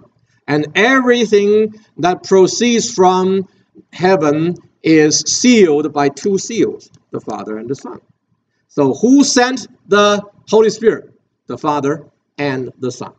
And 0.47 0.69
everything 0.77 1.75
that 1.97 2.23
proceeds 2.23 2.95
from 2.95 3.49
heaven 3.93 4.55
is 4.85 5.19
sealed 5.27 5.93
by 5.93 6.11
two 6.11 6.39
seals 6.39 6.89
the 7.11 7.21
Father 7.21 7.59
and 7.59 7.69
the 7.69 7.75
Son. 7.75 8.01
So, 8.69 8.95
who 8.95 9.25
sent 9.25 9.67
the 9.89 10.23
Holy 10.49 10.71
Spirit? 10.71 11.11
The 11.49 11.59
Father 11.59 12.07
and 12.39 12.71
the 12.79 12.93
Son. 12.93 13.13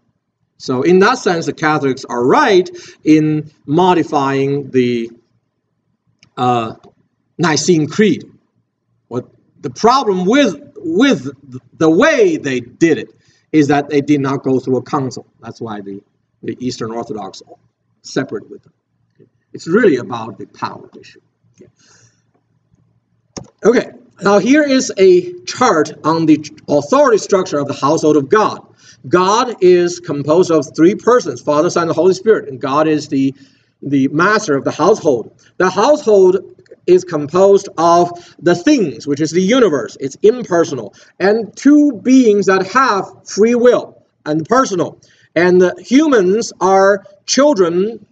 So, 0.56 0.82
in 0.82 1.00
that 1.00 1.18
sense, 1.18 1.46
the 1.46 1.52
Catholics 1.52 2.06
are 2.06 2.26
right 2.26 2.70
in 3.04 3.52
modifying 3.66 4.72
the 4.72 5.12
uh, 6.38 6.76
Nicene 7.38 7.88
Creed. 7.88 8.24
What 9.10 9.28
the 9.60 9.72
problem 9.72 10.24
with 10.24 10.73
with 10.84 11.32
the 11.78 11.90
way 11.90 12.38
they 12.38 12.60
did 12.60 12.98
it 12.98 13.10
is 13.52 13.68
that 13.68 13.90
they 13.90 14.02
did 14.02 14.20
not 14.20 14.44
go 14.44 14.60
through 14.60 14.78
a 14.78 14.84
council. 14.84 15.26
That's 15.42 15.62
why 15.62 15.82
the, 15.82 16.02
the 16.42 16.58
Eastern 16.60 16.92
Orthodox 16.92 17.42
separate 18.02 18.50
with 18.50 18.64
them. 18.64 18.74
It's 19.54 19.68
really 19.68 19.98
about 19.98 20.38
the 20.38 20.48
power 20.48 20.90
issue. 21.00 21.22
Okay, 23.64 23.92
now 24.22 24.40
here 24.40 24.64
is 24.64 24.92
a 24.98 25.32
chart 25.44 25.94
on 26.04 26.26
the 26.26 26.46
authority 26.68 27.18
structure 27.18 27.60
of 27.60 27.68
the 27.68 27.74
household 27.74 28.18
of 28.18 28.28
God. 28.28 28.62
God 29.08 29.56
is 29.62 30.00
composed 30.00 30.52
of 30.52 30.76
three 30.76 30.96
persons 30.96 31.42
Father, 31.42 31.70
Son, 31.70 31.84
and 31.84 31.90
the 31.90 31.94
Holy 31.94 32.14
Spirit, 32.14 32.50
and 32.50 32.60
God 32.60 32.88
is 32.88 33.08
the, 33.08 33.34
the 33.82 34.08
master 34.10 34.58
of 34.58 34.66
the 34.66 34.72
household. 34.72 35.32
The 35.58 35.70
household 35.70 36.53
is 36.88 37.04
composed 37.04 37.70
of 37.78 38.36
the 38.40 38.56
things, 38.56 39.08
which 39.08 39.22
is 39.22 39.32
the 39.32 39.42
universe, 39.42 39.98
it's 40.00 40.18
impersonal, 40.22 40.94
and 41.20 41.56
two 41.56 41.94
beings 42.04 42.46
that 42.48 42.68
have 42.68 43.06
free 43.28 43.56
will 43.56 44.04
and 44.26 44.48
personal. 44.48 45.00
And 45.36 45.62
the 45.62 45.76
humans 45.80 46.54
are 46.62 47.06
children 47.26 48.06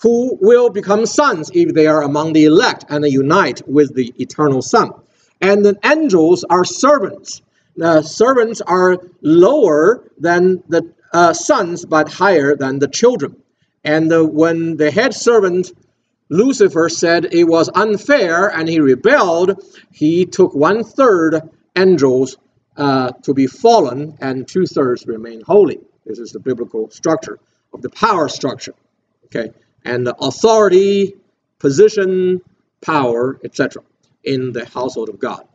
who 0.00 0.38
will 0.40 0.70
become 0.70 1.06
sons 1.06 1.50
if 1.54 1.74
they 1.74 1.86
are 1.86 2.02
among 2.02 2.32
the 2.32 2.44
elect 2.44 2.84
and 2.88 3.04
unite 3.04 3.62
with 3.66 3.94
the 3.94 4.14
eternal 4.18 4.62
Son. 4.62 4.92
And 5.40 5.64
the 5.64 5.76
angels 5.84 6.44
are 6.48 6.64
servants. 6.64 7.42
The 7.76 8.02
servants 8.02 8.60
are 8.60 8.98
lower 9.22 10.10
than 10.18 10.62
the 10.68 10.92
uh, 11.12 11.32
sons, 11.32 11.84
but 11.84 12.12
higher 12.12 12.54
than 12.56 12.78
the 12.78 12.88
children. 12.88 13.36
And 13.84 14.12
uh, 14.12 14.24
when 14.24 14.76
the 14.76 14.90
head 14.90 15.14
servant 15.14 15.72
Lucifer 16.28 16.88
said 16.88 17.28
it 17.32 17.44
was 17.44 17.70
unfair 17.74 18.48
and 18.48 18.68
he 18.68 18.80
rebelled, 18.80 19.64
he 19.90 20.26
took 20.26 20.54
one 20.54 20.84
third 20.84 21.40
angels 21.76 22.36
uh, 22.76 23.10
to 23.22 23.34
be 23.34 23.46
fallen 23.46 24.16
and 24.20 24.46
two 24.46 24.66
thirds 24.66 25.06
remain 25.06 25.40
holy. 25.40 25.78
This 26.04 26.18
is 26.18 26.32
the 26.32 26.40
biblical 26.40 26.90
structure 26.90 27.38
of 27.72 27.82
the 27.82 27.90
power 27.90 28.28
structure. 28.28 28.74
Okay, 29.26 29.50
and 29.84 30.06
the 30.06 30.14
authority, 30.16 31.14
position, 31.58 32.40
power, 32.80 33.38
etc., 33.44 33.82
in 34.24 34.52
the 34.52 34.64
household 34.64 35.08
of 35.08 35.18
God. 35.18 35.46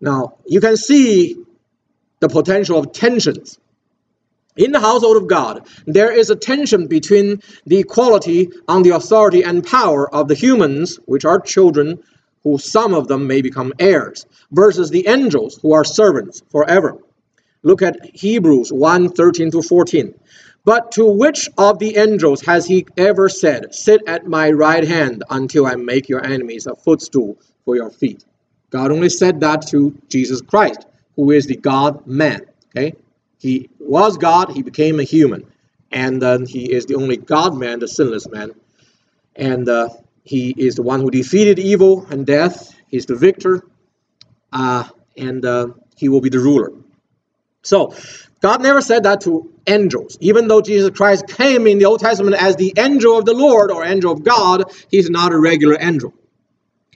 Now, 0.00 0.38
you 0.46 0.60
can 0.60 0.76
see 0.76 1.36
the 2.20 2.28
potential 2.28 2.78
of 2.78 2.92
tensions. 2.92 3.58
In 4.60 4.72
the 4.72 4.80
household 4.80 5.16
of 5.16 5.26
God, 5.26 5.66
there 5.86 6.12
is 6.12 6.28
a 6.28 6.36
tension 6.36 6.86
between 6.86 7.40
the 7.64 7.78
equality 7.78 8.50
on 8.68 8.82
the 8.82 8.90
authority 8.90 9.42
and 9.42 9.64
power 9.64 10.14
of 10.14 10.28
the 10.28 10.34
humans, 10.34 11.00
which 11.06 11.24
are 11.24 11.40
children, 11.40 11.98
who 12.42 12.58
some 12.58 12.92
of 12.92 13.08
them 13.08 13.26
may 13.26 13.40
become 13.40 13.72
heirs, 13.78 14.26
versus 14.52 14.90
the 14.90 15.08
angels, 15.08 15.58
who 15.62 15.72
are 15.72 15.82
servants 15.82 16.42
forever. 16.50 16.98
Look 17.62 17.80
at 17.80 18.04
Hebrews 18.14 18.70
1 18.70 19.08
13 19.08 19.50
to 19.52 19.62
14. 19.62 20.14
But 20.66 20.92
to 20.92 21.06
which 21.06 21.48
of 21.56 21.78
the 21.78 21.96
angels 21.96 22.42
has 22.42 22.66
he 22.66 22.86
ever 22.98 23.30
said, 23.30 23.74
Sit 23.74 24.02
at 24.06 24.26
my 24.26 24.50
right 24.50 24.86
hand 24.86 25.24
until 25.30 25.64
I 25.64 25.76
make 25.76 26.10
your 26.10 26.22
enemies 26.22 26.66
a 26.66 26.74
footstool 26.74 27.38
for 27.64 27.76
your 27.76 27.88
feet? 27.88 28.26
God 28.68 28.92
only 28.92 29.08
said 29.08 29.40
that 29.40 29.68
to 29.68 29.96
Jesus 30.10 30.42
Christ, 30.42 30.84
who 31.16 31.30
is 31.30 31.46
the 31.46 31.56
God 31.56 32.06
man. 32.06 32.42
Okay? 32.76 32.94
He 33.40 33.70
was 33.78 34.16
God, 34.18 34.52
he 34.52 34.62
became 34.62 35.00
a 35.00 35.02
human. 35.02 35.50
And 35.90 36.22
he 36.48 36.72
is 36.72 36.86
the 36.86 36.94
only 36.94 37.16
God 37.16 37.56
man, 37.56 37.80
the 37.80 37.88
sinless 37.88 38.28
man. 38.28 38.52
And 39.34 39.68
uh, 39.68 39.88
he 40.22 40.54
is 40.56 40.76
the 40.76 40.82
one 40.82 41.00
who 41.00 41.10
defeated 41.10 41.58
evil 41.58 42.06
and 42.10 42.26
death. 42.26 42.72
He's 42.88 43.06
the 43.06 43.16
victor. 43.16 43.64
Uh, 44.52 44.84
and 45.16 45.44
uh, 45.44 45.68
he 45.96 46.08
will 46.08 46.20
be 46.20 46.28
the 46.28 46.38
ruler. 46.38 46.72
So, 47.62 47.94
God 48.40 48.62
never 48.62 48.80
said 48.80 49.02
that 49.02 49.20
to 49.22 49.52
angels. 49.66 50.16
Even 50.20 50.48
though 50.48 50.62
Jesus 50.62 50.90
Christ 50.90 51.26
came 51.28 51.66
in 51.66 51.78
the 51.78 51.84
Old 51.84 52.00
Testament 52.00 52.36
as 52.40 52.56
the 52.56 52.72
angel 52.78 53.18
of 53.18 53.26
the 53.26 53.34
Lord 53.34 53.70
or 53.70 53.84
angel 53.84 54.12
of 54.12 54.24
God, 54.24 54.64
he's 54.90 55.10
not 55.10 55.32
a 55.32 55.38
regular 55.38 55.76
angel. 55.80 56.14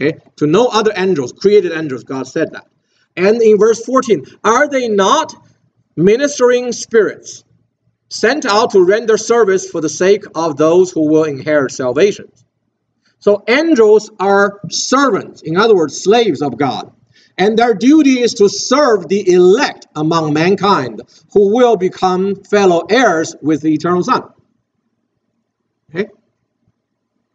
Okay? 0.01 0.19
To 0.37 0.47
no 0.47 0.69
other 0.69 0.93
angels, 0.97 1.33
created 1.33 1.73
angels, 1.73 2.05
God 2.05 2.27
said 2.27 2.53
that. 2.53 2.67
And 3.17 3.41
in 3.43 3.59
verse 3.59 3.85
14, 3.85 4.25
are 4.43 4.69
they 4.69 4.89
not 4.89 5.35
ministering 5.97 6.73
spirits 6.73 7.45
sent 8.09 8.47
out 8.47 8.71
to 8.73 8.85
render 8.85 9.17
service 9.17 9.69
for 9.69 9.81
the 9.81 9.89
sake 9.89 10.25
of 10.35 10.57
those 10.57 10.91
who 10.91 11.09
will 11.09 11.25
inherit 11.25 11.73
salvation? 11.73 12.31
So 13.19 13.43
angels 13.49 14.11
are 14.21 14.61
servants, 14.71 15.43
in 15.43 15.57
other 15.57 15.75
words, 15.75 16.03
slaves 16.03 16.43
of 16.43 16.59
God 16.59 16.93
and 17.37 17.59
their 17.59 17.75
duty 17.75 18.21
is 18.21 18.35
to 18.35 18.49
serve 18.49 19.09
the 19.09 19.33
elect 19.33 19.87
among 19.97 20.33
mankind 20.33 21.03
who 21.33 21.55
will 21.55 21.77
become 21.77 22.37
fellow 22.37 22.87
heirs 22.89 23.35
with 23.43 23.63
the 23.63 23.75
eternal 23.75 24.03
Son. 24.03 24.23
Okay? 25.91 26.09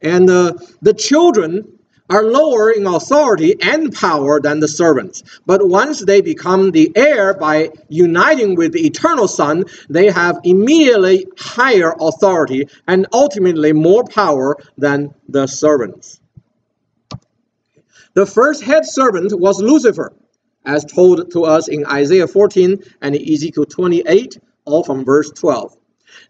And 0.01 0.29
uh, 0.29 0.53
the 0.81 0.93
children 0.93 1.78
are 2.09 2.23
lower 2.23 2.71
in 2.71 2.87
authority 2.87 3.55
and 3.61 3.93
power 3.93 4.39
than 4.39 4.59
the 4.59 4.67
servants. 4.67 5.23
But 5.45 5.67
once 5.67 6.03
they 6.03 6.21
become 6.21 6.71
the 6.71 6.91
heir 6.95 7.33
by 7.33 7.69
uniting 7.87 8.55
with 8.55 8.73
the 8.73 8.85
eternal 8.85 9.27
Son, 9.27 9.65
they 9.89 10.09
have 10.09 10.39
immediately 10.43 11.27
higher 11.37 11.93
authority 11.99 12.67
and 12.87 13.07
ultimately 13.13 13.73
more 13.73 14.03
power 14.05 14.57
than 14.77 15.13
the 15.27 15.47
servants. 15.47 16.19
The 18.13 18.25
first 18.25 18.63
head 18.63 18.85
servant 18.85 19.39
was 19.39 19.61
Lucifer, 19.61 20.13
as 20.65 20.83
told 20.83 21.31
to 21.31 21.43
us 21.43 21.67
in 21.67 21.85
Isaiah 21.85 22.27
14 22.27 22.83
and 23.01 23.15
Ezekiel 23.15 23.65
28, 23.65 24.39
all 24.65 24.83
from 24.83 25.05
verse 25.05 25.29
12. 25.31 25.77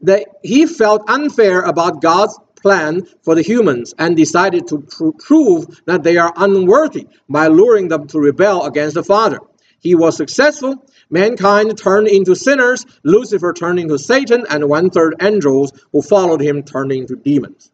That 0.02 0.28
he 0.44 0.66
felt 0.66 1.10
unfair 1.10 1.62
about 1.62 2.02
God's 2.02 2.38
plan 2.62 3.06
for 3.24 3.36
the 3.36 3.42
humans 3.42 3.94
and 3.98 4.16
decided 4.16 4.68
to 4.68 4.80
pr- 4.80 5.12
prove 5.18 5.82
that 5.86 6.04
they 6.04 6.18
are 6.18 6.34
unworthy 6.36 7.08
by 7.28 7.48
luring 7.48 7.88
them 7.88 8.08
to 8.08 8.20
rebel 8.20 8.66
against 8.66 8.96
the 8.96 9.04
Father. 9.04 9.40
He 9.80 9.96
was 9.96 10.18
successful. 10.18 10.86
Mankind 11.10 11.78
turned 11.78 12.08
into 12.08 12.36
sinners. 12.36 12.86
Lucifer 13.04 13.54
turned 13.54 13.80
into 13.80 13.98
Satan, 13.98 14.46
and 14.50 14.68
one 14.68 14.90
third 14.90 15.16
angels 15.22 15.72
who 15.92 16.02
followed 16.02 16.42
him 16.42 16.64
turned 16.64 16.92
into 16.92 17.16
demons. 17.16 17.72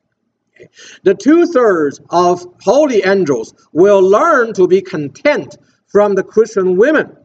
The 1.04 1.16
two 1.16 1.48
thirds 1.48 2.00
of 2.10 2.46
holy 2.62 3.04
angels 3.04 3.54
will 3.74 4.02
learn 4.02 4.54
to 4.54 4.68
be 4.68 4.82
content 4.82 5.58
from 5.88 6.16
the 6.16 6.24
Christian 6.24 6.78
women 6.78 7.18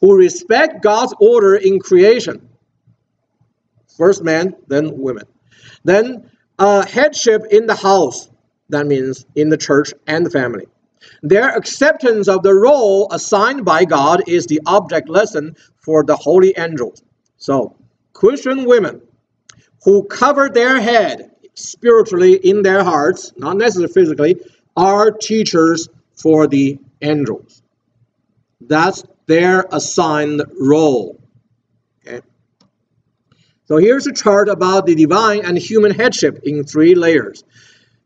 who 0.00 0.16
respect 0.16 0.82
God's 0.82 1.14
order 1.20 1.54
in 1.54 1.80
creation. 1.80 2.48
First 3.96 4.22
man, 4.22 4.54
then 4.68 4.98
women. 4.98 5.24
Then 5.84 6.30
uh, 6.58 6.86
headship 6.86 7.42
in 7.50 7.66
the 7.66 7.74
house, 7.74 8.28
that 8.68 8.86
means 8.86 9.26
in 9.34 9.48
the 9.48 9.56
church 9.56 9.92
and 10.06 10.24
the 10.24 10.30
family. 10.30 10.66
Their 11.22 11.56
acceptance 11.56 12.28
of 12.28 12.42
the 12.42 12.54
role 12.54 13.08
assigned 13.12 13.64
by 13.64 13.84
God 13.84 14.22
is 14.26 14.46
the 14.46 14.60
object 14.66 15.08
lesson 15.08 15.56
for 15.76 16.04
the 16.04 16.16
holy 16.16 16.54
angels. 16.56 17.02
So, 17.36 17.76
Christian 18.12 18.64
women 18.64 19.02
who 19.84 20.04
cover 20.04 20.48
their 20.48 20.80
head 20.80 21.30
spiritually 21.54 22.34
in 22.34 22.62
their 22.62 22.82
hearts, 22.82 23.32
not 23.36 23.56
necessarily 23.56 23.92
physically, 23.92 24.40
are 24.76 25.10
teachers 25.10 25.88
for 26.14 26.46
the 26.46 26.78
angels. 27.02 27.62
That's 28.60 29.04
their 29.26 29.66
assigned 29.70 30.42
role. 30.58 31.20
So 33.68 33.78
here's 33.78 34.06
a 34.06 34.12
chart 34.12 34.48
about 34.48 34.86
the 34.86 34.94
divine 34.94 35.44
and 35.44 35.58
human 35.58 35.92
headship 35.92 36.40
in 36.44 36.62
three 36.62 36.94
layers. 36.94 37.42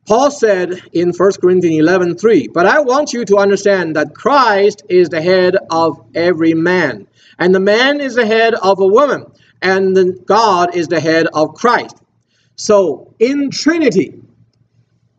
Paul 0.07 0.31
said 0.31 0.81
in 0.93 1.13
1 1.13 1.33
Corinthians 1.41 1.79
11 1.81 2.17
3, 2.17 2.49
But 2.49 2.65
I 2.65 2.81
want 2.81 3.13
you 3.13 3.27
to 3.27 3.37
understand 3.37 3.95
that 3.97 4.15
Christ 4.15 4.83
is 4.89 5.11
the 5.11 5.21
head 5.21 5.57
of 5.71 6.03
every 6.15 6.55
man, 6.55 7.07
and 7.39 7.55
the 7.55 7.61
man 7.61 8.01
is 8.01 8.15
the 8.15 8.27
head 8.27 8.55
of 8.55 8.81
a 8.81 8.87
woman, 8.87 9.27
and 9.61 10.25
God 10.25 10.75
is 10.75 10.89
the 10.89 10.99
head 10.99 11.27
of 11.35 11.55
Christ. 11.55 11.97
So, 12.57 13.15
in 13.19 13.51
Trinity, 13.51 14.21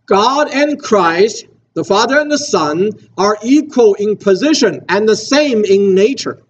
God 0.07 0.49
and 0.51 0.81
Christ, 0.81 1.45
the 1.75 1.83
Father 1.83 2.19
and 2.19 2.31
the 2.31 2.37
Son, 2.37 2.91
are 3.17 3.37
equal 3.43 3.93
in 3.93 4.17
position 4.17 4.83
and 4.89 5.07
the 5.07 5.15
same 5.15 5.63
in 5.63 5.93
nature. 5.93 6.41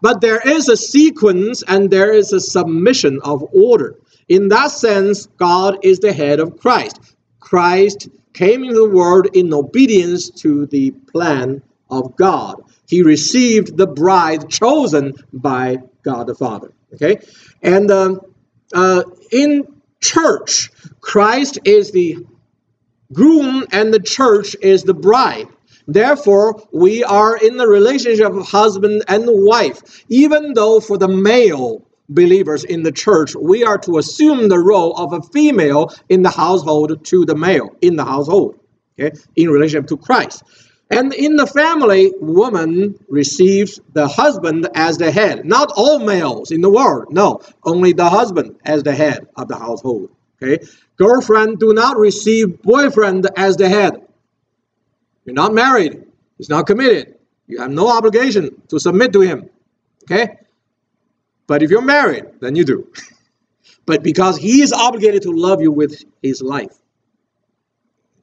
But 0.00 0.20
there 0.20 0.40
is 0.40 0.68
a 0.68 0.76
sequence 0.76 1.62
and 1.66 1.90
there 1.90 2.12
is 2.12 2.32
a 2.32 2.40
submission 2.40 3.20
of 3.22 3.44
order. 3.52 3.96
In 4.28 4.48
that 4.48 4.70
sense, 4.70 5.26
God 5.36 5.78
is 5.82 6.00
the 6.00 6.12
head 6.12 6.40
of 6.40 6.58
Christ. 6.58 7.00
Christ 7.40 8.08
came 8.32 8.64
into 8.64 8.74
the 8.74 8.88
world 8.88 9.28
in 9.34 9.52
obedience 9.54 10.30
to 10.30 10.66
the 10.66 10.90
plan 10.90 11.62
of 11.90 12.16
God. 12.16 12.62
He 12.88 13.02
received 13.02 13.76
the 13.76 13.86
bride 13.86 14.48
chosen 14.50 15.14
by 15.32 15.78
God 16.02 16.26
the 16.26 16.34
Father. 16.34 16.72
Okay? 16.94 17.18
And 17.62 17.90
um, 17.90 18.20
uh, 18.74 19.02
in 19.30 19.66
church. 20.00 20.70
Christ 21.00 21.58
is 21.64 21.90
the 21.90 22.26
groom 23.12 23.64
and 23.72 23.92
the 23.92 24.00
church 24.00 24.56
is 24.60 24.82
the 24.82 24.94
bride. 24.94 25.48
Therefore, 25.86 26.62
we 26.72 27.04
are 27.04 27.36
in 27.36 27.56
the 27.56 27.68
relationship 27.68 28.32
of 28.32 28.46
husband 28.46 29.04
and 29.08 29.24
wife. 29.26 30.04
Even 30.08 30.52
though 30.54 30.80
for 30.80 30.98
the 30.98 31.08
male 31.08 31.82
believers 32.08 32.64
in 32.64 32.82
the 32.82 32.92
church, 32.92 33.34
we 33.34 33.64
are 33.64 33.78
to 33.78 33.98
assume 33.98 34.48
the 34.48 34.58
role 34.58 34.94
of 34.94 35.12
a 35.12 35.22
female 35.22 35.92
in 36.08 36.22
the 36.22 36.30
household 36.30 37.04
to 37.04 37.24
the 37.24 37.34
male 37.34 37.70
in 37.80 37.96
the 37.96 38.04
household, 38.04 38.58
okay, 38.98 39.16
in 39.36 39.50
relationship 39.50 39.88
to 39.88 39.96
Christ. 39.96 40.42
And 40.88 41.12
in 41.12 41.34
the 41.34 41.48
family, 41.48 42.12
woman 42.20 42.94
receives 43.08 43.80
the 43.92 44.06
husband 44.06 44.68
as 44.76 44.98
the 44.98 45.10
head. 45.10 45.44
Not 45.44 45.72
all 45.74 45.98
males 45.98 46.52
in 46.52 46.60
the 46.60 46.70
world, 46.70 47.06
no, 47.10 47.40
only 47.64 47.92
the 47.92 48.08
husband 48.08 48.56
as 48.64 48.84
the 48.84 48.94
head 48.94 49.26
of 49.36 49.48
the 49.48 49.56
household. 49.56 50.10
Okay, 50.40 50.64
girlfriend 50.96 51.58
do 51.58 51.72
not 51.72 51.96
receive 51.96 52.62
boyfriend 52.62 53.28
as 53.36 53.56
the 53.56 53.68
head. 53.68 54.05
You're 55.26 55.34
not 55.34 55.52
married. 55.52 56.04
He's 56.38 56.48
not 56.48 56.66
committed. 56.66 57.16
You 57.48 57.60
have 57.60 57.70
no 57.70 57.88
obligation 57.88 58.62
to 58.68 58.78
submit 58.78 59.12
to 59.12 59.20
him. 59.20 59.50
Okay, 60.04 60.38
but 61.46 61.62
if 61.62 61.70
you're 61.70 61.82
married, 61.82 62.24
then 62.40 62.54
you 62.54 62.64
do. 62.64 62.92
but 63.86 64.02
because 64.02 64.38
he 64.38 64.62
is 64.62 64.72
obligated 64.72 65.22
to 65.22 65.32
love 65.32 65.60
you 65.60 65.72
with 65.72 66.04
his 66.22 66.40
life. 66.40 66.74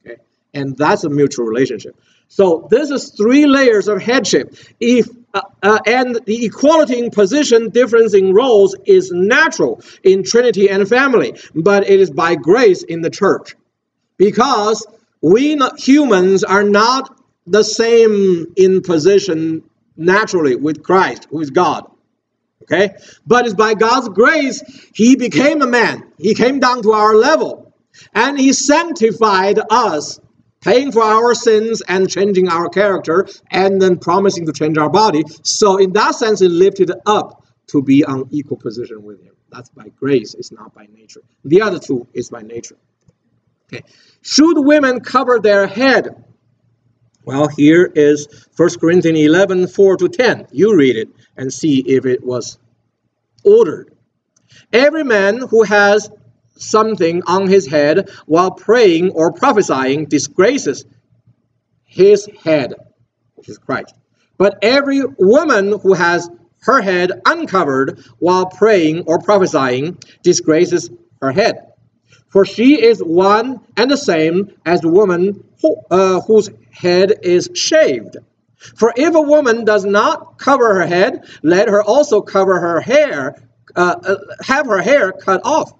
Okay, 0.04 0.16
and 0.54 0.76
that's 0.76 1.04
a 1.04 1.10
mutual 1.10 1.46
relationship. 1.46 1.94
So 2.28 2.66
this 2.70 2.90
is 2.90 3.10
three 3.10 3.46
layers 3.46 3.86
of 3.86 4.00
headship. 4.00 4.56
If 4.80 5.08
uh, 5.34 5.42
uh, 5.62 5.80
and 5.86 6.18
the 6.26 6.46
equality 6.46 6.98
in 6.98 7.10
position, 7.10 7.68
difference 7.68 8.14
in 8.14 8.32
roles 8.32 8.76
is 8.86 9.10
natural 9.12 9.82
in 10.02 10.22
Trinity 10.22 10.70
and 10.70 10.88
family, 10.88 11.34
but 11.54 11.88
it 11.88 12.00
is 12.00 12.10
by 12.10 12.34
grace 12.34 12.82
in 12.82 13.02
the 13.02 13.10
church, 13.10 13.56
because 14.16 14.86
we 15.24 15.58
humans 15.78 16.44
are 16.44 16.62
not 16.62 17.18
the 17.46 17.62
same 17.62 18.52
in 18.56 18.82
position 18.82 19.62
naturally 19.96 20.54
with 20.54 20.82
Christ, 20.82 21.28
is 21.32 21.48
God. 21.48 21.90
Okay, 22.62 22.94
but 23.26 23.46
it's 23.46 23.54
by 23.54 23.72
God's 23.72 24.10
grace 24.10 24.62
He 24.94 25.16
became 25.16 25.62
a 25.62 25.66
man. 25.66 26.12
He 26.18 26.34
came 26.34 26.60
down 26.60 26.82
to 26.82 26.92
our 26.92 27.14
level, 27.14 27.74
and 28.14 28.38
He 28.38 28.52
sanctified 28.52 29.58
us 29.70 30.20
paying 30.60 30.92
for 30.92 31.02
our 31.02 31.34
sins 31.34 31.82
and 31.88 32.10
changing 32.10 32.48
our 32.48 32.68
character, 32.68 33.26
and 33.50 33.80
then 33.80 33.98
promising 33.98 34.44
to 34.46 34.52
change 34.52 34.76
our 34.76 34.90
body. 34.90 35.24
So, 35.42 35.78
in 35.78 35.94
that 35.94 36.16
sense, 36.16 36.42
it 36.42 36.50
lifted 36.50 36.92
up 37.06 37.46
to 37.68 37.82
be 37.82 38.04
on 38.04 38.28
equal 38.30 38.58
position 38.58 39.02
with 39.02 39.22
Him. 39.22 39.34
That's 39.50 39.70
by 39.70 39.88
grace, 39.88 40.34
it's 40.34 40.52
not 40.52 40.74
by 40.74 40.86
nature. 40.92 41.22
The 41.46 41.62
other 41.62 41.78
two 41.78 42.06
is 42.12 42.28
by 42.28 42.42
nature. 42.42 42.76
Okay. 43.72 43.84
Should 44.22 44.58
women 44.58 45.00
cover 45.00 45.38
their 45.40 45.66
head? 45.66 46.24
Well, 47.24 47.48
here 47.48 47.90
is 47.94 48.28
1 48.56 48.78
Corinthians 48.80 49.18
11 49.18 49.68
4 49.68 49.96
to 49.98 50.08
10. 50.08 50.48
You 50.52 50.76
read 50.76 50.96
it 50.96 51.08
and 51.36 51.52
see 51.52 51.80
if 51.80 52.04
it 52.04 52.24
was 52.24 52.58
ordered. 53.42 53.94
Every 54.72 55.04
man 55.04 55.38
who 55.38 55.62
has 55.62 56.10
something 56.56 57.22
on 57.26 57.48
his 57.48 57.66
head 57.66 58.10
while 58.26 58.50
praying 58.50 59.10
or 59.12 59.32
prophesying 59.32 60.06
disgraces 60.06 60.84
his 61.84 62.28
head, 62.42 62.74
which 63.34 63.48
is 63.48 63.58
Christ. 63.58 63.94
But 64.36 64.58
every 64.62 65.02
woman 65.18 65.78
who 65.80 65.94
has 65.94 66.28
her 66.60 66.80
head 66.80 67.12
uncovered 67.26 68.04
while 68.18 68.46
praying 68.46 69.04
or 69.06 69.18
prophesying 69.18 69.98
disgraces 70.22 70.90
her 71.20 71.32
head. 71.32 71.73
For 72.34 72.44
she 72.44 72.82
is 72.82 72.98
one 72.98 73.60
and 73.76 73.88
the 73.88 73.96
same 73.96 74.50
as 74.66 74.80
the 74.80 74.88
woman 74.88 75.44
who, 75.62 75.76
uh, 75.88 76.20
whose 76.22 76.50
head 76.72 77.12
is 77.22 77.48
shaved. 77.54 78.16
For 78.56 78.92
if 78.96 79.14
a 79.14 79.20
woman 79.20 79.64
does 79.64 79.84
not 79.84 80.36
cover 80.36 80.74
her 80.74 80.84
head, 80.84 81.28
let 81.44 81.68
her 81.68 81.80
also 81.80 82.22
cover 82.22 82.58
her 82.58 82.80
hair, 82.80 83.36
uh, 83.76 83.94
uh, 84.02 84.16
have 84.42 84.66
her 84.66 84.82
hair 84.82 85.12
cut 85.12 85.42
off. 85.44 85.74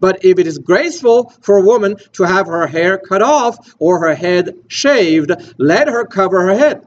But 0.00 0.24
if 0.24 0.40
it 0.40 0.48
is 0.48 0.58
graceful 0.58 1.32
for 1.40 1.58
a 1.58 1.64
woman 1.64 1.94
to 2.14 2.24
have 2.24 2.48
her 2.48 2.66
hair 2.66 2.98
cut 2.98 3.22
off 3.22 3.72
or 3.78 4.00
her 4.00 4.16
head 4.16 4.56
shaved, 4.66 5.30
let 5.56 5.86
her 5.86 6.04
cover 6.04 6.48
her 6.48 6.58
head. 6.58 6.82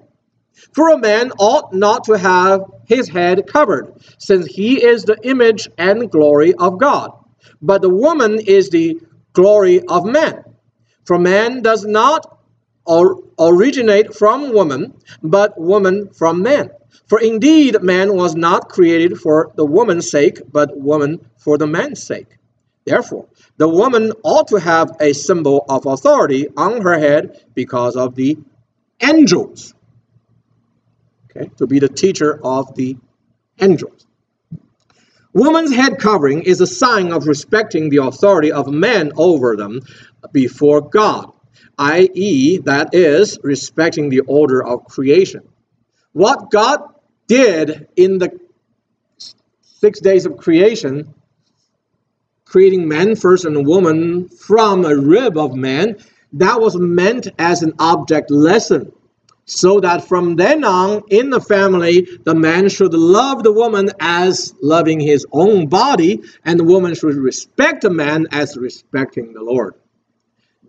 For 0.73 0.89
a 0.89 0.97
man 0.97 1.31
ought 1.39 1.73
not 1.73 2.03
to 2.05 2.17
have 2.17 2.63
his 2.85 3.07
head 3.07 3.47
covered, 3.47 3.93
since 4.17 4.45
he 4.45 4.83
is 4.83 5.05
the 5.05 5.17
image 5.23 5.69
and 5.77 6.11
glory 6.11 6.53
of 6.53 6.79
God. 6.79 7.13
But 7.65 7.81
the 7.81 7.89
woman 7.89 8.39
is 8.39 8.69
the 8.69 8.99
glory 9.33 9.81
of 9.81 10.05
man. 10.05 10.43
For 11.05 11.17
man 11.17 11.63
does 11.63 11.83
not 11.83 12.37
or 12.85 13.23
originate 13.39 14.13
from 14.13 14.53
woman, 14.53 14.93
but 15.23 15.59
woman 15.59 16.09
from 16.09 16.43
man. 16.43 16.69
For 17.07 17.19
indeed, 17.19 17.81
man 17.81 18.15
was 18.15 18.35
not 18.35 18.69
created 18.69 19.17
for 19.17 19.51
the 19.55 19.65
woman's 19.65 20.09
sake, 20.09 20.41
but 20.51 20.77
woman 20.77 21.27
for 21.37 21.57
the 21.57 21.65
man's 21.65 22.03
sake. 22.03 22.37
Therefore, 22.85 23.25
the 23.57 23.67
woman 23.67 24.11
ought 24.23 24.47
to 24.49 24.57
have 24.57 24.91
a 24.99 25.13
symbol 25.13 25.65
of 25.67 25.87
authority 25.87 26.47
on 26.55 26.81
her 26.83 26.99
head 26.99 27.45
because 27.55 27.95
of 27.95 28.13
the 28.13 28.37
angels. 29.01 29.73
Okay, 31.25 31.49
to 31.57 31.65
be 31.65 31.79
the 31.79 31.89
teacher 31.89 32.39
of 32.43 32.75
the 32.75 32.95
angels. 33.59 34.04
Woman's 35.35 35.75
head 35.75 35.99
covering 35.99 36.43
is 36.43 36.61
a 36.61 36.65
sign 36.65 37.11
of 37.11 37.27
respecting 37.27 37.89
the 37.89 37.97
authority 37.97 38.53
of 38.53 38.71
men 38.71 39.11
over 39.17 39.57
them 39.57 39.81
before 40.31 40.79
God, 40.79 41.29
i.e., 41.77 42.59
that 42.59 42.95
is, 42.95 43.37
respecting 43.43 44.07
the 44.07 44.21
order 44.21 44.65
of 44.65 44.85
creation. 44.85 45.41
What 46.13 46.51
God 46.51 46.79
did 47.27 47.89
in 47.97 48.17
the 48.17 48.31
six 49.59 49.99
days 49.99 50.25
of 50.25 50.37
creation, 50.37 51.13
creating 52.45 52.87
man 52.87 53.17
first 53.17 53.43
and 53.43 53.67
woman 53.67 54.29
from 54.29 54.85
a 54.85 54.95
rib 54.95 55.37
of 55.37 55.53
man, 55.53 55.97
that 56.31 56.61
was 56.61 56.77
meant 56.77 57.27
as 57.37 57.61
an 57.61 57.73
object 57.77 58.31
lesson 58.31 58.93
so 59.45 59.79
that 59.79 60.07
from 60.07 60.35
then 60.35 60.63
on 60.63 61.03
in 61.09 61.29
the 61.29 61.39
family, 61.39 62.07
the 62.23 62.33
man 62.33 62.67
should 62.67 62.93
love 62.93 63.43
the 63.43 63.51
woman 63.51 63.89
as 63.99 64.55
loving 64.61 64.99
his 64.99 65.25
own 65.31 65.67
body, 65.67 66.23
and 66.43 66.59
the 66.59 66.63
woman 66.63 66.95
should 66.95 67.15
respect 67.15 67.81
the 67.81 67.91
man 67.91 68.27
as 68.31 68.57
respecting 68.57 69.33
the 69.33 69.43
Lord. 69.43 69.75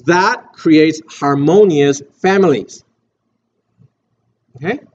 That 0.04 0.52
creates 0.52 1.00
harmonious 1.08 2.02
families. 2.20 2.84
Okay? 4.56 4.80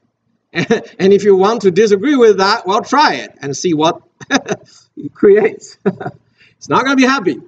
And 0.54 1.14
if 1.14 1.24
you 1.24 1.38
want 1.38 1.62
to 1.62 1.72
disagree 1.72 2.18
with 2.18 2.38
that, 2.40 2.68
well, 2.68 2.82
try 2.82 3.16
it 3.16 3.32
and 3.42 3.56
see 3.56 3.74
what 3.74 4.02
it 4.30 5.14
creates. 5.14 5.78
it's 5.86 6.68
not 6.68 6.84
going 6.84 6.98
to 6.98 7.02
be 7.02 7.08
happy. 7.08 7.40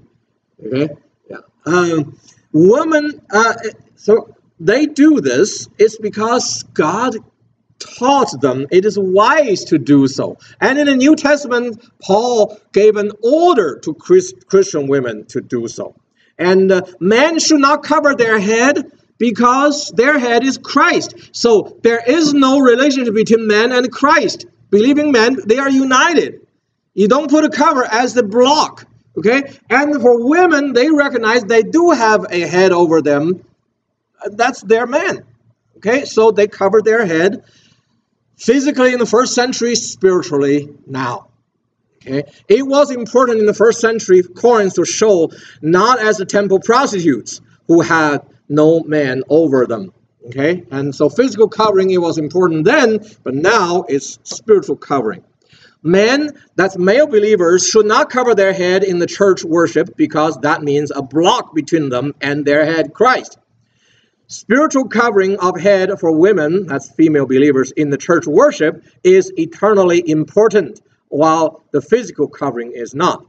Okay? 0.65 0.89
Yeah. 1.29 1.37
Um, 1.65 2.17
woman, 2.53 3.21
uh, 3.29 3.55
so 3.95 4.33
they 4.59 4.85
do 4.85 5.21
this 5.21 5.67
is 5.77 5.97
because 5.97 6.63
God 6.73 7.17
taught 7.79 8.39
them 8.41 8.65
it 8.71 8.85
is 8.85 8.97
wise 8.97 9.65
to 9.65 9.77
do 9.77 10.07
so. 10.07 10.37
And 10.61 10.79
in 10.79 10.87
the 10.87 10.95
New 10.95 11.15
Testament, 11.15 11.83
Paul 12.01 12.59
gave 12.71 12.95
an 12.95 13.11
order 13.21 13.79
to 13.79 13.93
Christian 13.93 14.87
women 14.87 15.25
to 15.27 15.41
do 15.41 15.67
so. 15.67 15.95
And 16.37 16.71
uh, 16.71 16.81
men 16.99 17.39
should 17.39 17.59
not 17.59 17.83
cover 17.83 18.15
their 18.15 18.39
head 18.39 18.91
because 19.17 19.91
their 19.91 20.17
head 20.17 20.43
is 20.43 20.57
Christ. 20.57 21.15
So 21.31 21.77
there 21.83 22.01
is 22.05 22.33
no 22.33 22.59
relationship 22.59 23.13
between 23.13 23.47
man 23.47 23.71
and 23.71 23.91
Christ. 23.91 24.45
Believing 24.69 25.11
men, 25.11 25.37
they 25.45 25.59
are 25.59 25.69
united. 25.69 26.47
You 26.95 27.07
don't 27.07 27.29
put 27.29 27.45
a 27.45 27.49
cover 27.49 27.85
as 27.85 28.13
the 28.13 28.23
block. 28.23 28.87
Okay? 29.17 29.43
And 29.69 30.01
for 30.01 30.27
women, 30.27 30.73
they 30.73 30.89
recognize 30.89 31.43
they 31.43 31.61
do 31.61 31.91
have 31.91 32.25
a 32.31 32.41
head 32.41 32.71
over 32.71 33.01
them 33.01 33.45
that's 34.31 34.61
their 34.61 34.85
man. 34.85 35.23
Okay, 35.77 36.05
so 36.05 36.31
they 36.31 36.47
cover 36.47 36.81
their 36.81 37.05
head 37.05 37.43
physically 38.37 38.93
in 38.93 38.99
the 38.99 39.05
first 39.05 39.33
century, 39.33 39.75
spiritually 39.75 40.69
now. 40.87 41.27
Okay, 41.97 42.23
it 42.47 42.65
was 42.65 42.91
important 42.91 43.39
in 43.39 43.45
the 43.45 43.53
first 43.53 43.79
century 43.79 44.21
Corinth 44.23 44.75
to 44.75 44.85
show 44.85 45.31
not 45.61 45.99
as 45.99 46.17
the 46.17 46.25
temple 46.25 46.59
prostitutes 46.59 47.41
who 47.67 47.81
had 47.81 48.19
no 48.49 48.81
man 48.81 49.23
over 49.29 49.65
them. 49.65 49.93
Okay, 50.27 50.63
and 50.71 50.95
so 50.95 51.09
physical 51.09 51.49
covering 51.49 51.91
it 51.91 52.01
was 52.01 52.17
important 52.17 52.63
then, 52.63 53.05
but 53.23 53.35
now 53.35 53.83
it's 53.89 54.19
spiritual 54.23 54.77
covering. 54.77 55.23
Men, 55.85 56.31
that's 56.55 56.77
male 56.77 57.07
believers, 57.07 57.67
should 57.67 57.85
not 57.85 58.09
cover 58.09 58.33
their 58.33 58.53
head 58.53 58.85
in 58.85 58.99
the 58.99 59.05
church 59.05 59.43
worship 59.43 59.97
because 59.97 60.37
that 60.37 60.63
means 60.63 60.91
a 60.91 61.01
block 61.01 61.53
between 61.53 61.89
them 61.89 62.15
and 62.21 62.45
their 62.45 62.63
head, 62.65 62.93
Christ. 62.93 63.37
Spiritual 64.33 64.87
covering 64.87 65.37
of 65.39 65.59
head 65.59 65.91
for 65.99 66.11
women, 66.11 66.65
that's 66.65 66.89
female 66.89 67.27
believers, 67.27 67.71
in 67.73 67.91
the 67.91 67.97
church 67.97 68.25
worship 68.25 68.83
is 69.03 69.31
eternally 69.37 70.03
important, 70.09 70.81
while 71.09 71.63
the 71.71 71.81
physical 71.81 72.27
covering 72.27 72.71
is 72.71 72.95
not. 72.95 73.23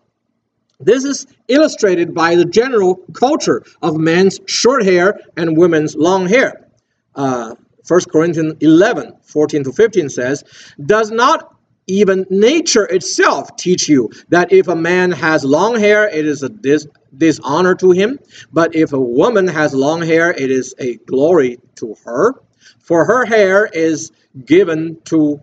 This 0.81 1.05
is 1.05 1.27
illustrated 1.49 2.15
by 2.15 2.35
the 2.37 2.47
general 2.47 2.97
culture 3.13 3.63
of 3.83 3.99
men's 3.99 4.41
short 4.47 4.83
hair 4.83 5.21
and 5.37 5.59
women's 5.59 5.95
long 5.95 6.27
hair. 6.27 6.69
Uh, 7.15 7.55
1 7.87 8.01
Corinthians 8.11 8.55
11, 8.61 9.13
14 9.23 9.65
to 9.65 9.73
15 9.73 10.09
says, 10.09 10.43
Does 10.87 11.11
not 11.11 11.54
even 11.87 12.27
nature 12.31 12.85
itself 12.85 13.57
teach 13.57 13.89
you 13.89 14.11
that 14.29 14.53
if 14.53 14.69
a 14.69 14.77
man 14.77 15.11
has 15.11 15.45
long 15.45 15.79
hair, 15.79 16.09
it 16.09 16.27
is 16.27 16.43
a 16.43 16.49
dis- 16.49 16.87
dishonor 17.17 17.75
to 17.77 17.91
him. 17.91 18.19
But 18.53 18.75
if 18.75 18.93
a 18.93 19.01
woman 19.01 19.47
has 19.49 19.75
long 19.75 20.03
hair, 20.03 20.31
it 20.31 20.51
is 20.51 20.75
a 20.79 20.97
glory 20.97 21.61
to 21.77 21.97
her. 22.05 22.35
For 22.79 23.05
her 23.05 23.25
hair 23.25 23.67
is 23.67 24.13
given 24.45 24.99
to 25.05 25.41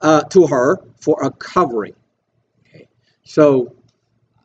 uh, 0.00 0.22
to 0.22 0.46
her 0.46 0.78
for 0.98 1.22
a 1.22 1.30
covering. 1.30 1.94
Okay. 2.66 2.88
So, 3.24 3.74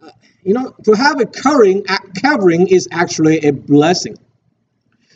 uh, 0.01 0.11
you 0.43 0.53
know, 0.53 0.73
to 0.83 0.93
have 0.93 1.19
a 1.19 1.25
covering, 1.25 1.83
covering 2.21 2.67
is 2.67 2.87
actually 2.91 3.39
a 3.39 3.51
blessing. 3.51 4.17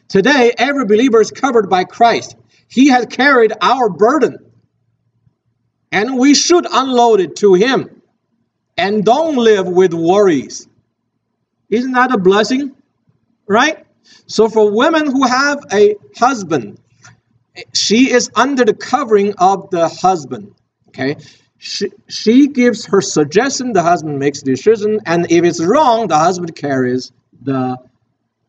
Today, 0.07 0.51
every 0.57 0.86
believer 0.86 1.22
is 1.22 1.32
covered 1.32 1.70
by 1.70 1.84
Christ. 1.84 2.36
He 2.68 2.89
has 2.89 3.05
carried 3.05 3.53
our 3.62 3.88
burden 3.88 4.51
and 5.92 6.18
we 6.18 6.34
should 6.34 6.66
unload 6.72 7.20
it 7.20 7.36
to 7.38 7.54
Him 7.54 8.02
and 8.78 9.04
don't 9.04 9.36
live 9.36 9.68
with 9.68 9.94
worries. 9.94 10.68
Isn't 11.70 11.94
that 11.94 12.14
a 12.14 12.18
blessing? 12.18 12.76
Right? 13.48 13.86
So, 14.28 14.50
for 14.50 14.72
women 14.72 15.06
who 15.06 15.26
have 15.28 15.66
a 15.72 15.96
husband, 16.18 16.80
she 17.74 18.12
is 18.12 18.32
under 18.36 18.66
the 18.66 18.74
covering 18.74 19.34
of 19.38 19.70
the 19.70 19.88
husband. 19.88 20.56
Okay? 20.89 21.18
She, 21.58 21.92
she 22.08 22.48
gives 22.48 22.86
her 22.88 23.02
suggestion, 23.02 23.74
the 23.74 23.84
husband 23.84 24.18
makes 24.20 24.42
the 24.42 24.52
decision, 24.52 25.00
and 25.06 25.32
if 25.32 25.44
it's 25.44 25.64
wrong, 25.64 26.08
the 26.08 26.18
husband 26.18 26.56
carries 26.56 27.12
the 27.42 27.78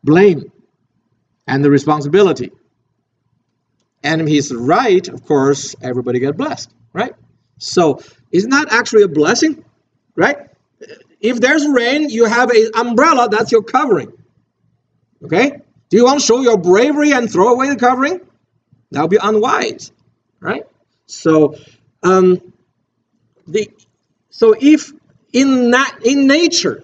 blame 0.03 0.51
and 1.45 1.63
the 1.63 1.69
responsibility. 1.69 2.51
And 4.03 4.21
if 4.21 4.27
he's 4.27 4.53
right, 4.53 5.07
of 5.07 5.25
course, 5.25 5.75
everybody 5.81 6.19
get 6.19 6.35
blessed, 6.35 6.73
right? 6.91 7.13
So 7.63 8.01
isn't 8.31 8.49
that 8.49 8.71
actually 8.71 9.03
a 9.03 9.07
blessing? 9.07 9.63
Right? 10.15 10.37
If 11.19 11.39
there's 11.39 11.65
rain, 11.67 12.09
you 12.09 12.25
have 12.25 12.49
an 12.49 12.71
umbrella, 12.75 13.29
that's 13.29 13.51
your 13.51 13.63
covering. 13.63 14.11
Okay? 15.23 15.61
Do 15.89 15.97
you 15.97 16.05
want 16.05 16.19
to 16.19 16.25
show 16.25 16.41
your 16.41 16.57
bravery 16.57 17.11
and 17.13 17.31
throw 17.31 17.53
away 17.53 17.69
the 17.69 17.77
covering? 17.77 18.19
That 18.91 19.01
would 19.01 19.11
be 19.11 19.19
unwise. 19.21 19.91
Right? 20.39 20.65
So 21.05 21.55
um, 22.01 22.53
the 23.47 23.69
so 24.29 24.55
if 24.59 24.91
in 25.31 25.71
that 25.71 25.99
in 26.03 26.27
nature, 26.27 26.83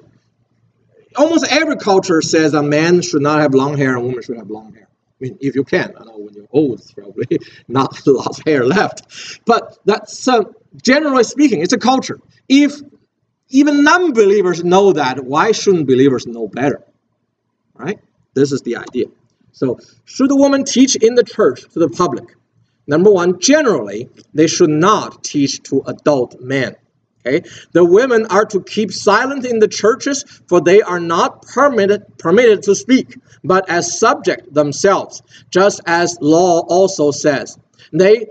almost 1.15 1.45
every 1.51 1.77
culture 1.77 2.21
says 2.21 2.53
a 2.53 2.63
man 2.63 3.01
should 3.01 3.21
not 3.21 3.41
have 3.41 3.53
long 3.53 3.77
hair 3.77 3.89
and 3.89 3.97
a 3.97 4.01
woman 4.01 4.21
should 4.21 4.38
have 4.38 4.49
long 4.49 4.73
hair. 4.73 4.88
I 4.89 5.25
mean, 5.25 5.38
if 5.41 5.55
you 5.55 5.65
can, 5.65 5.93
I 5.99 6.05
know 6.05 6.17
when 6.17 6.34
you're 6.34 6.47
old, 6.51 6.80
it's 6.80 6.93
probably 6.93 7.39
not 7.67 8.07
a 8.07 8.11
lot 8.11 8.39
of 8.39 8.45
hair 8.45 8.65
left. 8.65 9.41
But 9.45 9.77
that's 9.84 10.27
uh, 10.27 10.43
generally 10.82 11.24
speaking, 11.24 11.61
it's 11.61 11.74
a 11.74 11.78
culture. 11.78 12.20
If 12.47 12.82
even 13.49 13.84
non-believers 13.84 14.63
know 14.63 14.93
that, 14.93 15.24
why 15.24 15.51
shouldn't 15.51 15.88
believers 15.88 16.28
know 16.28 16.47
better? 16.47 16.84
Right? 17.74 17.99
This 18.34 18.51
is 18.51 18.61
the 18.61 18.78
idea. 18.78 19.05
So, 19.51 19.80
should 20.05 20.32
a 20.32 20.36
woman 20.36 20.63
teach 20.63 20.95
in 20.95 21.15
the 21.15 21.24
church 21.24 21.63
to 21.74 21.80
the 21.80 21.89
public? 21.89 22.36
Number 22.88 23.11
one, 23.11 23.39
generally, 23.39 24.09
they 24.34 24.47
should 24.47 24.70
not 24.70 25.24
teach 25.24 25.61
to 25.63 25.84
adult 25.86 26.39
men. 26.41 26.76
Okay? 27.26 27.47
The 27.72 27.84
women 27.84 28.26
are 28.28 28.45
to 28.45 28.61
keep 28.61 28.91
silent 28.91 29.45
in 29.45 29.59
the 29.59 29.67
churches, 29.67 30.24
for 30.47 30.61
they 30.61 30.82
are 30.82 30.99
not 30.99 31.43
permitted, 31.43 32.17
permitted 32.17 32.63
to 32.63 32.76
speak, 32.76 33.17
but 33.43 33.70
as 33.70 33.99
subject 33.99 34.53
themselves, 34.53 35.22
just 35.51 35.82
as 35.86 36.17
law 36.22 36.61
also 36.61 37.11
says. 37.11 37.57
They 37.91 38.28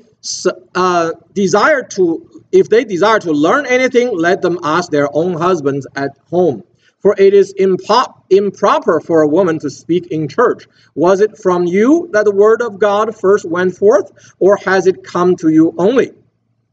uh, 0.75 1.13
desire 1.33 1.83
to, 1.83 2.45
if 2.53 2.69
they 2.69 2.85
desire 2.85 3.19
to 3.21 3.33
learn 3.33 3.67
anything, 3.67 4.17
let 4.17 4.43
them 4.43 4.59
ask 4.63 4.91
their 4.91 5.09
own 5.15 5.35
husbands 5.35 5.87
at 5.97 6.11
home. 6.31 6.63
For 7.01 7.15
it 7.17 7.33
is 7.33 7.55
impo- 7.55 8.13
improper 8.29 9.01
for 9.01 9.23
a 9.23 9.29
woman 9.29 9.61
to 9.61 9.71
speak 9.71 10.09
in 10.09 10.27
church. 10.27 10.67
Was 10.97 11.21
it 11.21 11.39
from 11.39 11.65
you 11.65 12.09
that 12.13 12.25
the 12.25 12.35
word 12.35 12.61
of 12.61 12.79
God 12.79 13.15
first 13.15 13.45
went 13.45 13.77
forth, 13.77 14.11
or 14.41 14.57
has 14.57 14.87
it 14.89 15.05
come 15.05 15.37
to 15.37 15.49
you 15.49 15.75
only? 15.79 16.11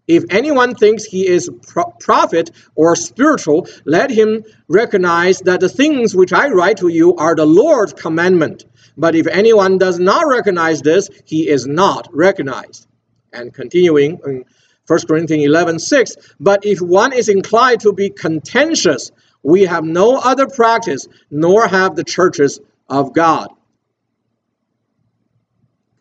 If 0.08 0.24
anyone 0.30 0.76
thinks 0.76 1.04
he 1.04 1.28
is 1.28 1.50
pro- 1.68 1.92
prophet 2.00 2.52
or 2.76 2.96
spiritual, 2.96 3.68
let 3.86 4.10
him 4.10 4.44
recognize 4.68 5.40
that 5.42 5.60
the 5.60 5.70
things 5.70 6.16
which 6.16 6.34
I 6.34 6.50
write 6.50 6.78
to 6.78 6.88
you 6.88 7.16
are 7.16 7.36
the 7.36 7.46
Lord's 7.46 7.94
commandment. 7.94 8.66
But 8.98 9.16
if 9.16 9.28
anyone 9.28 9.78
does 9.78 10.00
not 10.00 10.28
recognize 10.28 10.82
this, 10.82 11.10
he 11.26 11.48
is 11.50 11.68
not 11.68 12.08
recognized. 12.12 12.88
And 13.36 13.54
continuing 13.54 14.20
in 14.26 14.46
1 14.88 15.00
Corinthians 15.08 15.46
11 15.46 15.80
6, 15.80 16.16
but 16.40 16.66
if 16.66 16.80
one 16.80 17.12
is 17.14 17.28
inclined 17.30 17.82
to 17.82 17.94
be 17.94 18.10
contentious, 18.10 19.12
We 19.46 19.62
have 19.62 19.84
no 19.84 20.18
other 20.18 20.48
practice, 20.48 21.08
nor 21.30 21.68
have 21.68 21.96
the 21.96 22.04
churches 22.04 22.60
of 22.90 23.14
God. 23.14 23.50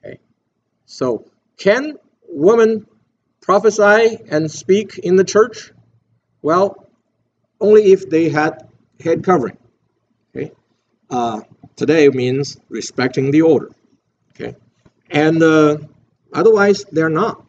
Okay. 0.02 0.18
So, 0.86 1.26
can 1.58 1.96
women 2.26 2.86
prophesy 3.42 4.16
and 4.30 4.50
speak 4.50 4.96
in 4.96 5.16
the 5.16 5.24
church? 5.24 5.72
Well, 6.40 6.88
only 7.60 7.92
if 7.92 8.08
they 8.08 8.30
had 8.30 8.66
head 8.98 9.22
covering. 9.22 9.58
Okay. 10.34 10.50
Uh, 11.10 11.42
today 11.76 12.08
means 12.08 12.56
respecting 12.70 13.30
the 13.30 13.42
order. 13.42 13.72
Okay. 14.30 14.56
And 15.10 15.42
uh, 15.42 15.76
otherwise, 16.34 16.84
they're 16.92 17.08
not. 17.08 17.44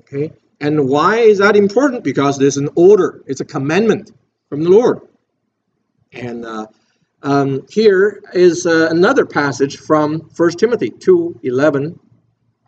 Okay. 0.00 0.32
And 0.60 0.88
why 0.88 1.18
is 1.18 1.38
that 1.38 1.56
important? 1.56 2.04
Because 2.04 2.38
there's 2.38 2.56
an 2.56 2.68
order, 2.74 3.22
it's 3.26 3.40
a 3.40 3.44
commandment 3.44 4.12
from 4.48 4.64
the 4.64 4.70
Lord. 4.70 5.00
And 6.12 6.44
uh, 6.44 6.66
um, 7.22 7.66
here 7.68 8.22
is 8.32 8.66
uh, 8.66 8.88
another 8.90 9.24
passage 9.24 9.76
from 9.76 10.30
1 10.36 10.50
Timothy 10.52 10.90
2 10.90 11.40
11 11.42 11.98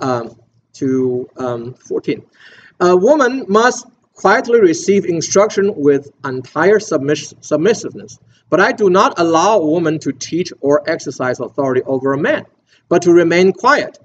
um, 0.01 0.37
to 0.75 1.29
um, 1.37 1.75
14. 1.75 2.25
A 2.81 2.97
woman 2.97 3.45
must 3.49 3.87
quietly 4.15 4.61
receive 4.61 5.05
instruction 5.05 5.75
with 5.77 6.11
entire 6.25 6.79
submiss- 6.79 7.35
submissiveness. 7.41 8.19
But 8.51 8.61
I 8.61 8.73
do 8.73 8.91
not 8.91 9.19
allow 9.19 9.59
a 9.59 9.67
woman 9.67 9.99
to 10.01 10.13
teach 10.13 10.53
or 10.61 10.89
exercise 10.89 11.41
authority 11.41 11.83
over 11.83 12.13
a 12.13 12.19
man, 12.19 12.45
but 12.89 13.03
to 13.03 13.13
remain 13.13 13.53
quiet. 13.53 13.99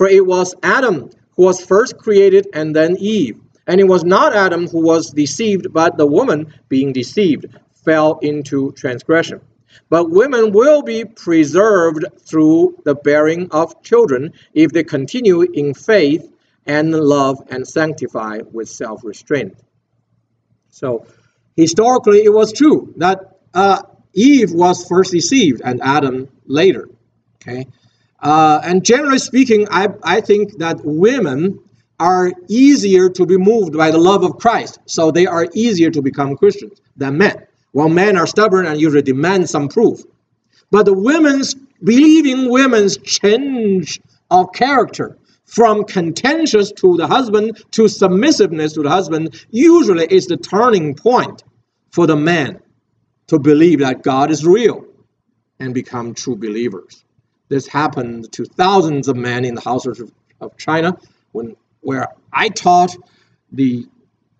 For 0.00 0.08
it 0.08 0.24
was 0.24 0.54
Adam 0.62 1.10
who 1.36 1.42
was 1.42 1.62
first 1.62 1.98
created 1.98 2.46
and 2.54 2.74
then 2.74 2.96
Eve. 2.98 3.38
And 3.66 3.78
it 3.82 3.86
was 3.86 4.02
not 4.02 4.34
Adam 4.34 4.66
who 4.66 4.80
was 4.80 5.10
deceived, 5.10 5.74
but 5.74 5.98
the 5.98 6.06
woman, 6.06 6.54
being 6.70 6.94
deceived, 6.94 7.44
fell 7.84 8.18
into 8.22 8.72
transgression. 8.72 9.42
But 9.90 10.08
women 10.08 10.52
will 10.52 10.80
be 10.80 11.04
preserved 11.04 12.06
through 12.18 12.78
the 12.84 12.94
bearing 12.94 13.50
of 13.50 13.82
children 13.82 14.32
if 14.54 14.72
they 14.72 14.84
continue 14.84 15.42
in 15.42 15.74
faith 15.74 16.32
and 16.64 16.94
love 16.94 17.46
and 17.50 17.68
sanctify 17.68 18.38
with 18.50 18.70
self 18.70 19.04
restraint. 19.04 19.58
So, 20.70 21.04
historically, 21.56 22.24
it 22.24 22.32
was 22.32 22.54
true 22.54 22.94
that 22.96 23.40
uh, 23.52 23.82
Eve 24.14 24.52
was 24.52 24.88
first 24.88 25.12
deceived 25.12 25.60
and 25.62 25.82
Adam 25.82 26.30
later. 26.46 26.88
Okay, 27.42 27.66
uh, 28.22 28.60
and 28.62 28.84
generally 28.84 29.18
speaking, 29.18 29.66
I, 29.70 29.88
I 30.02 30.20
think 30.20 30.58
that 30.58 30.80
women 30.84 31.58
are 31.98 32.32
easier 32.48 33.08
to 33.10 33.26
be 33.26 33.36
moved 33.36 33.76
by 33.76 33.90
the 33.90 33.98
love 33.98 34.24
of 34.24 34.38
Christ, 34.38 34.78
so 34.86 35.10
they 35.10 35.26
are 35.26 35.46
easier 35.54 35.90
to 35.90 36.02
become 36.02 36.36
Christians 36.36 36.80
than 36.96 37.18
men. 37.18 37.46
While 37.72 37.88
men 37.88 38.16
are 38.16 38.26
stubborn 38.26 38.66
and 38.66 38.80
usually 38.80 39.02
demand 39.02 39.48
some 39.48 39.68
proof. 39.68 40.00
But 40.70 40.86
the 40.86 40.94
women's 40.94 41.54
believing 41.84 42.50
women's 42.50 42.96
change 42.98 44.00
of 44.30 44.52
character 44.52 45.18
from 45.44 45.84
contentious 45.84 46.70
to 46.72 46.96
the 46.96 47.06
husband 47.06 47.62
to 47.72 47.88
submissiveness 47.88 48.74
to 48.74 48.82
the 48.82 48.88
husband 48.88 49.44
usually 49.50 50.06
is 50.06 50.26
the 50.26 50.36
turning 50.36 50.94
point 50.94 51.42
for 51.90 52.06
the 52.06 52.16
man 52.16 52.60
to 53.26 53.38
believe 53.38 53.80
that 53.80 54.02
God 54.02 54.30
is 54.30 54.46
real 54.46 54.84
and 55.58 55.74
become 55.74 56.14
true 56.14 56.36
believers. 56.36 57.04
This 57.50 57.66
happened 57.66 58.32
to 58.32 58.44
thousands 58.44 59.08
of 59.08 59.16
men 59.16 59.44
in 59.44 59.56
the 59.56 59.60
houses 59.60 60.00
of, 60.00 60.12
of 60.40 60.56
China 60.56 60.96
when 61.32 61.56
where 61.80 62.06
I 62.32 62.48
taught 62.48 62.96
the 63.50 63.86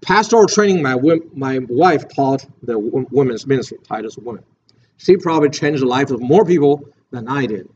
pastoral 0.00 0.46
training 0.46 0.80
my 0.80 0.96
my 1.34 1.58
wife 1.68 2.08
taught 2.08 2.46
the 2.62 2.78
women's 2.78 3.46
ministry 3.46 3.78
Titus 3.82 4.16
women. 4.16 4.44
She 4.96 5.16
probably 5.16 5.50
changed 5.50 5.82
the 5.82 5.86
lives 5.86 6.12
of 6.12 6.20
more 6.20 6.44
people 6.44 6.88
than 7.10 7.26
I 7.26 7.46
did 7.46 7.68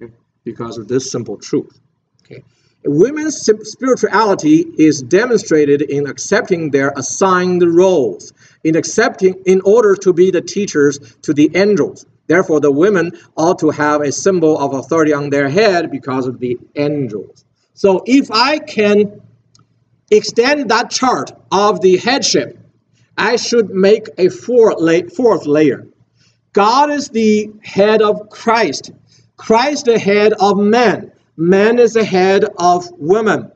okay, 0.00 0.12
because 0.42 0.78
of 0.78 0.88
this 0.88 1.10
simple 1.10 1.36
truth. 1.36 1.78
Okay. 2.24 2.42
Women's 2.84 3.36
spirituality 3.36 4.64
is 4.78 5.02
demonstrated 5.02 5.82
in 5.82 6.06
accepting 6.06 6.70
their 6.70 6.94
assigned 6.96 7.62
roles, 7.62 8.32
in 8.64 8.74
accepting 8.74 9.34
in 9.44 9.60
order 9.62 9.96
to 9.96 10.14
be 10.14 10.30
the 10.30 10.40
teachers 10.40 10.98
to 11.22 11.34
the 11.34 11.50
angels. 11.54 12.06
Therefore, 12.26 12.60
the 12.60 12.72
women 12.72 13.12
ought 13.36 13.58
to 13.60 13.70
have 13.70 14.00
a 14.00 14.12
symbol 14.12 14.58
of 14.58 14.74
authority 14.74 15.12
on 15.12 15.30
their 15.30 15.48
head 15.48 15.90
because 15.90 16.26
of 16.26 16.40
the 16.40 16.58
angels. 16.74 17.44
So, 17.74 18.02
if 18.06 18.30
I 18.30 18.58
can 18.58 19.20
extend 20.10 20.70
that 20.70 20.90
chart 20.90 21.32
of 21.52 21.80
the 21.80 21.96
headship, 21.98 22.58
I 23.18 23.36
should 23.36 23.70
make 23.70 24.08
a 24.18 24.28
fourth 24.28 25.46
layer. 25.46 25.86
God 26.52 26.90
is 26.90 27.08
the 27.10 27.50
head 27.62 28.02
of 28.02 28.30
Christ. 28.30 28.92
Christ 29.36 29.84
the 29.84 29.98
head 29.98 30.32
of 30.40 30.58
man. 30.58 31.12
Man 31.36 31.78
is 31.78 31.92
the 31.92 32.04
head 32.04 32.46
of 32.58 32.90
woman. 32.92 33.52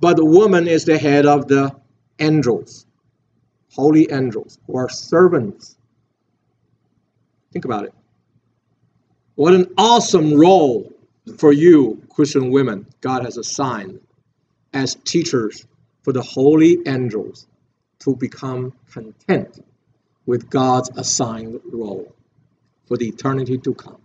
But 0.00 0.16
the 0.16 0.24
woman 0.24 0.66
is 0.66 0.86
the 0.86 0.96
head 0.96 1.26
of 1.26 1.46
the 1.46 1.74
angels, 2.18 2.86
holy 3.70 4.10
angels, 4.10 4.58
who 4.66 4.76
are 4.78 4.88
servants. 4.88 5.76
Think 7.52 7.64
about 7.64 7.84
it. 7.84 7.94
What 9.34 9.54
an 9.54 9.72
awesome 9.76 10.34
role 10.34 10.92
for 11.38 11.52
you, 11.52 12.02
Christian 12.10 12.50
women, 12.50 12.86
God 13.00 13.24
has 13.24 13.36
assigned 13.36 14.00
as 14.72 14.96
teachers 15.04 15.66
for 16.02 16.12
the 16.12 16.22
holy 16.22 16.78
angels 16.86 17.46
to 18.00 18.14
become 18.16 18.72
content 18.90 19.64
with 20.26 20.48
God's 20.48 20.90
assigned 20.96 21.60
role 21.72 22.14
for 22.86 22.96
the 22.96 23.08
eternity 23.08 23.58
to 23.58 23.74
come. 23.74 24.00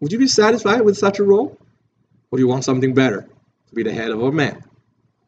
Would 0.00 0.12
you 0.12 0.18
be 0.18 0.28
satisfied 0.28 0.82
with 0.82 0.96
such 0.96 1.18
a 1.18 1.24
role? 1.24 1.58
Or 2.30 2.38
do 2.38 2.42
you 2.42 2.48
want 2.48 2.64
something 2.64 2.94
better? 2.94 3.28
To 3.68 3.74
be 3.74 3.82
the 3.82 3.92
head 3.92 4.10
of 4.10 4.20
a 4.20 4.32
man, 4.32 4.62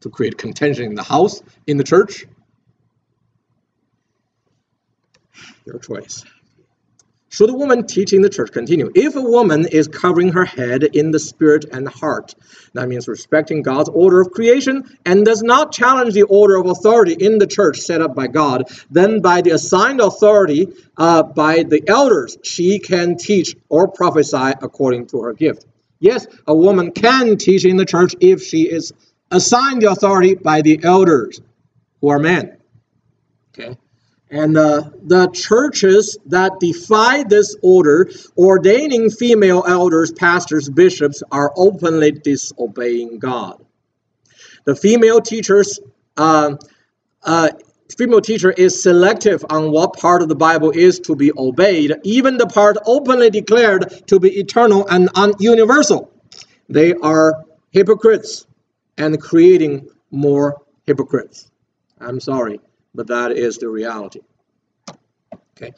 to 0.00 0.10
create 0.10 0.36
contention 0.36 0.84
in 0.84 0.94
the 0.94 1.02
house, 1.02 1.42
in 1.66 1.76
the 1.76 1.84
church? 1.84 2.26
Your 5.64 5.78
choice. 5.78 6.24
Should 7.28 7.50
a 7.50 7.54
woman 7.54 7.86
teaching 7.86 8.22
the 8.22 8.30
church 8.30 8.52
continue? 8.52 8.90
If 8.94 9.16
a 9.16 9.20
woman 9.20 9.66
is 9.66 9.88
covering 9.88 10.32
her 10.32 10.44
head 10.44 10.84
in 10.84 11.10
the 11.10 11.18
spirit 11.18 11.64
and 11.72 11.88
heart, 11.88 12.34
that 12.74 12.88
means 12.88 13.08
respecting 13.08 13.62
God's 13.62 13.88
order 13.88 14.20
of 14.20 14.30
creation 14.30 14.84
and 15.04 15.24
does 15.24 15.42
not 15.42 15.72
challenge 15.72 16.14
the 16.14 16.22
order 16.22 16.56
of 16.56 16.66
authority 16.66 17.14
in 17.14 17.38
the 17.38 17.46
church 17.46 17.78
set 17.78 18.00
up 18.00 18.14
by 18.14 18.28
God, 18.28 18.70
then 18.90 19.20
by 19.20 19.40
the 19.42 19.50
assigned 19.50 20.00
authority 20.00 20.68
uh, 20.96 21.24
by 21.24 21.64
the 21.64 21.82
elders, 21.88 22.38
she 22.42 22.78
can 22.78 23.16
teach 23.16 23.56
or 23.68 23.88
prophesy 23.88 24.52
according 24.62 25.08
to 25.08 25.22
her 25.22 25.32
gift. 25.32 25.66
Yes, 25.98 26.26
a 26.46 26.54
woman 26.54 26.92
can 26.92 27.36
teach 27.38 27.64
in 27.64 27.76
the 27.76 27.86
church 27.86 28.14
if 28.20 28.42
she 28.42 28.62
is 28.62 28.92
assigned 29.30 29.82
the 29.82 29.90
authority 29.90 30.34
by 30.34 30.62
the 30.62 30.80
elders 30.84 31.40
who 32.00 32.08
are 32.08 32.18
men. 32.18 32.56
Okay. 33.58 33.76
And 34.30 34.56
uh, 34.56 34.90
the 35.02 35.28
churches 35.28 36.18
that 36.26 36.58
defy 36.58 37.22
this 37.22 37.56
order, 37.62 38.10
ordaining 38.36 39.10
female 39.10 39.64
elders, 39.66 40.10
pastors, 40.10 40.68
bishops, 40.68 41.22
are 41.30 41.52
openly 41.56 42.10
disobeying 42.10 43.20
God. 43.20 43.64
The 44.64 44.74
female 44.74 45.20
teachers, 45.20 45.78
uh, 46.16 46.56
uh, 47.22 47.50
female 47.96 48.20
teacher 48.20 48.50
is 48.50 48.82
selective 48.82 49.44
on 49.48 49.70
what 49.70 49.96
part 49.96 50.22
of 50.22 50.28
the 50.28 50.34
Bible 50.34 50.72
is 50.72 50.98
to 51.00 51.14
be 51.14 51.30
obeyed, 51.38 51.94
even 52.02 52.36
the 52.36 52.48
part 52.48 52.76
openly 52.84 53.30
declared 53.30 54.02
to 54.08 54.18
be 54.18 54.40
eternal 54.40 54.88
and 54.88 55.08
universal. 55.38 56.10
They 56.68 56.94
are 56.94 57.44
hypocrites 57.70 58.44
and 58.98 59.20
creating 59.20 59.88
more 60.10 60.62
hypocrites. 60.84 61.48
I'm 62.00 62.18
sorry 62.18 62.60
but 62.96 63.06
that 63.08 63.32
is 63.32 63.58
the 63.58 63.68
reality. 63.68 64.20
Okay. 65.56 65.72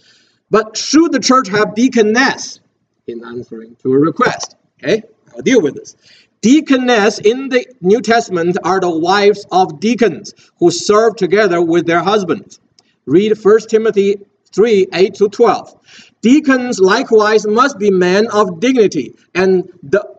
But 0.51 0.77
should 0.77 1.12
the 1.12 1.21
church 1.21 1.49
have 1.49 1.75
deaconess 1.75 2.61
in 3.07 3.25
answering 3.25 3.77
to 3.83 3.93
a 3.93 3.99
request? 3.99 4.57
Okay, 4.83 5.03
I'll 5.35 5.43
deal 5.43 5.61
with 5.61 5.75
this. 5.75 5.97
Deaconess 6.41 7.19
in 7.19 7.49
the 7.49 7.66
New 7.81 8.01
Testament 8.01 8.57
are 8.62 8.81
the 8.81 8.91
wives 8.91 9.45
of 9.51 9.81
deacons 9.81 10.35
who 10.59 10.71
serve 10.71 11.16
together 11.16 11.61
with 11.61 11.87
their 11.87 12.03
husbands. 12.03 12.61
Read 13.07 13.37
1 13.37 13.61
Timothy 13.69 14.16
3 14.53 14.87
8 14.93 15.14
to 15.14 15.29
12. 15.29 15.75
Deacons 16.23 16.81
likewise 16.81 17.47
must 17.47 17.79
be 17.79 17.91
men 17.91 18.29
of 18.29 18.61
dignity 18.61 19.14
and 19.35 19.69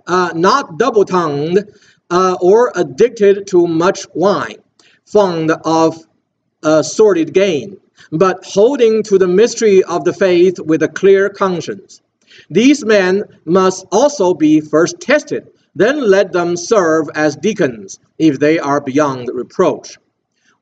uh, 0.07 0.31
not 0.35 0.77
double 0.77 1.05
tongued 1.05 1.65
uh, 2.09 2.37
or 2.41 2.71
addicted 2.75 3.47
to 3.47 3.67
much 3.67 4.05
wine, 4.13 4.57
fond 5.05 5.51
of 5.63 5.97
a 6.63 6.83
sordid 6.83 7.33
gain, 7.33 7.77
but 8.11 8.43
holding 8.43 9.03
to 9.03 9.17
the 9.17 9.27
mystery 9.27 9.83
of 9.83 10.03
the 10.03 10.13
faith 10.13 10.59
with 10.59 10.83
a 10.83 10.87
clear 10.87 11.29
conscience. 11.29 12.01
These 12.49 12.85
men 12.85 13.23
must 13.45 13.85
also 13.91 14.33
be 14.33 14.61
first 14.61 14.99
tested, 14.99 15.49
then 15.75 16.01
let 16.01 16.31
them 16.31 16.57
serve 16.57 17.09
as 17.15 17.35
deacons 17.35 17.99
if 18.17 18.39
they 18.39 18.59
are 18.59 18.81
beyond 18.81 19.29
reproach. 19.33 19.97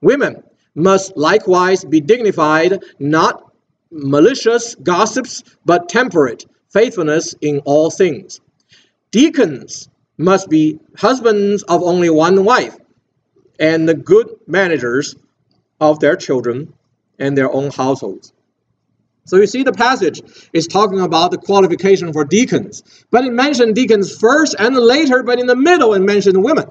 Women 0.01 0.43
must 0.75 1.17
likewise 1.17 1.83
be 1.83 1.99
dignified, 1.99 2.83
not 2.99 3.51
malicious 3.91 4.75
gossips, 4.75 5.43
but 5.65 5.89
temperate, 5.89 6.45
faithfulness 6.69 7.33
in 7.41 7.59
all 7.59 7.89
things. 7.89 8.39
Deacons 9.11 9.89
must 10.17 10.49
be 10.49 10.79
husbands 10.97 11.63
of 11.63 11.81
only 11.83 12.09
one 12.09 12.43
wife, 12.43 12.75
and 13.59 13.87
the 13.87 13.93
good 13.93 14.29
managers 14.45 15.15
of 15.79 15.99
their 15.99 16.15
children 16.15 16.73
and 17.19 17.37
their 17.37 17.51
own 17.51 17.71
households. 17.71 18.33
So 19.25 19.35
you 19.35 19.47
see, 19.47 19.63
the 19.63 19.73
passage 19.73 20.21
is 20.53 20.67
talking 20.67 21.01
about 21.01 21.31
the 21.31 21.37
qualification 21.37 22.13
for 22.13 22.23
deacons, 22.23 23.05
but 23.11 23.25
it 23.25 23.33
mentioned 23.33 23.75
deacons 23.75 24.17
first 24.17 24.55
and 24.57 24.75
later, 24.75 25.21
but 25.21 25.37
in 25.37 25.47
the 25.47 25.55
middle 25.55 25.93
it 25.93 25.99
mentioned 25.99 26.41
women. 26.41 26.69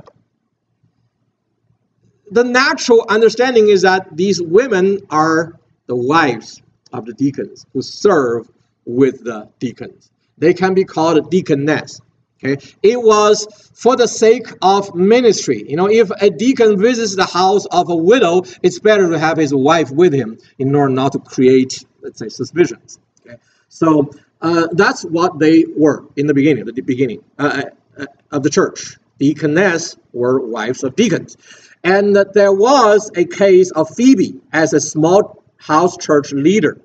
The 2.31 2.45
natural 2.45 3.05
understanding 3.09 3.69
is 3.69 3.83
that 3.83 4.17
these 4.17 4.41
women 4.41 5.01
are 5.11 5.61
the 5.87 5.97
wives 5.97 6.63
of 6.93 7.05
the 7.05 7.13
deacons 7.13 7.67
who 7.73 7.83
serve 7.83 8.49
with 8.87 9.23
the 9.23 9.49
deacons. 9.59 10.11
They 10.39 10.55
can 10.55 10.75
be 10.75 10.85
called 10.85 11.31
deaconess. 11.31 12.01
Okay, 12.45 12.63
it 12.83 13.03
was 13.03 13.47
for 13.75 13.97
the 13.97 14.07
sake 14.07 14.47
of 14.61 14.95
ministry. 14.95 15.65
You 15.69 15.77
know, 15.77 15.89
if 15.89 16.11
a 16.21 16.29
deacon 16.29 16.79
visits 16.79 17.17
the 17.17 17.25
house 17.25 17.65
of 17.67 17.89
a 17.89 17.97
widow, 17.97 18.43
it's 18.63 18.79
better 18.79 19.09
to 19.09 19.19
have 19.19 19.39
his 19.39 19.55
wife 19.55 19.91
with 19.91 20.13
him 20.13 20.39
in 20.59 20.75
order 20.75 20.93
not 20.93 21.13
to 21.13 21.19
create, 21.19 21.85
let's 22.03 22.19
say, 22.19 22.29
suspicions. 22.29 22.99
Okay, 23.27 23.39
so 23.71 24.11
uh, 24.43 24.69
that's 24.73 25.03
what 25.03 25.39
they 25.39 25.65
were 25.77 26.05
in 26.17 26.27
the 26.27 26.35
beginning, 26.35 26.67
the 26.67 26.81
beginning 26.83 27.25
uh, 27.39 27.63
uh, 27.99 28.07
of 28.31 28.43
the 28.43 28.51
church. 28.51 28.99
Deaconess 29.19 29.97
were 30.13 30.39
wives 30.39 30.85
of 30.85 30.95
deacons, 30.95 31.39
and 31.83 32.15
there 32.35 32.53
was 32.53 33.11
a 33.17 33.25
case 33.25 33.71
of 33.71 33.89
Phoebe 33.97 34.39
as 34.53 34.75
a 34.75 34.81
small 34.81 35.43
house 35.57 35.97
church 35.97 36.33
leader. 36.33 36.79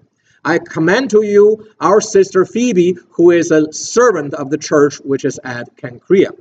I 0.44 0.60
commend 0.60 1.10
to 1.12 1.24
you 1.24 1.68
our 1.80 2.02
sister 2.02 2.46
Phoebe, 2.46 2.98
who 3.10 3.32
is 3.32 3.52
a 3.52 3.72
servant 3.72 4.34
of 4.34 4.50
the 4.50 4.58
church 4.58 4.98
which 5.02 5.24
is 5.24 5.40
at 5.44 5.76
Cenchrea. 5.78 6.32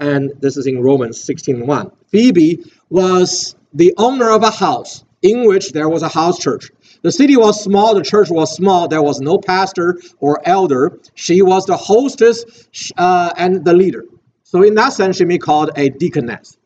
And 0.00 0.32
this 0.40 0.56
is 0.56 0.66
in 0.66 0.80
Romans 0.80 1.20
16:1. 1.20 1.92
Phoebe 2.08 2.64
was 2.90 3.54
the 3.74 3.94
owner 3.98 4.30
of 4.30 4.42
a 4.42 4.50
house 4.50 5.04
in 5.20 5.46
which 5.46 5.72
there 5.72 5.88
was 5.88 6.02
a 6.02 6.08
house 6.08 6.38
church. 6.38 6.70
The 7.02 7.12
city 7.12 7.36
was 7.36 7.62
small, 7.62 7.94
the 7.94 8.02
church 8.02 8.30
was 8.30 8.54
small, 8.54 8.88
there 8.88 9.02
was 9.02 9.20
no 9.20 9.38
pastor 9.38 10.00
or 10.20 10.40
elder. 10.44 10.98
She 11.14 11.42
was 11.42 11.66
the 11.66 11.76
hostess 11.76 12.68
uh, 12.96 13.32
and 13.36 13.64
the 13.64 13.72
leader. 13.72 14.04
So, 14.44 14.62
in 14.62 14.74
that 14.74 14.92
sense, 14.92 15.16
she 15.16 15.24
may 15.24 15.34
be 15.34 15.38
called 15.38 15.70
a 15.76 15.88
deaconess. 15.90 16.58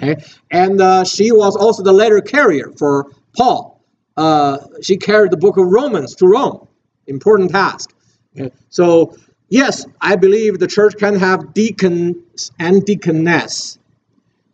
Okay? 0.00 0.22
And 0.50 0.80
uh, 0.80 1.04
she 1.04 1.32
was 1.32 1.56
also 1.56 1.82
the 1.82 1.92
letter 1.92 2.20
carrier 2.20 2.72
for 2.76 3.10
Paul 3.36 3.77
uh, 4.18 4.58
she 4.82 4.96
carried 4.96 5.30
the 5.30 5.36
book 5.36 5.56
of 5.58 5.66
Romans 5.66 6.16
to 6.16 6.26
Rome. 6.26 6.66
Important 7.06 7.52
task. 7.52 7.94
Okay. 8.36 8.50
So, 8.68 9.16
yes, 9.48 9.86
I 10.00 10.16
believe 10.16 10.58
the 10.58 10.66
church 10.66 10.96
can 10.98 11.14
have 11.14 11.54
deacons 11.54 12.50
and 12.58 12.84
deaconess. 12.84 13.78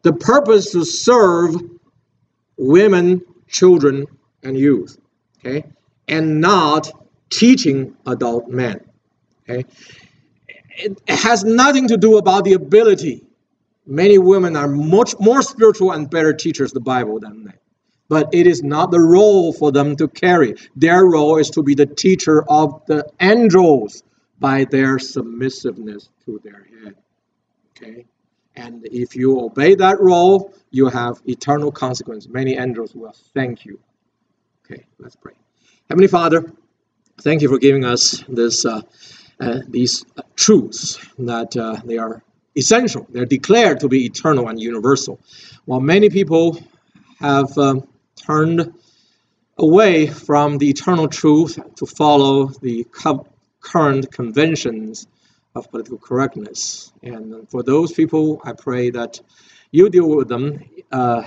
The 0.03 0.13
purpose 0.13 0.71
to 0.73 0.85
serve 0.85 1.57
women, 2.59 3.23
children, 3.49 4.05
and 4.43 4.59
youth. 4.59 4.99
Okay, 5.39 5.65
and 6.09 6.43
not 6.43 6.91
teaching 7.31 7.97
adult 8.07 8.49
men. 8.49 8.81
Okay, 9.49 9.65
it 10.77 11.01
has 11.09 11.45
nothing 11.45 11.89
to 11.89 11.97
do 11.97 12.19
about 12.19 12.45
the 12.45 12.53
ability. 12.53 13.25
Many 13.87 14.19
women 14.19 14.57
are 14.57 14.69
much 14.69 15.15
more 15.19 15.41
spiritual 15.41 15.93
and 15.93 16.09
better 16.11 16.35
teachers 16.35 16.71
of 16.71 16.75
the 16.75 16.81
Bible 16.81 17.19
than 17.19 17.45
men 17.45 17.55
but 18.09 18.29
it 18.33 18.47
is 18.47 18.63
not 18.63 18.91
the 18.91 19.01
role 19.01 19.53
for 19.53 19.73
them 19.73 19.97
to 19.97 20.09
carry. 20.09 20.55
Their 20.77 21.05
role 21.05 21.39
is 21.39 21.51
to 21.51 21.63
be 21.63 21.75
the 21.75 21.87
teacher 21.87 22.45
of 22.49 22.85
the 22.87 23.07
angels 23.21 24.03
by 24.39 24.65
their 24.65 24.99
submissiveness 24.99 26.09
to 26.27 26.41
their 26.45 26.67
head. 26.83 26.95
Okay? 27.71 28.05
And 28.57 28.87
if 28.87 29.17
you 29.17 29.41
obey 29.41 29.75
that 29.77 30.01
role, 30.01 30.55
you 30.71 30.89
have 30.89 31.21
eternal 31.27 31.73
consequence. 31.73 32.29
Many 32.29 32.57
angels 32.57 32.95
will 32.95 33.15
thank 33.35 33.65
you. 33.65 33.81
Okay, 34.65 34.85
let's 34.99 35.17
pray. 35.17 35.35
Heavenly 35.89 36.09
Father, 36.09 36.53
thank 37.21 37.43
you 37.43 37.49
for 37.49 37.59
giving 37.59 37.85
us 37.85 38.25
this, 38.29 38.65
uh, 38.65 38.81
uh, 39.41 39.59
these 39.69 40.05
uh, 40.17 40.23
truths 40.37 40.99
that 41.19 41.57
uh, 41.57 41.81
they 41.85 41.99
are 41.99 42.23
essential. 42.57 43.07
They're 43.11 43.27
declared 43.27 43.81
to 43.81 43.89
be 43.89 44.07
eternal 44.07 44.49
and 44.49 44.61
universal. 44.61 45.21
While 45.65 45.81
many 45.81 46.09
people 46.09 46.61
have 47.19 47.57
um, 47.59 47.87
turned 48.27 48.73
away 49.59 50.07
from 50.07 50.59
the 50.59 50.69
eternal 50.69 51.09
truth 51.09 51.59
to 51.77 51.87
follow 51.87 52.47
the 52.47 52.87
current 53.61 54.11
conventions 54.11 55.07
of 55.55 55.71
political 55.71 55.99
correctness. 55.99 56.93
And 57.03 57.49
for 57.51 57.63
those 57.63 57.93
people, 57.93 58.41
I 58.45 58.53
pray 58.53 58.91
that 58.91 59.21
you 59.71 59.89
deal 59.89 60.09
with 60.09 60.29
them 60.29 60.61
uh, 60.91 61.23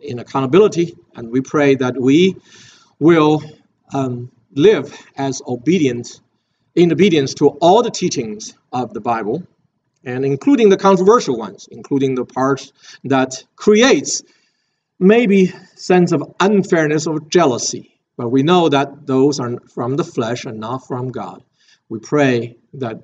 in 0.00 0.18
accountability, 0.18 0.96
and 1.14 1.30
we 1.30 1.40
pray 1.40 1.76
that 1.76 2.00
we 2.00 2.36
will 2.98 3.42
um, 3.94 4.30
live 4.54 4.96
as 5.16 5.42
obedient 5.46 6.20
in 6.74 6.90
obedience 6.90 7.34
to 7.34 7.48
all 7.48 7.82
the 7.82 7.90
teachings 7.90 8.54
of 8.72 8.92
the 8.92 9.00
Bible, 9.00 9.42
and 10.04 10.24
including 10.24 10.68
the 10.68 10.76
controversial 10.76 11.36
ones, 11.36 11.68
including 11.70 12.14
the 12.14 12.24
parts 12.24 12.72
that 13.04 13.44
creates 13.56 14.22
maybe 15.02 15.52
sense 15.74 16.12
of 16.12 16.34
unfairness 16.40 17.06
or 17.06 17.20
jealousy, 17.20 17.98
but 18.16 18.28
we 18.28 18.42
know 18.42 18.68
that 18.68 19.06
those 19.06 19.40
are 19.40 19.58
from 19.74 19.96
the 19.96 20.04
flesh 20.04 20.44
and 20.44 20.60
not 20.60 20.86
from 20.86 21.08
God. 21.08 21.42
We 21.88 21.98
pray 21.98 22.56
that 22.74 23.02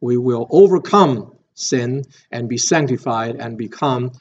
we 0.00 0.16
will 0.16 0.46
overcome 0.50 1.36
sin 1.54 2.04
and 2.30 2.48
be 2.48 2.56
sanctified 2.56 3.36
and 3.36 3.58
become 3.58 4.12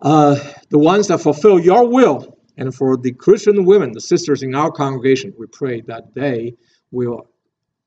uh, 0.00 0.36
the 0.70 0.78
ones 0.78 1.08
that 1.08 1.18
fulfill 1.18 1.60
your 1.60 1.86
will. 1.88 2.38
And 2.56 2.74
for 2.74 2.96
the 2.96 3.12
Christian 3.12 3.64
women, 3.64 3.92
the 3.92 4.00
sisters 4.00 4.42
in 4.42 4.54
our 4.54 4.70
congregation, 4.70 5.34
we 5.38 5.46
pray 5.46 5.82
that 5.82 6.14
they 6.14 6.56
will 6.90 7.28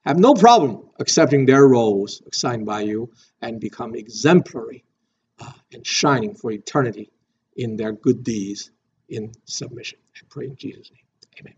have 0.06 0.18
no 0.18 0.34
problem 0.34 0.90
accepting 1.00 1.46
their 1.46 1.68
roles 1.68 2.22
assigned 2.32 2.66
by 2.66 2.82
you 2.82 3.12
and 3.42 3.60
become 3.60 3.96
exemplary 3.96 4.84
uh, 5.40 5.52
and 5.74 5.86
shining 5.86 6.36
for 6.36 6.52
eternity 6.52 7.12
in 7.56 7.78
their 7.78 7.92
good 7.92 8.24
deeds 8.24 8.72
in 9.10 9.32
submission. 9.46 10.00
I 10.16 10.20
pray 10.30 10.46
in 10.48 10.56
Jesus' 10.56 10.92
name. 10.92 11.02
Amen. 11.40 11.56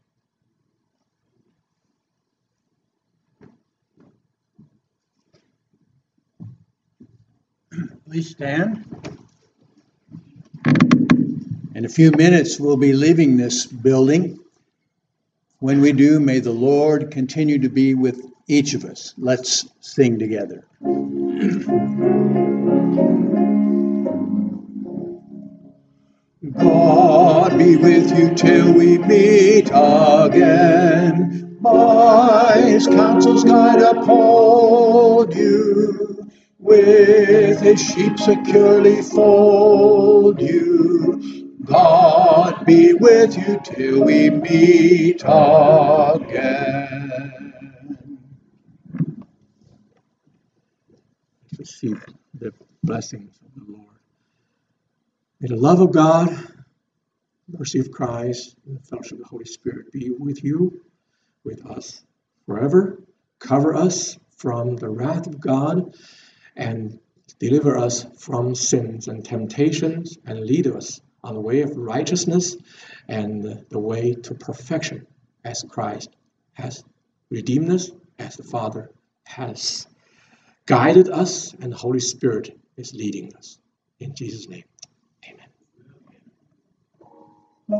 Please 8.05 8.29
stand. 8.31 8.85
In 11.75 11.85
a 11.85 11.89
few 11.89 12.11
minutes, 12.11 12.59
we'll 12.59 12.77
be 12.77 12.93
leaving 12.93 13.37
this 13.37 13.65
building. 13.65 14.39
When 15.59 15.81
we 15.81 15.91
do, 15.91 16.19
may 16.19 16.39
the 16.39 16.51
Lord 16.51 17.11
continue 17.11 17.59
to 17.59 17.69
be 17.69 17.93
with 17.93 18.19
each 18.47 18.73
of 18.73 18.85
us. 18.85 19.13
Let's 19.17 19.67
sing 19.81 20.17
together. 20.17 20.65
God 26.67 27.57
be 27.57 27.77
with 27.77 28.17
you 28.17 28.35
till 28.35 28.73
we 28.73 28.97
meet 28.97 29.69
again. 29.73 31.59
His 32.55 32.85
counsels 32.87 33.43
guide 33.43 33.81
uphold 33.81 35.33
you. 35.33 36.29
With 36.59 37.61
his 37.61 37.81
sheep 37.81 38.19
securely 38.19 39.01
fold 39.01 40.41
you. 40.41 41.55
God 41.63 42.65
be 42.65 42.93
with 42.93 43.37
you 43.37 43.59
till 43.63 44.03
we 44.03 44.29
meet 44.29 45.23
again. 45.25 46.67
Receive 51.57 52.03
the 52.33 52.53
blessings 52.83 53.39
of 53.43 53.55
the 53.55 53.71
Lord. 53.71 53.87
May 55.39 55.47
the 55.47 55.55
love 55.55 55.79
of 55.81 55.91
God, 55.91 56.29
mercy 57.47 57.79
of 57.79 57.91
Christ, 57.91 58.55
and 58.65 58.77
the 58.77 58.83
fellowship 58.83 59.13
of 59.13 59.19
the 59.19 59.25
Holy 59.25 59.45
Spirit 59.45 59.91
be 59.91 60.09
with 60.09 60.43
you, 60.43 60.81
with 61.43 61.65
us 61.65 62.03
forever. 62.45 63.03
Cover 63.39 63.75
us 63.75 64.17
from 64.35 64.75
the 64.75 64.89
wrath 64.89 65.27
of 65.27 65.39
God 65.39 65.95
and 66.55 66.99
deliver 67.39 67.77
us 67.77 68.05
from 68.17 68.55
sins 68.55 69.07
and 69.07 69.23
temptations 69.23 70.17
and 70.25 70.41
lead 70.41 70.67
us 70.67 71.01
on 71.23 71.33
the 71.33 71.39
way 71.41 71.61
of 71.61 71.75
righteousness 71.77 72.57
and 73.07 73.65
the 73.69 73.79
way 73.79 74.13
to 74.13 74.33
perfection 74.35 75.05
as 75.43 75.63
Christ 75.69 76.09
has 76.53 76.83
redeemed 77.29 77.71
us, 77.71 77.91
as 78.19 78.35
the 78.35 78.43
Father 78.43 78.91
has 79.25 79.87
guided 80.65 81.09
us, 81.09 81.53
and 81.53 81.71
the 81.71 81.77
Holy 81.77 81.99
Spirit 81.99 82.57
is 82.77 82.93
leading 82.93 83.33
us. 83.35 83.59
In 83.99 84.13
Jesus' 84.15 84.47
name. 84.47 84.63
Very 87.69 87.79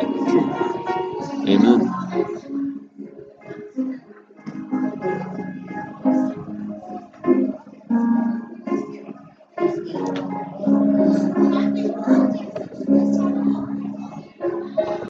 true. 0.00 0.54
Amen. 1.48 1.89